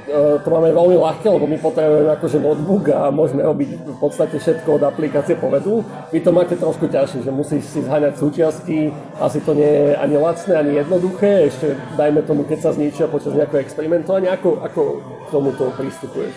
to 0.44 0.48
máme 0.48 0.72
veľmi 0.72 0.96
ľahké, 0.96 1.28
lebo 1.28 1.44
my 1.44 1.60
potrebujeme 1.60 2.12
akože 2.16 2.40
notebook 2.40 2.88
a 2.88 3.12
môžeme 3.12 3.44
robiť 3.44 3.70
v 3.84 3.98
podstate 4.00 4.40
všetko 4.40 4.80
od 4.80 4.84
aplikácie 4.88 5.36
povedu. 5.36 5.84
Vy 6.16 6.24
to 6.24 6.32
máte 6.32 6.56
trošku 6.56 6.88
ťažšie, 6.88 7.28
že 7.28 7.32
musíš 7.36 7.68
si 7.68 7.84
zháňať 7.84 8.16
súčiastky, 8.16 8.96
asi 9.20 9.44
to 9.44 9.52
nie 9.52 9.68
je 9.68 9.88
ani 10.00 10.16
lacné, 10.16 10.54
ani 10.56 10.72
jednoduché, 10.80 11.52
ešte 11.52 11.76
dajme 12.00 12.24
tomu, 12.24 12.48
keď 12.48 12.60
sa 12.64 12.72
zničia 12.72 13.12
počas 13.12 13.36
nejakého 13.36 13.60
experimentovania, 13.60 14.40
ako, 14.40 14.64
ako 14.64 14.82
k 15.04 15.28
tomuto 15.30 15.64
pristupuješ? 15.76 16.36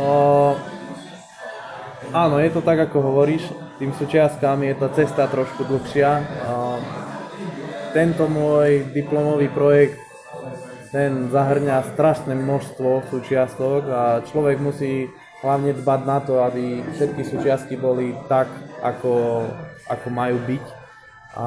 Uh, 0.00 0.56
áno, 2.16 2.40
je 2.40 2.48
to 2.48 2.64
tak, 2.64 2.80
ako 2.88 3.12
hovoríš, 3.12 3.44
tým 3.76 3.92
súčiastkami 3.92 4.72
je 4.72 4.76
tá 4.80 4.88
cesta 4.96 5.28
trošku 5.28 5.68
dlhšia. 5.68 6.10
Uh, 6.48 6.80
tento 7.92 8.24
môj 8.30 8.88
diplomový 8.94 9.50
projekt 9.50 10.09
ten 10.90 11.30
zahrňa 11.30 11.94
strašné 11.94 12.34
množstvo 12.34 13.14
súčiastok 13.14 13.82
a 13.86 14.02
človek 14.26 14.58
musí 14.58 15.06
hlavne 15.40 15.72
dbať 15.78 16.00
na 16.02 16.18
to, 16.20 16.42
aby 16.42 16.82
všetky 16.98 17.22
súčiastky 17.22 17.74
boli 17.78 18.12
tak, 18.26 18.50
ako, 18.82 19.46
ako 19.86 20.06
majú 20.10 20.36
byť. 20.44 20.64
A 21.38 21.46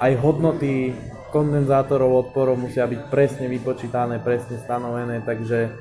aj 0.00 0.12
hodnoty 0.18 0.96
kondenzátorov 1.28 2.28
odporov 2.28 2.56
musia 2.56 2.88
byť 2.88 3.00
presne 3.12 3.46
vypočítané, 3.52 4.18
presne 4.18 4.56
stanovené, 4.60 5.20
takže 5.22 5.76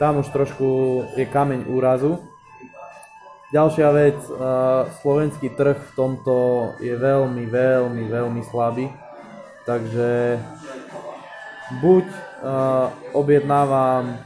tam 0.00 0.24
už 0.24 0.32
trošku 0.32 0.68
je 1.14 1.28
kameň 1.28 1.68
úrazu. 1.68 2.18
Ďalšia 3.52 3.88
vec, 3.92 4.16
slovenský 5.04 5.52
trh 5.52 5.76
v 5.76 5.92
tomto 5.92 6.36
je 6.80 6.96
veľmi, 6.96 7.44
veľmi, 7.52 8.08
veľmi 8.08 8.42
slabý, 8.48 8.88
takže 9.68 10.40
buď 11.80 12.06
uh, 12.06 12.90
objednávam 13.14 14.18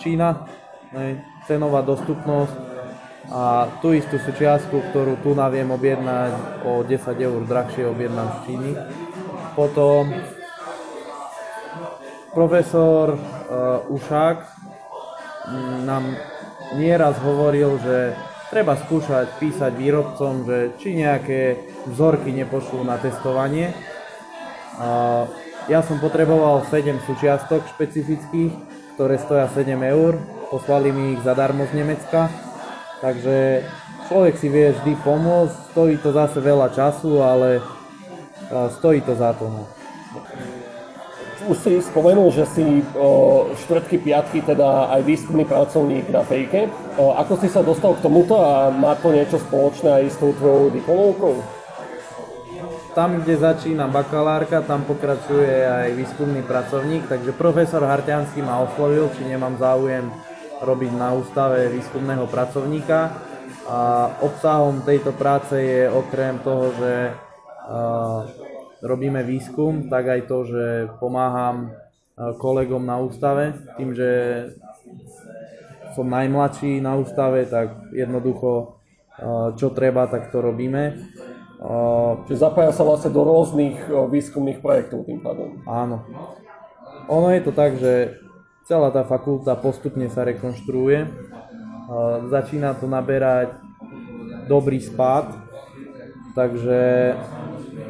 Čína, 0.00 0.48
ne, 0.92 1.24
cenová 1.44 1.80
dostupnosť 1.84 2.56
a 3.30 3.70
tú 3.78 3.94
istú 3.94 4.18
súčiastku, 4.18 4.90
ktorú 4.90 5.22
tu 5.22 5.38
naviem 5.38 5.70
objednať 5.70 6.64
o 6.66 6.82
10 6.82 7.14
eur 7.14 7.40
drahšie 7.46 7.86
objednám 7.86 8.28
z 8.28 8.38
Číny. 8.46 8.70
Potom 9.54 10.10
profesor 12.34 13.14
uh, 13.14 13.92
Ušák 13.92 14.38
nám 15.86 16.04
nieraz 16.78 17.18
hovoril, 17.22 17.78
že 17.82 18.14
treba 18.50 18.74
skúšať 18.78 19.38
písať 19.38 19.72
výrobcom, 19.74 20.46
že 20.46 20.58
či 20.78 20.98
nejaké 20.98 21.70
vzorky 21.90 22.34
nepošlú 22.34 22.82
na 22.82 22.98
testovanie. 22.98 23.74
Uh, 24.80 25.26
ja 25.68 25.84
som 25.84 26.00
potreboval 26.00 26.64
7 26.64 27.02
súčiastok 27.04 27.66
špecifických, 27.76 28.52
ktoré 28.96 29.20
stoja 29.20 29.50
7 29.52 29.68
eur. 29.84 30.16
Poslali 30.48 30.94
mi 30.94 31.18
ich 31.18 31.22
zadarmo 31.26 31.68
z 31.68 31.84
Nemecka. 31.84 32.32
Takže 33.00 33.64
človek 34.08 34.34
si 34.40 34.48
vie 34.48 34.72
vždy 34.72 34.92
pomôcť, 35.04 35.56
stojí 35.72 35.94
to 36.00 36.12
zase 36.12 36.40
veľa 36.40 36.68
času, 36.72 37.20
ale 37.20 37.64
stojí 38.76 39.00
to 39.04 39.14
za 39.16 39.32
to. 39.36 39.48
No. 39.48 39.64
Už 41.48 41.56
si 41.56 41.80
spomenul, 41.80 42.28
že 42.28 42.44
si 42.52 42.84
o, 42.92 43.48
štvrtky, 43.64 44.04
piatky, 44.04 44.44
teda 44.44 44.92
aj 44.92 45.00
výskumný 45.08 45.48
pracovník 45.48 46.12
na 46.12 46.20
fejke. 46.20 46.68
O, 47.00 47.16
ako 47.16 47.40
si 47.40 47.48
sa 47.48 47.64
dostal 47.64 47.96
k 47.96 48.04
tomuto 48.04 48.36
a 48.36 48.68
má 48.68 48.92
to 49.00 49.08
niečo 49.08 49.40
spoločné 49.40 49.88
aj 49.88 50.04
s 50.12 50.16
tou 50.20 50.36
tvojou 50.36 50.68
diplomovkou? 50.68 51.59
Tam, 52.94 53.22
kde 53.22 53.38
začína 53.38 53.86
bakalárka, 53.86 54.62
tam 54.66 54.82
pokračuje 54.84 55.66
aj 55.66 55.88
výskumný 55.94 56.42
pracovník, 56.42 57.06
takže 57.06 57.32
profesor 57.32 57.86
Hartiansky 57.86 58.42
ma 58.42 58.62
oslovil, 58.66 59.10
či 59.14 59.24
nemám 59.26 59.56
záujem 59.58 60.10
robiť 60.60 60.92
na 60.98 61.14
ústave 61.14 61.70
výskumného 61.70 62.26
pracovníka. 62.26 63.30
A 63.70 64.10
obsahom 64.26 64.82
tejto 64.82 65.14
práce 65.14 65.54
je 65.54 65.86
okrem 65.86 66.42
toho, 66.42 66.74
že 66.74 66.94
robíme 68.82 69.22
výskum, 69.22 69.86
tak 69.86 70.10
aj 70.10 70.20
to, 70.26 70.38
že 70.50 70.66
pomáham 70.98 71.70
kolegom 72.18 72.82
na 72.82 72.98
ústave, 72.98 73.54
tým, 73.78 73.94
že 73.94 74.10
som 75.94 76.10
najmladší 76.10 76.82
na 76.82 76.98
ústave, 76.98 77.46
tak 77.46 77.94
jednoducho 77.94 78.82
čo 79.54 79.68
treba, 79.70 80.10
tak 80.10 80.34
to 80.34 80.42
robíme. 80.42 80.98
Čiže 82.24 82.40
zapája 82.40 82.72
sa 82.72 82.88
vlastne 82.88 83.12
do 83.12 83.20
rôznych 83.20 83.76
výskumných 84.08 84.64
projektov 84.64 85.04
tým 85.04 85.20
pádom. 85.20 85.60
Áno. 85.68 86.08
Ono 87.12 87.28
je 87.28 87.40
to 87.44 87.52
tak, 87.52 87.76
že 87.76 88.16
celá 88.64 88.88
tá 88.88 89.04
fakulta 89.04 89.52
postupne 89.60 90.08
sa 90.08 90.24
rekonštruuje. 90.24 91.04
Začína 92.32 92.80
to 92.80 92.88
naberať 92.88 93.60
dobrý 94.48 94.80
spád, 94.80 95.36
takže 96.32 97.12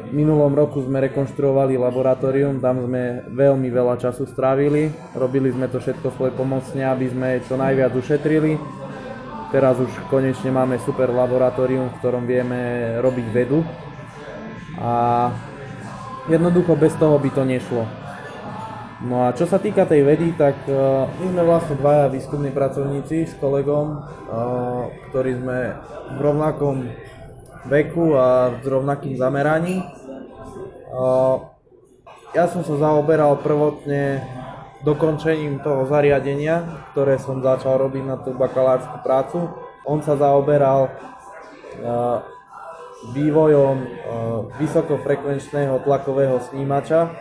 v 0.09 0.11
minulom 0.11 0.51
roku 0.51 0.83
sme 0.83 0.99
rekonštruovali 1.07 1.79
laboratórium, 1.79 2.59
tam 2.59 2.83
sme 2.83 3.23
veľmi 3.31 3.71
veľa 3.71 3.95
času 3.95 4.27
strávili, 4.27 4.91
robili 5.15 5.47
sme 5.47 5.71
to 5.71 5.79
všetko 5.79 6.11
svoje 6.19 6.35
pomocne, 6.35 6.83
aby 6.83 7.07
sme 7.07 7.39
čo 7.47 7.55
najviac 7.55 7.95
ušetrili 7.95 8.59
Teraz 9.51 9.75
už 9.83 9.91
konečne 10.07 10.47
máme 10.47 10.79
super 10.79 11.11
laboratórium, 11.11 11.91
v 11.91 11.97
ktorom 11.99 12.23
vieme 12.23 12.95
robiť 13.03 13.27
vedu 13.35 13.67
a 14.79 15.27
jednoducho 16.31 16.79
bez 16.79 16.95
toho 16.95 17.19
by 17.19 17.29
to 17.35 17.43
nešlo. 17.43 17.83
No 19.03 19.27
a 19.27 19.35
čo 19.35 19.43
sa 19.43 19.59
týka 19.59 19.83
tej 19.83 20.07
vedy, 20.07 20.39
tak 20.39 20.55
uh, 20.71 21.03
my 21.19 21.25
sme 21.35 21.43
vlastne 21.43 21.75
dvaja 21.75 22.07
výskumní 22.07 22.55
pracovníci 22.55 23.27
s 23.27 23.35
kolegom, 23.43 23.99
uh, 23.99 24.87
ktorí 25.11 25.43
sme 25.43 25.75
v 26.15 26.19
rovnakom 26.23 26.87
veku 27.67 28.15
a 28.15 28.55
s 28.55 28.63
rovnakým 28.63 29.19
zameraním. 29.19 29.83
Uh, 30.95 31.43
ja 32.31 32.47
som 32.47 32.63
sa 32.63 32.79
zaoberal 32.79 33.35
prvotne 33.43 34.23
dokončením 34.81 35.61
toho 35.61 35.85
zariadenia, 35.85 36.87
ktoré 36.91 37.21
som 37.21 37.41
začal 37.41 37.77
robiť 37.77 38.03
na 38.05 38.17
tú 38.17 38.33
bakalárskú 38.33 38.97
prácu. 39.05 39.49
On 39.85 40.01
sa 40.01 40.17
zaoberal 40.17 40.89
uh, 40.89 42.21
vývojom 43.13 43.77
uh, 43.77 43.87
vysokofrekvenčného 44.61 45.81
tlakového 45.85 46.37
snímača, 46.49 47.13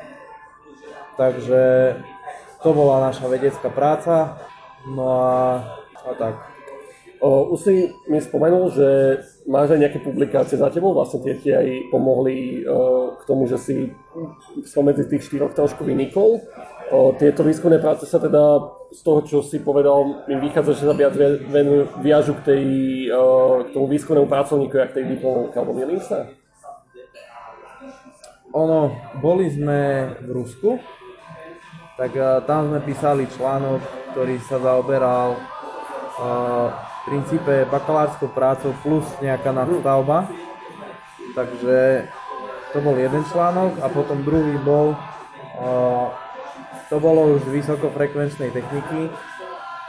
takže 1.16 1.96
to 2.60 2.70
bola 2.72 3.08
naša 3.08 3.28
vedecká 3.28 3.68
práca. 3.72 4.36
No 4.84 5.20
a, 5.20 5.36
a 6.04 6.12
tak. 6.16 6.34
O, 7.20 7.52
už 7.52 7.60
si 7.60 7.72
mi 8.08 8.16
spomenul, 8.16 8.72
že 8.72 8.88
máš 9.44 9.76
aj 9.76 9.80
nejaké 9.84 10.00
publikácie 10.00 10.56
za 10.56 10.72
tebou, 10.72 10.96
vlastne 10.96 11.20
tie 11.20 11.36
ti 11.36 11.52
aj 11.52 11.92
pomohli 11.92 12.64
o, 12.64 13.12
k 13.20 13.22
tomu, 13.28 13.44
že 13.44 13.60
si 13.60 13.92
spomedzi 14.64 15.04
tých 15.04 15.28
štyroch 15.28 15.52
trošku 15.52 15.84
vynikol. 15.84 16.40
O, 16.90 17.14
tieto 17.14 17.46
výskumné 17.46 17.78
práce 17.78 18.02
sa 18.02 18.18
teda 18.18 18.66
z 18.90 19.00
toho, 19.06 19.22
čo 19.22 19.38
si 19.46 19.62
povedal, 19.62 20.26
mi 20.26 20.34
vychádza, 20.42 20.74
že 20.74 20.84
sa 20.90 20.94
viac 20.98 21.14
viažu 22.02 22.34
k, 22.42 22.42
tej, 22.42 22.64
o, 23.14 23.62
k 23.62 23.68
tomu 23.70 23.86
výskumnému 23.94 24.26
pracovníku, 24.26 24.74
jak 24.74 24.98
tej 24.98 25.06
diplomovke, 25.06 25.54
alebo 25.54 25.70
milím 25.70 26.02
sa? 26.02 26.26
Ono, 28.50 28.90
boli 29.22 29.46
sme 29.54 30.10
v 30.18 30.30
Rusku, 30.34 30.82
tak 31.94 32.10
a, 32.18 32.42
tam 32.42 32.74
sme 32.74 32.82
písali 32.82 33.30
článok, 33.38 33.78
ktorý 34.10 34.42
sa 34.42 34.58
zaoberal 34.58 35.38
a, 35.38 35.44
v 36.74 37.00
princípe 37.06 37.70
bakalárskou 37.70 38.34
prácou 38.34 38.74
plus 38.82 39.06
nejaká 39.22 39.54
nadstavba. 39.54 40.26
Takže 41.38 42.10
to 42.74 42.82
bol 42.82 42.98
jeden 42.98 43.22
článok 43.30 43.78
a 43.78 43.86
potom 43.86 44.26
druhý 44.26 44.58
bol 44.66 44.98
to 46.90 46.98
bolo 46.98 47.38
už 47.38 47.46
vysokofrekvenčnej 47.46 48.50
techniky. 48.50 49.06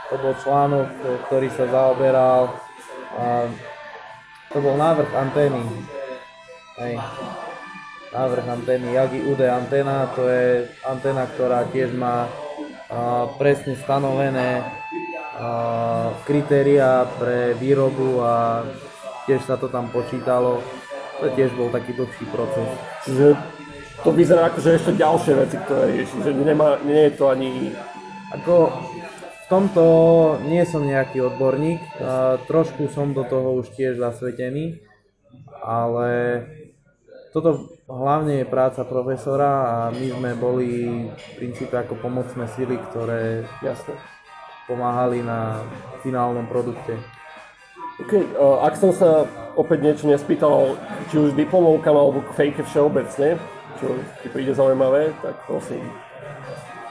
To 0.08 0.14
bol 0.22 0.38
článok, 0.38 0.86
ktorý 1.26 1.48
sa 1.50 1.66
zaoberal, 1.66 2.54
a 3.18 3.50
to 4.54 4.58
bol 4.62 4.78
návrh 4.78 5.10
antény. 5.10 5.62
Hej. 6.78 6.94
Návrh 8.12 8.44
antény, 8.44 8.92
Yagi 8.92 9.24
UD 9.24 9.40
anténa, 9.48 10.12
to 10.12 10.28
je 10.28 10.68
anténa, 10.84 11.24
ktorá 11.32 11.64
tiež 11.72 11.96
má 11.96 12.28
a, 12.92 13.24
presne 13.40 13.72
stanovené 13.80 14.60
a, 14.60 16.12
kritéria 16.28 17.08
pre 17.16 17.56
výrobu 17.56 18.20
a 18.20 18.68
tiež 19.24 19.48
sa 19.48 19.56
to 19.56 19.72
tam 19.72 19.88
počítalo. 19.88 20.60
to 21.24 21.32
tiež 21.32 21.56
bol 21.56 21.72
taký 21.72 21.96
dlhší 21.96 22.28
proces. 22.28 22.68
Čiže 23.08 23.38
to 24.02 24.10
vyzerá 24.10 24.50
ako, 24.50 24.58
že 24.58 24.76
ešte 24.82 24.92
ďalšie 24.98 25.32
veci, 25.38 25.56
ktoré 25.62 25.84
rieši, 25.94 26.16
že 26.26 26.30
nemá, 26.34 26.78
nie 26.82 27.08
je 27.08 27.12
to 27.14 27.24
ani... 27.30 27.70
Ako 28.32 28.72
v 29.18 29.46
tomto 29.46 29.84
nie 30.48 30.64
som 30.64 30.82
nejaký 30.82 31.20
odborník, 31.22 31.80
a 32.00 32.40
trošku 32.48 32.88
som 32.90 33.14
do 33.14 33.22
toho 33.22 33.62
už 33.62 33.70
tiež 33.76 34.00
zasvetený, 34.00 34.80
ale 35.62 36.10
toto 37.32 37.78
hlavne 37.86 38.42
je 38.42 38.46
práca 38.48 38.84
profesora 38.84 39.50
a 39.64 39.74
my 39.92 40.06
sme 40.12 40.30
boli 40.36 40.68
v 41.08 41.28
princípe 41.36 41.76
ako 41.76 42.00
pomocné 42.00 42.48
sily, 42.56 42.76
ktoré 42.90 43.44
Jasne. 43.64 43.96
pomáhali 44.66 45.20
na 45.20 45.62
finálnom 46.00 46.48
produkte. 46.48 46.98
Okay, 48.02 48.24
uh, 48.34 48.64
ak 48.64 48.74
som 48.80 48.90
sa 48.90 49.28
opäť 49.54 49.78
niečo 49.84 50.08
nespýtal, 50.08 50.80
či 51.12 51.20
už 51.20 51.36
diplomovkám 51.36 51.92
alebo 51.92 52.24
k 52.24 52.34
fejke 52.34 52.64
všeobecne, 52.64 53.36
čo 53.82 53.98
ti 54.22 54.30
príde 54.30 54.54
zaujímavé, 54.54 55.10
tak 55.26 55.42
prosím. 55.42 55.82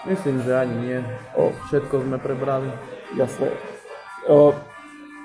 Myslím, 0.03 0.43
že 0.43 0.51
ani 0.51 0.75
nie. 0.75 0.99
O, 1.39 1.55
Všetko 1.71 2.03
sme 2.03 2.19
prebrali. 2.19 2.67
jasné. 3.15 3.47
Uh, 4.27 4.51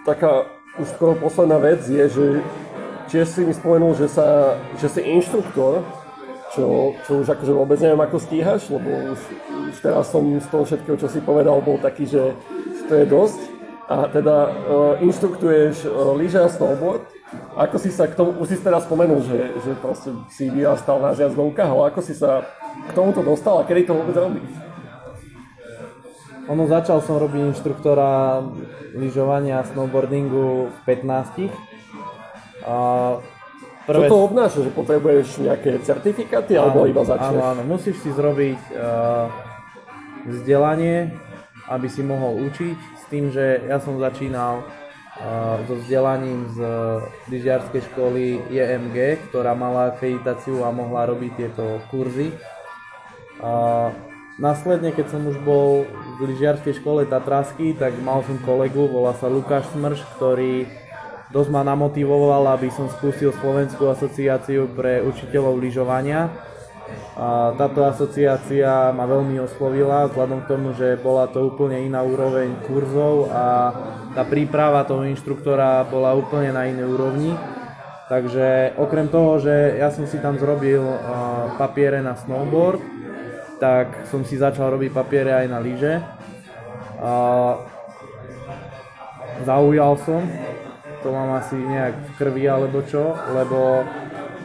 taká 0.06 0.46
už 0.78 0.86
skoro 0.94 1.18
posledná 1.18 1.58
vec 1.58 1.82
je, 1.88 2.04
že 2.06 2.26
tiež 3.10 3.26
si 3.26 3.40
mi 3.42 3.50
spomenul, 3.50 3.98
že, 3.98 4.06
sa, 4.06 4.54
že 4.78 4.86
si 4.92 5.00
inštruktor, 5.02 5.82
čo, 6.54 6.94
čo 7.08 7.24
už 7.24 7.26
akože 7.34 7.52
vôbec 7.52 7.80
neviem, 7.82 7.98
ako 7.98 8.16
stíhaš, 8.20 8.68
lebo 8.70 9.16
už, 9.16 9.20
už 9.72 9.76
teraz 9.82 10.08
som 10.12 10.22
z 10.22 10.46
toho 10.46 10.64
všetkého, 10.64 10.96
čo 11.00 11.08
si 11.10 11.18
povedal, 11.24 11.58
bol 11.64 11.80
taký, 11.82 12.06
že 12.06 12.36
to 12.86 12.92
je 12.94 13.06
dosť. 13.08 13.40
A 13.86 14.10
teda 14.10 14.36
uh, 14.50 14.94
inštruktuješ 15.02 15.86
uh, 15.86 16.14
lyže 16.14 16.42
a 16.42 16.48
snowboard. 16.50 17.15
Ako 17.56 17.76
si 17.82 17.90
sa 17.90 18.06
k 18.06 18.14
tomu, 18.14 18.38
už 18.38 18.54
si 18.54 18.56
teraz 18.62 18.86
spomenul, 18.86 19.18
že, 19.26 19.58
že 19.58 19.74
proste 19.82 20.14
si 20.30 20.46
vyrastal 20.46 21.02
na 21.02 21.10
zjazdovkách, 21.10 21.66
ale 21.66 21.90
ako 21.90 22.00
si 22.04 22.14
sa 22.14 22.46
k 22.86 22.90
tomuto 22.94 23.26
dostal 23.26 23.58
a 23.58 23.66
kedy 23.66 23.82
to 23.82 23.98
vôbec 23.98 24.14
robíš? 24.14 24.46
Ono 26.46 26.62
začal 26.70 27.02
som 27.02 27.18
robiť 27.18 27.50
inštruktora 27.50 28.38
lyžovania 28.94 29.58
a 29.58 29.66
snowboardingu 29.66 30.70
v 30.70 30.78
15. 30.86 31.50
A 32.66 32.76
Čo 33.90 34.02
to 34.06 34.18
obnáša, 34.30 34.62
že 34.62 34.70
potrebuješ 34.70 35.42
nejaké 35.42 35.82
certifikáty 35.82 36.54
alebo 36.54 36.86
iba 36.86 37.02
Áno, 37.02 37.10
začneš? 37.10 37.42
áno, 37.42 37.62
musíš 37.66 37.96
si 38.02 38.10
zrobiť 38.14 38.60
uh, 38.78 39.26
vzdelanie, 40.30 41.10
aby 41.66 41.86
si 41.90 42.06
mohol 42.06 42.38
učiť, 42.46 42.78
s 42.78 43.04
tým, 43.10 43.34
že 43.34 43.66
ja 43.66 43.82
som 43.82 43.98
začínal 43.98 44.62
so 45.66 45.74
vzdelaním 45.80 46.44
z 46.52 46.58
lyžiarskej 47.32 47.82
školy 47.92 48.40
JMG, 48.52 49.28
ktorá 49.28 49.56
mala 49.56 49.96
akreditáciu 49.96 50.60
a 50.60 50.68
mohla 50.68 51.08
robiť 51.08 51.32
tieto 51.40 51.80
kurzy. 51.88 52.36
Uh, 53.40 53.92
následne, 54.36 54.92
keď 54.92 55.16
som 55.16 55.22
už 55.24 55.40
bol 55.44 55.88
v 56.20 56.32
lyžiarskej 56.32 56.80
škole 56.80 57.08
Tatrasky, 57.08 57.72
tak 57.76 57.96
mal 58.00 58.24
som 58.24 58.40
kolegu, 58.44 58.88
volá 58.88 59.16
sa 59.16 59.28
Lukáš 59.28 59.68
Smrš, 59.72 60.04
ktorý 60.16 60.68
dosť 61.32 61.50
ma 61.52 61.64
namotivoval, 61.64 62.52
aby 62.56 62.68
som 62.72 62.88
spustil 62.88 63.32
Slovenskú 63.40 63.88
asociáciu 63.88 64.68
pre 64.72 65.00
učiteľov 65.04 65.60
lyžovania. 65.60 66.32
A 67.16 67.56
táto 67.56 67.82
asociácia 67.82 68.92
ma 68.92 69.08
veľmi 69.08 69.40
oslovila, 69.40 70.06
vzhľadom 70.06 70.44
k 70.44 70.50
tomu, 70.52 70.68
že 70.76 71.00
bola 71.00 71.26
to 71.32 71.48
úplne 71.48 71.80
iná 71.82 72.04
úroveň 72.04 72.52
kurzov 72.68 73.32
a 73.32 73.72
tá 74.12 74.22
príprava 74.22 74.84
toho 74.84 75.08
inštruktora 75.08 75.88
bola 75.88 76.12
úplne 76.12 76.52
na 76.52 76.68
inej 76.68 76.86
úrovni. 76.86 77.32
Takže 78.06 78.78
okrem 78.78 79.10
toho, 79.10 79.42
že 79.42 79.82
ja 79.82 79.90
som 79.90 80.06
si 80.06 80.22
tam 80.22 80.38
zrobil 80.38 80.84
papiere 81.58 81.98
na 82.04 82.14
snowboard, 82.14 82.78
tak 83.58 84.06
som 84.12 84.22
si 84.22 84.38
začal 84.38 84.76
robiť 84.76 84.94
papiere 84.94 85.32
aj 85.32 85.46
na 85.50 85.58
lyže. 85.58 86.04
Zaujal 89.42 89.92
som, 90.04 90.22
to 91.02 91.08
mám 91.10 91.34
asi 91.40 91.58
nejak 91.58 91.96
v 91.96 92.10
krvi 92.14 92.44
alebo 92.46 92.84
čo, 92.86 93.16
lebo 93.34 93.82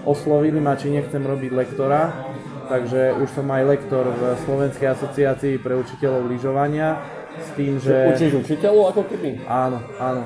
oslovili 0.10 0.58
ma, 0.58 0.74
či 0.74 0.90
nechcem 0.90 1.22
robiť 1.22 1.52
lektora, 1.54 2.31
takže 2.72 3.20
už 3.20 3.28
som 3.36 3.52
aj 3.52 3.68
lektor 3.68 4.08
v 4.08 4.40
Slovenskej 4.48 4.96
asociácii 4.96 5.60
pre 5.60 5.76
učiteľov 5.76 6.32
lyžovania, 6.32 7.04
s 7.36 7.52
tým, 7.60 7.76
že... 7.76 8.16
Učíš 8.16 8.48
učiteľov 8.48 8.96
ako 8.96 9.04
keby? 9.12 9.44
Áno, 9.44 9.84
áno. 10.00 10.24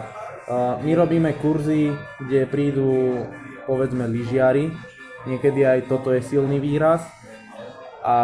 My 0.85 0.91
robíme 0.93 1.33
kurzy, 1.41 1.89
kde 2.21 2.45
prídu 2.45 3.17
povedzme 3.65 4.05
lyžiari, 4.05 4.69
niekedy 5.25 5.65
aj 5.65 5.89
toto 5.89 6.13
je 6.13 6.21
silný 6.21 6.61
výraz 6.61 7.01
a 8.05 8.17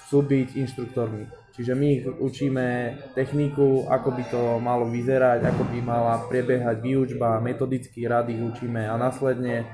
chcú 0.00 0.24
byť 0.24 0.48
inštruktormi. 0.56 1.28
Čiže 1.52 1.72
my 1.76 1.86
ich 1.92 2.04
učíme 2.08 2.66
techniku, 3.12 3.84
ako 3.88 4.16
by 4.16 4.24
to 4.32 4.40
malo 4.64 4.88
vyzerať, 4.88 5.44
ako 5.44 5.68
by 5.68 5.78
mala 5.84 6.24
prebiehať 6.24 6.80
výučba, 6.80 7.40
metodický 7.44 8.08
rad 8.08 8.32
ich 8.32 8.40
učíme 8.40 8.88
a 8.88 8.96
následne 8.96 9.68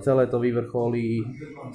celé 0.00 0.24
to 0.24 0.40
vyvrcholí 0.40 1.20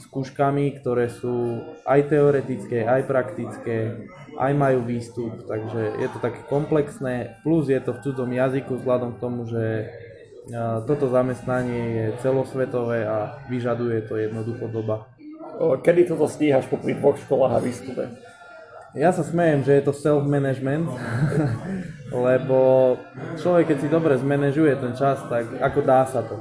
skúškami, 0.09 0.81
ktoré 0.81 1.05
sú 1.05 1.61
aj 1.85 2.09
teoretické, 2.09 2.81
aj 2.81 3.05
praktické, 3.05 4.09
aj 4.41 4.51
majú 4.57 4.81
výstup, 4.81 5.45
takže 5.45 6.01
je 6.01 6.07
to 6.09 6.17
také 6.17 6.41
komplexné, 6.49 7.37
plus 7.45 7.69
je 7.69 7.77
to 7.77 7.93
v 7.93 8.01
cudzom 8.01 8.31
jazyku 8.33 8.81
vzhľadom 8.81 9.15
k 9.15 9.21
tomu, 9.21 9.45
že 9.45 9.93
toto 10.85 11.09
zamestnanie 11.09 11.81
je 11.93 12.05
celosvetové 12.21 13.05
a 13.05 13.41
vyžaduje 13.49 14.01
to 14.05 14.17
jednoducho 14.17 14.69
doba. 14.69 15.09
Kedy 15.81 16.09
toto 16.09 16.25
stíhaš 16.29 16.65
popri 16.69 16.97
dvoch 16.97 17.17
školách 17.17 17.53
a 17.53 17.63
výstupe? 17.63 18.03
Ja 18.95 19.11
sa 19.11 19.27
smejem, 19.27 19.67
že 19.67 19.75
je 19.75 19.83
to 19.83 19.93
self-management, 19.93 20.87
lebo 22.27 22.59
človek, 23.35 23.75
keď 23.75 23.77
si 23.83 23.87
dobre 23.91 24.15
zmanéžuje 24.15 24.71
ten 24.79 24.95
čas, 24.95 25.19
tak 25.27 25.51
ako 25.59 25.79
dá 25.83 26.07
sa 26.07 26.23
to. 26.23 26.39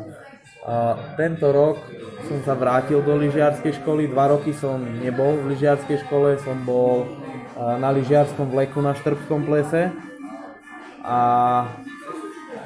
Tento 1.20 1.46
rok 1.52 1.76
som 2.24 2.40
sa 2.40 2.56
vrátil 2.56 3.04
do 3.04 3.20
lyžiarskej 3.20 3.84
školy, 3.84 4.08
dva 4.08 4.32
roky 4.32 4.56
som 4.56 4.80
nebol 4.80 5.36
v 5.44 5.52
lyžiarskej 5.52 6.08
škole, 6.08 6.40
som 6.40 6.56
bol 6.64 7.04
na 7.54 7.92
lyžiarskom 7.92 8.48
vleku 8.48 8.80
na 8.80 8.96
Štrbskom 8.96 9.44
plese. 9.44 9.92
A 11.04 11.18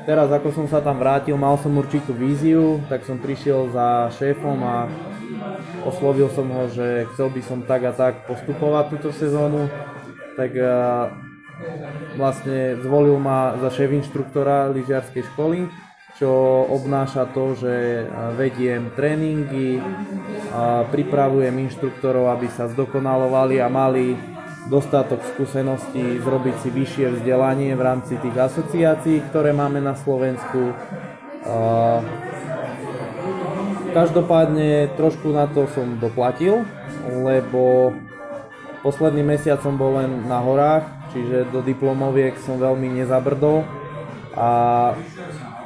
teraz 0.06 0.30
ako 0.30 0.54
som 0.54 0.70
sa 0.70 0.78
tam 0.78 1.02
vrátil, 1.02 1.34
mal 1.34 1.58
som 1.58 1.74
určitú 1.74 2.14
víziu, 2.14 2.78
tak 2.86 3.02
som 3.02 3.18
prišiel 3.18 3.74
za 3.74 4.14
šéfom 4.14 4.62
a 4.62 4.86
oslovil 5.82 6.30
som 6.30 6.46
ho, 6.54 6.70
že 6.70 7.10
chcel 7.12 7.34
by 7.34 7.42
som 7.42 7.66
tak 7.66 7.82
a 7.82 7.90
tak 7.90 8.30
postupovať 8.30 8.94
túto 8.94 9.10
sezónu, 9.10 9.66
tak 10.38 10.54
vlastne 12.14 12.78
zvolil 12.78 13.18
ma 13.18 13.58
za 13.58 13.74
šéf 13.74 13.90
inštruktora 13.90 14.70
lyžiarskej 14.70 15.26
školy, 15.34 15.66
čo 16.18 16.66
obnáša 16.66 17.30
to, 17.30 17.54
že 17.54 18.04
a, 18.10 18.34
vediem 18.34 18.90
tréningy, 18.98 19.78
pripravujem 20.90 21.54
inštruktorov, 21.70 22.34
aby 22.34 22.50
sa 22.50 22.66
zdokonalovali 22.66 23.62
a 23.62 23.70
mali 23.70 24.18
dostatok 24.68 25.24
skúseností 25.32 26.20
zrobiť 26.20 26.56
si 26.60 26.68
vyššie 26.68 27.06
vzdelanie 27.16 27.72
v 27.72 27.82
rámci 27.86 28.20
tých 28.20 28.36
asociácií, 28.36 29.24
ktoré 29.32 29.56
máme 29.56 29.80
na 29.80 29.96
Slovensku. 29.96 30.76
Každopádne 33.96 34.92
trošku 35.00 35.32
na 35.32 35.48
to 35.48 35.64
som 35.72 35.96
doplatil, 35.96 36.68
lebo 37.08 37.96
posledný 38.84 39.24
mesiac 39.24 39.64
som 39.64 39.80
bol 39.80 39.96
len 39.96 40.28
na 40.28 40.44
horách, 40.44 40.84
čiže 41.16 41.48
do 41.48 41.64
diplomoviek 41.64 42.36
som 42.36 42.60
veľmi 42.60 43.00
nezabrdol 43.00 43.64
a 44.36 44.50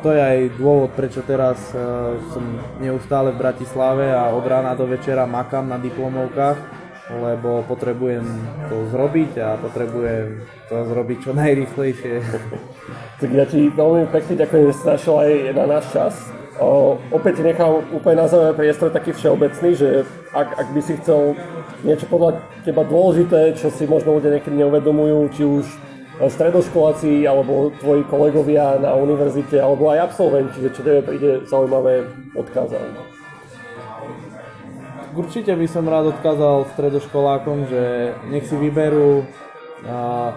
to 0.03 0.11
je 0.11 0.21
aj 0.21 0.39
dôvod, 0.59 0.91
prečo 0.99 1.23
teraz 1.23 1.71
uh, 1.73 2.19
som 2.35 2.43
neustále 2.83 3.31
v 3.31 3.39
Bratislave 3.39 4.11
a 4.11 4.35
od 4.35 4.43
rána 4.43 4.75
do 4.75 4.85
večera 4.91 5.25
makám 5.31 5.71
na 5.71 5.79
diplomovkách, 5.79 6.59
lebo 7.23 7.63
potrebujem 7.71 8.27
to 8.67 8.91
zrobiť 8.91 9.33
a 9.39 9.49
potrebujem 9.63 10.43
to 10.67 10.77
zrobiť 10.91 11.19
čo 11.23 11.31
najrýchlejšie. 11.33 12.15
Tak 13.23 13.31
ja 13.31 13.47
ti 13.47 13.71
veľmi 13.71 14.11
pekne 14.11 14.35
ďakujem, 14.35 14.65
že 14.67 14.75
si 14.75 14.83
našiel 14.83 15.15
aj 15.15 15.33
na 15.55 15.65
náš 15.79 15.87
čas. 15.95 16.15
O, 16.59 16.99
opäť 17.15 17.39
ti 17.39 17.43
nechal 17.47 17.87
úplne 17.95 18.19
na 18.19 18.27
zaujímavý 18.27 18.67
priestor 18.67 18.91
taký 18.91 19.15
všeobecný, 19.15 19.79
že 19.79 20.03
ak, 20.35 20.59
ak 20.59 20.69
by 20.75 20.81
si 20.83 20.99
chcel 20.99 21.39
niečo 21.87 22.11
podľa 22.11 22.43
teba 22.67 22.83
dôležité, 22.83 23.55
čo 23.55 23.71
si 23.71 23.87
možno 23.87 24.19
ľudia 24.19 24.35
niekedy 24.35 24.59
neuvedomujú, 24.59 25.19
či 25.39 25.43
už 25.47 25.65
stredoškoláci, 26.21 27.25
alebo 27.25 27.73
tvoji 27.81 28.05
kolegovia 28.09 28.77
na 28.77 28.93
univerzite, 28.93 29.57
alebo 29.57 29.89
aj 29.93 30.13
absolventi, 30.13 30.61
že 30.61 30.75
čo 30.75 30.85
tebe 30.85 31.01
príde 31.07 31.47
zaujímavé 31.49 32.11
odkázať. 32.37 32.85
Určite 35.13 35.53
by 35.53 35.67
som 35.69 35.85
rád 35.89 36.17
odkázal 36.17 36.73
stredoškolákom, 36.73 37.69
že 37.69 38.17
nech 38.33 38.49
si 38.49 38.57
vyberú 38.57 39.29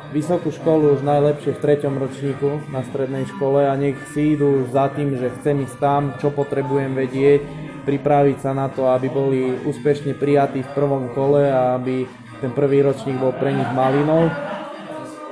vysokú 0.09 0.49
školu 0.49 0.97
už 0.97 1.05
najlepšie 1.05 1.53
v 1.53 1.61
treťom 1.61 2.01
ročníku 2.01 2.65
na 2.73 2.81
strednej 2.81 3.29
škole 3.29 3.69
a 3.69 3.77
nech 3.77 3.93
si 4.09 4.33
idú 4.33 4.65
za 4.73 4.89
tým, 4.89 5.13
že 5.15 5.29
chcem 5.37 5.61
ísť 5.63 5.77
tam, 5.77 6.01
čo 6.17 6.33
potrebujem 6.33 6.97
vedieť 6.97 7.45
pripraviť 7.85 8.37
sa 8.41 8.57
na 8.57 8.65
to, 8.73 8.89
aby 8.89 9.05
boli 9.13 9.53
úspešne 9.61 10.17
prijatí 10.17 10.65
v 10.65 10.73
prvom 10.73 11.13
kole 11.13 11.45
a 11.45 11.77
aby 11.77 12.09
ten 12.41 12.49
prvý 12.49 12.81
ročník 12.81 13.21
bol 13.21 13.29
pre 13.37 13.53
nich 13.53 13.69
malinou. 13.77 14.33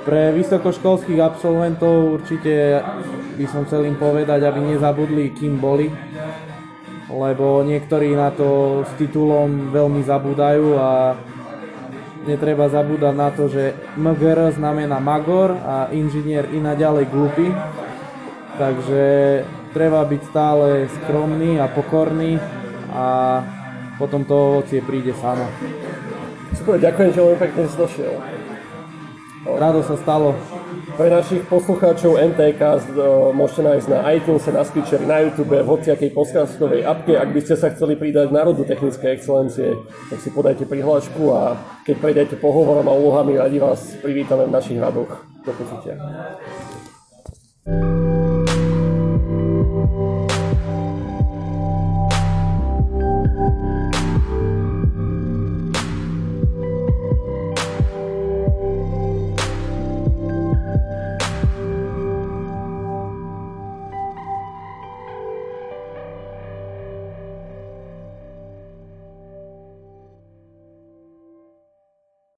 Pre 0.04 0.36
vysokoškolských 0.36 1.24
absolventov 1.24 2.20
určite 2.20 2.84
by 3.40 3.46
som 3.48 3.64
chcel 3.64 3.88
im 3.88 3.96
povedať, 3.96 4.44
aby 4.44 4.76
nezabudli, 4.76 5.32
kým 5.32 5.64
boli, 5.64 5.88
lebo 7.08 7.64
niektorí 7.64 8.12
na 8.12 8.28
to 8.36 8.84
s 8.84 8.92
titulom 9.00 9.72
veľmi 9.72 10.04
zabúdajú 10.04 10.76
a 10.76 11.16
netreba 12.28 12.68
zabúdať 12.68 13.16
na 13.16 13.30
to, 13.32 13.48
že 13.48 13.76
MGR 13.96 14.52
znamená 14.56 15.00
Magor 15.00 15.56
a 15.56 15.88
inžinier 15.96 16.52
i 16.52 16.60
naďalej 16.60 17.06
glupý. 17.08 17.48
Takže 18.60 19.04
treba 19.72 20.04
byť 20.04 20.22
stále 20.30 20.86
skromný 21.02 21.64
a 21.64 21.72
pokorný 21.72 22.38
a 22.92 23.06
potom 23.96 24.28
to 24.28 24.36
ovocie 24.36 24.84
príde 24.84 25.16
samo. 25.16 25.48
Super, 26.54 26.78
ďakujem, 26.78 27.10
že 27.16 27.20
veľmi 27.24 27.40
pekne 27.40 27.62
si 27.66 27.76
došiel. 27.80 28.33
Rado 29.44 29.84
sa 29.84 30.00
stalo. 30.00 30.36
Pre 30.94 31.10
našich 31.10 31.44
poslucháčov 31.52 32.16
NTK 32.16 32.62
môžete 33.36 33.62
nájsť 33.66 33.88
na 33.92 34.00
iTunes, 34.16 34.46
na 34.48 34.64
Stitcheri, 34.64 35.04
na 35.04 35.26
YouTube, 35.26 35.58
v 35.58 35.68
hociakej 35.68 36.16
podcastovej 36.16 36.88
apke. 36.88 37.18
Ak 37.18 37.34
by 37.34 37.40
ste 37.44 37.60
sa 37.60 37.74
chceli 37.76 38.00
pridať 38.00 38.32
na 38.32 38.46
rodu 38.46 38.64
technické 38.64 39.12
excelencie, 39.12 39.76
tak 40.08 40.20
si 40.22 40.30
podajte 40.32 40.64
prihlášku 40.70 41.34
a 41.34 41.60
keď 41.84 41.96
prejdete 42.00 42.36
pohovorom 42.40 42.88
a 42.88 42.94
úlohami, 42.94 43.36
radi 43.36 43.60
vás 43.60 43.98
privítame 44.00 44.48
v 44.48 44.56
našich 44.56 44.80
radoch. 44.80 45.12
Do 45.44 45.52
počutia. 45.52 46.00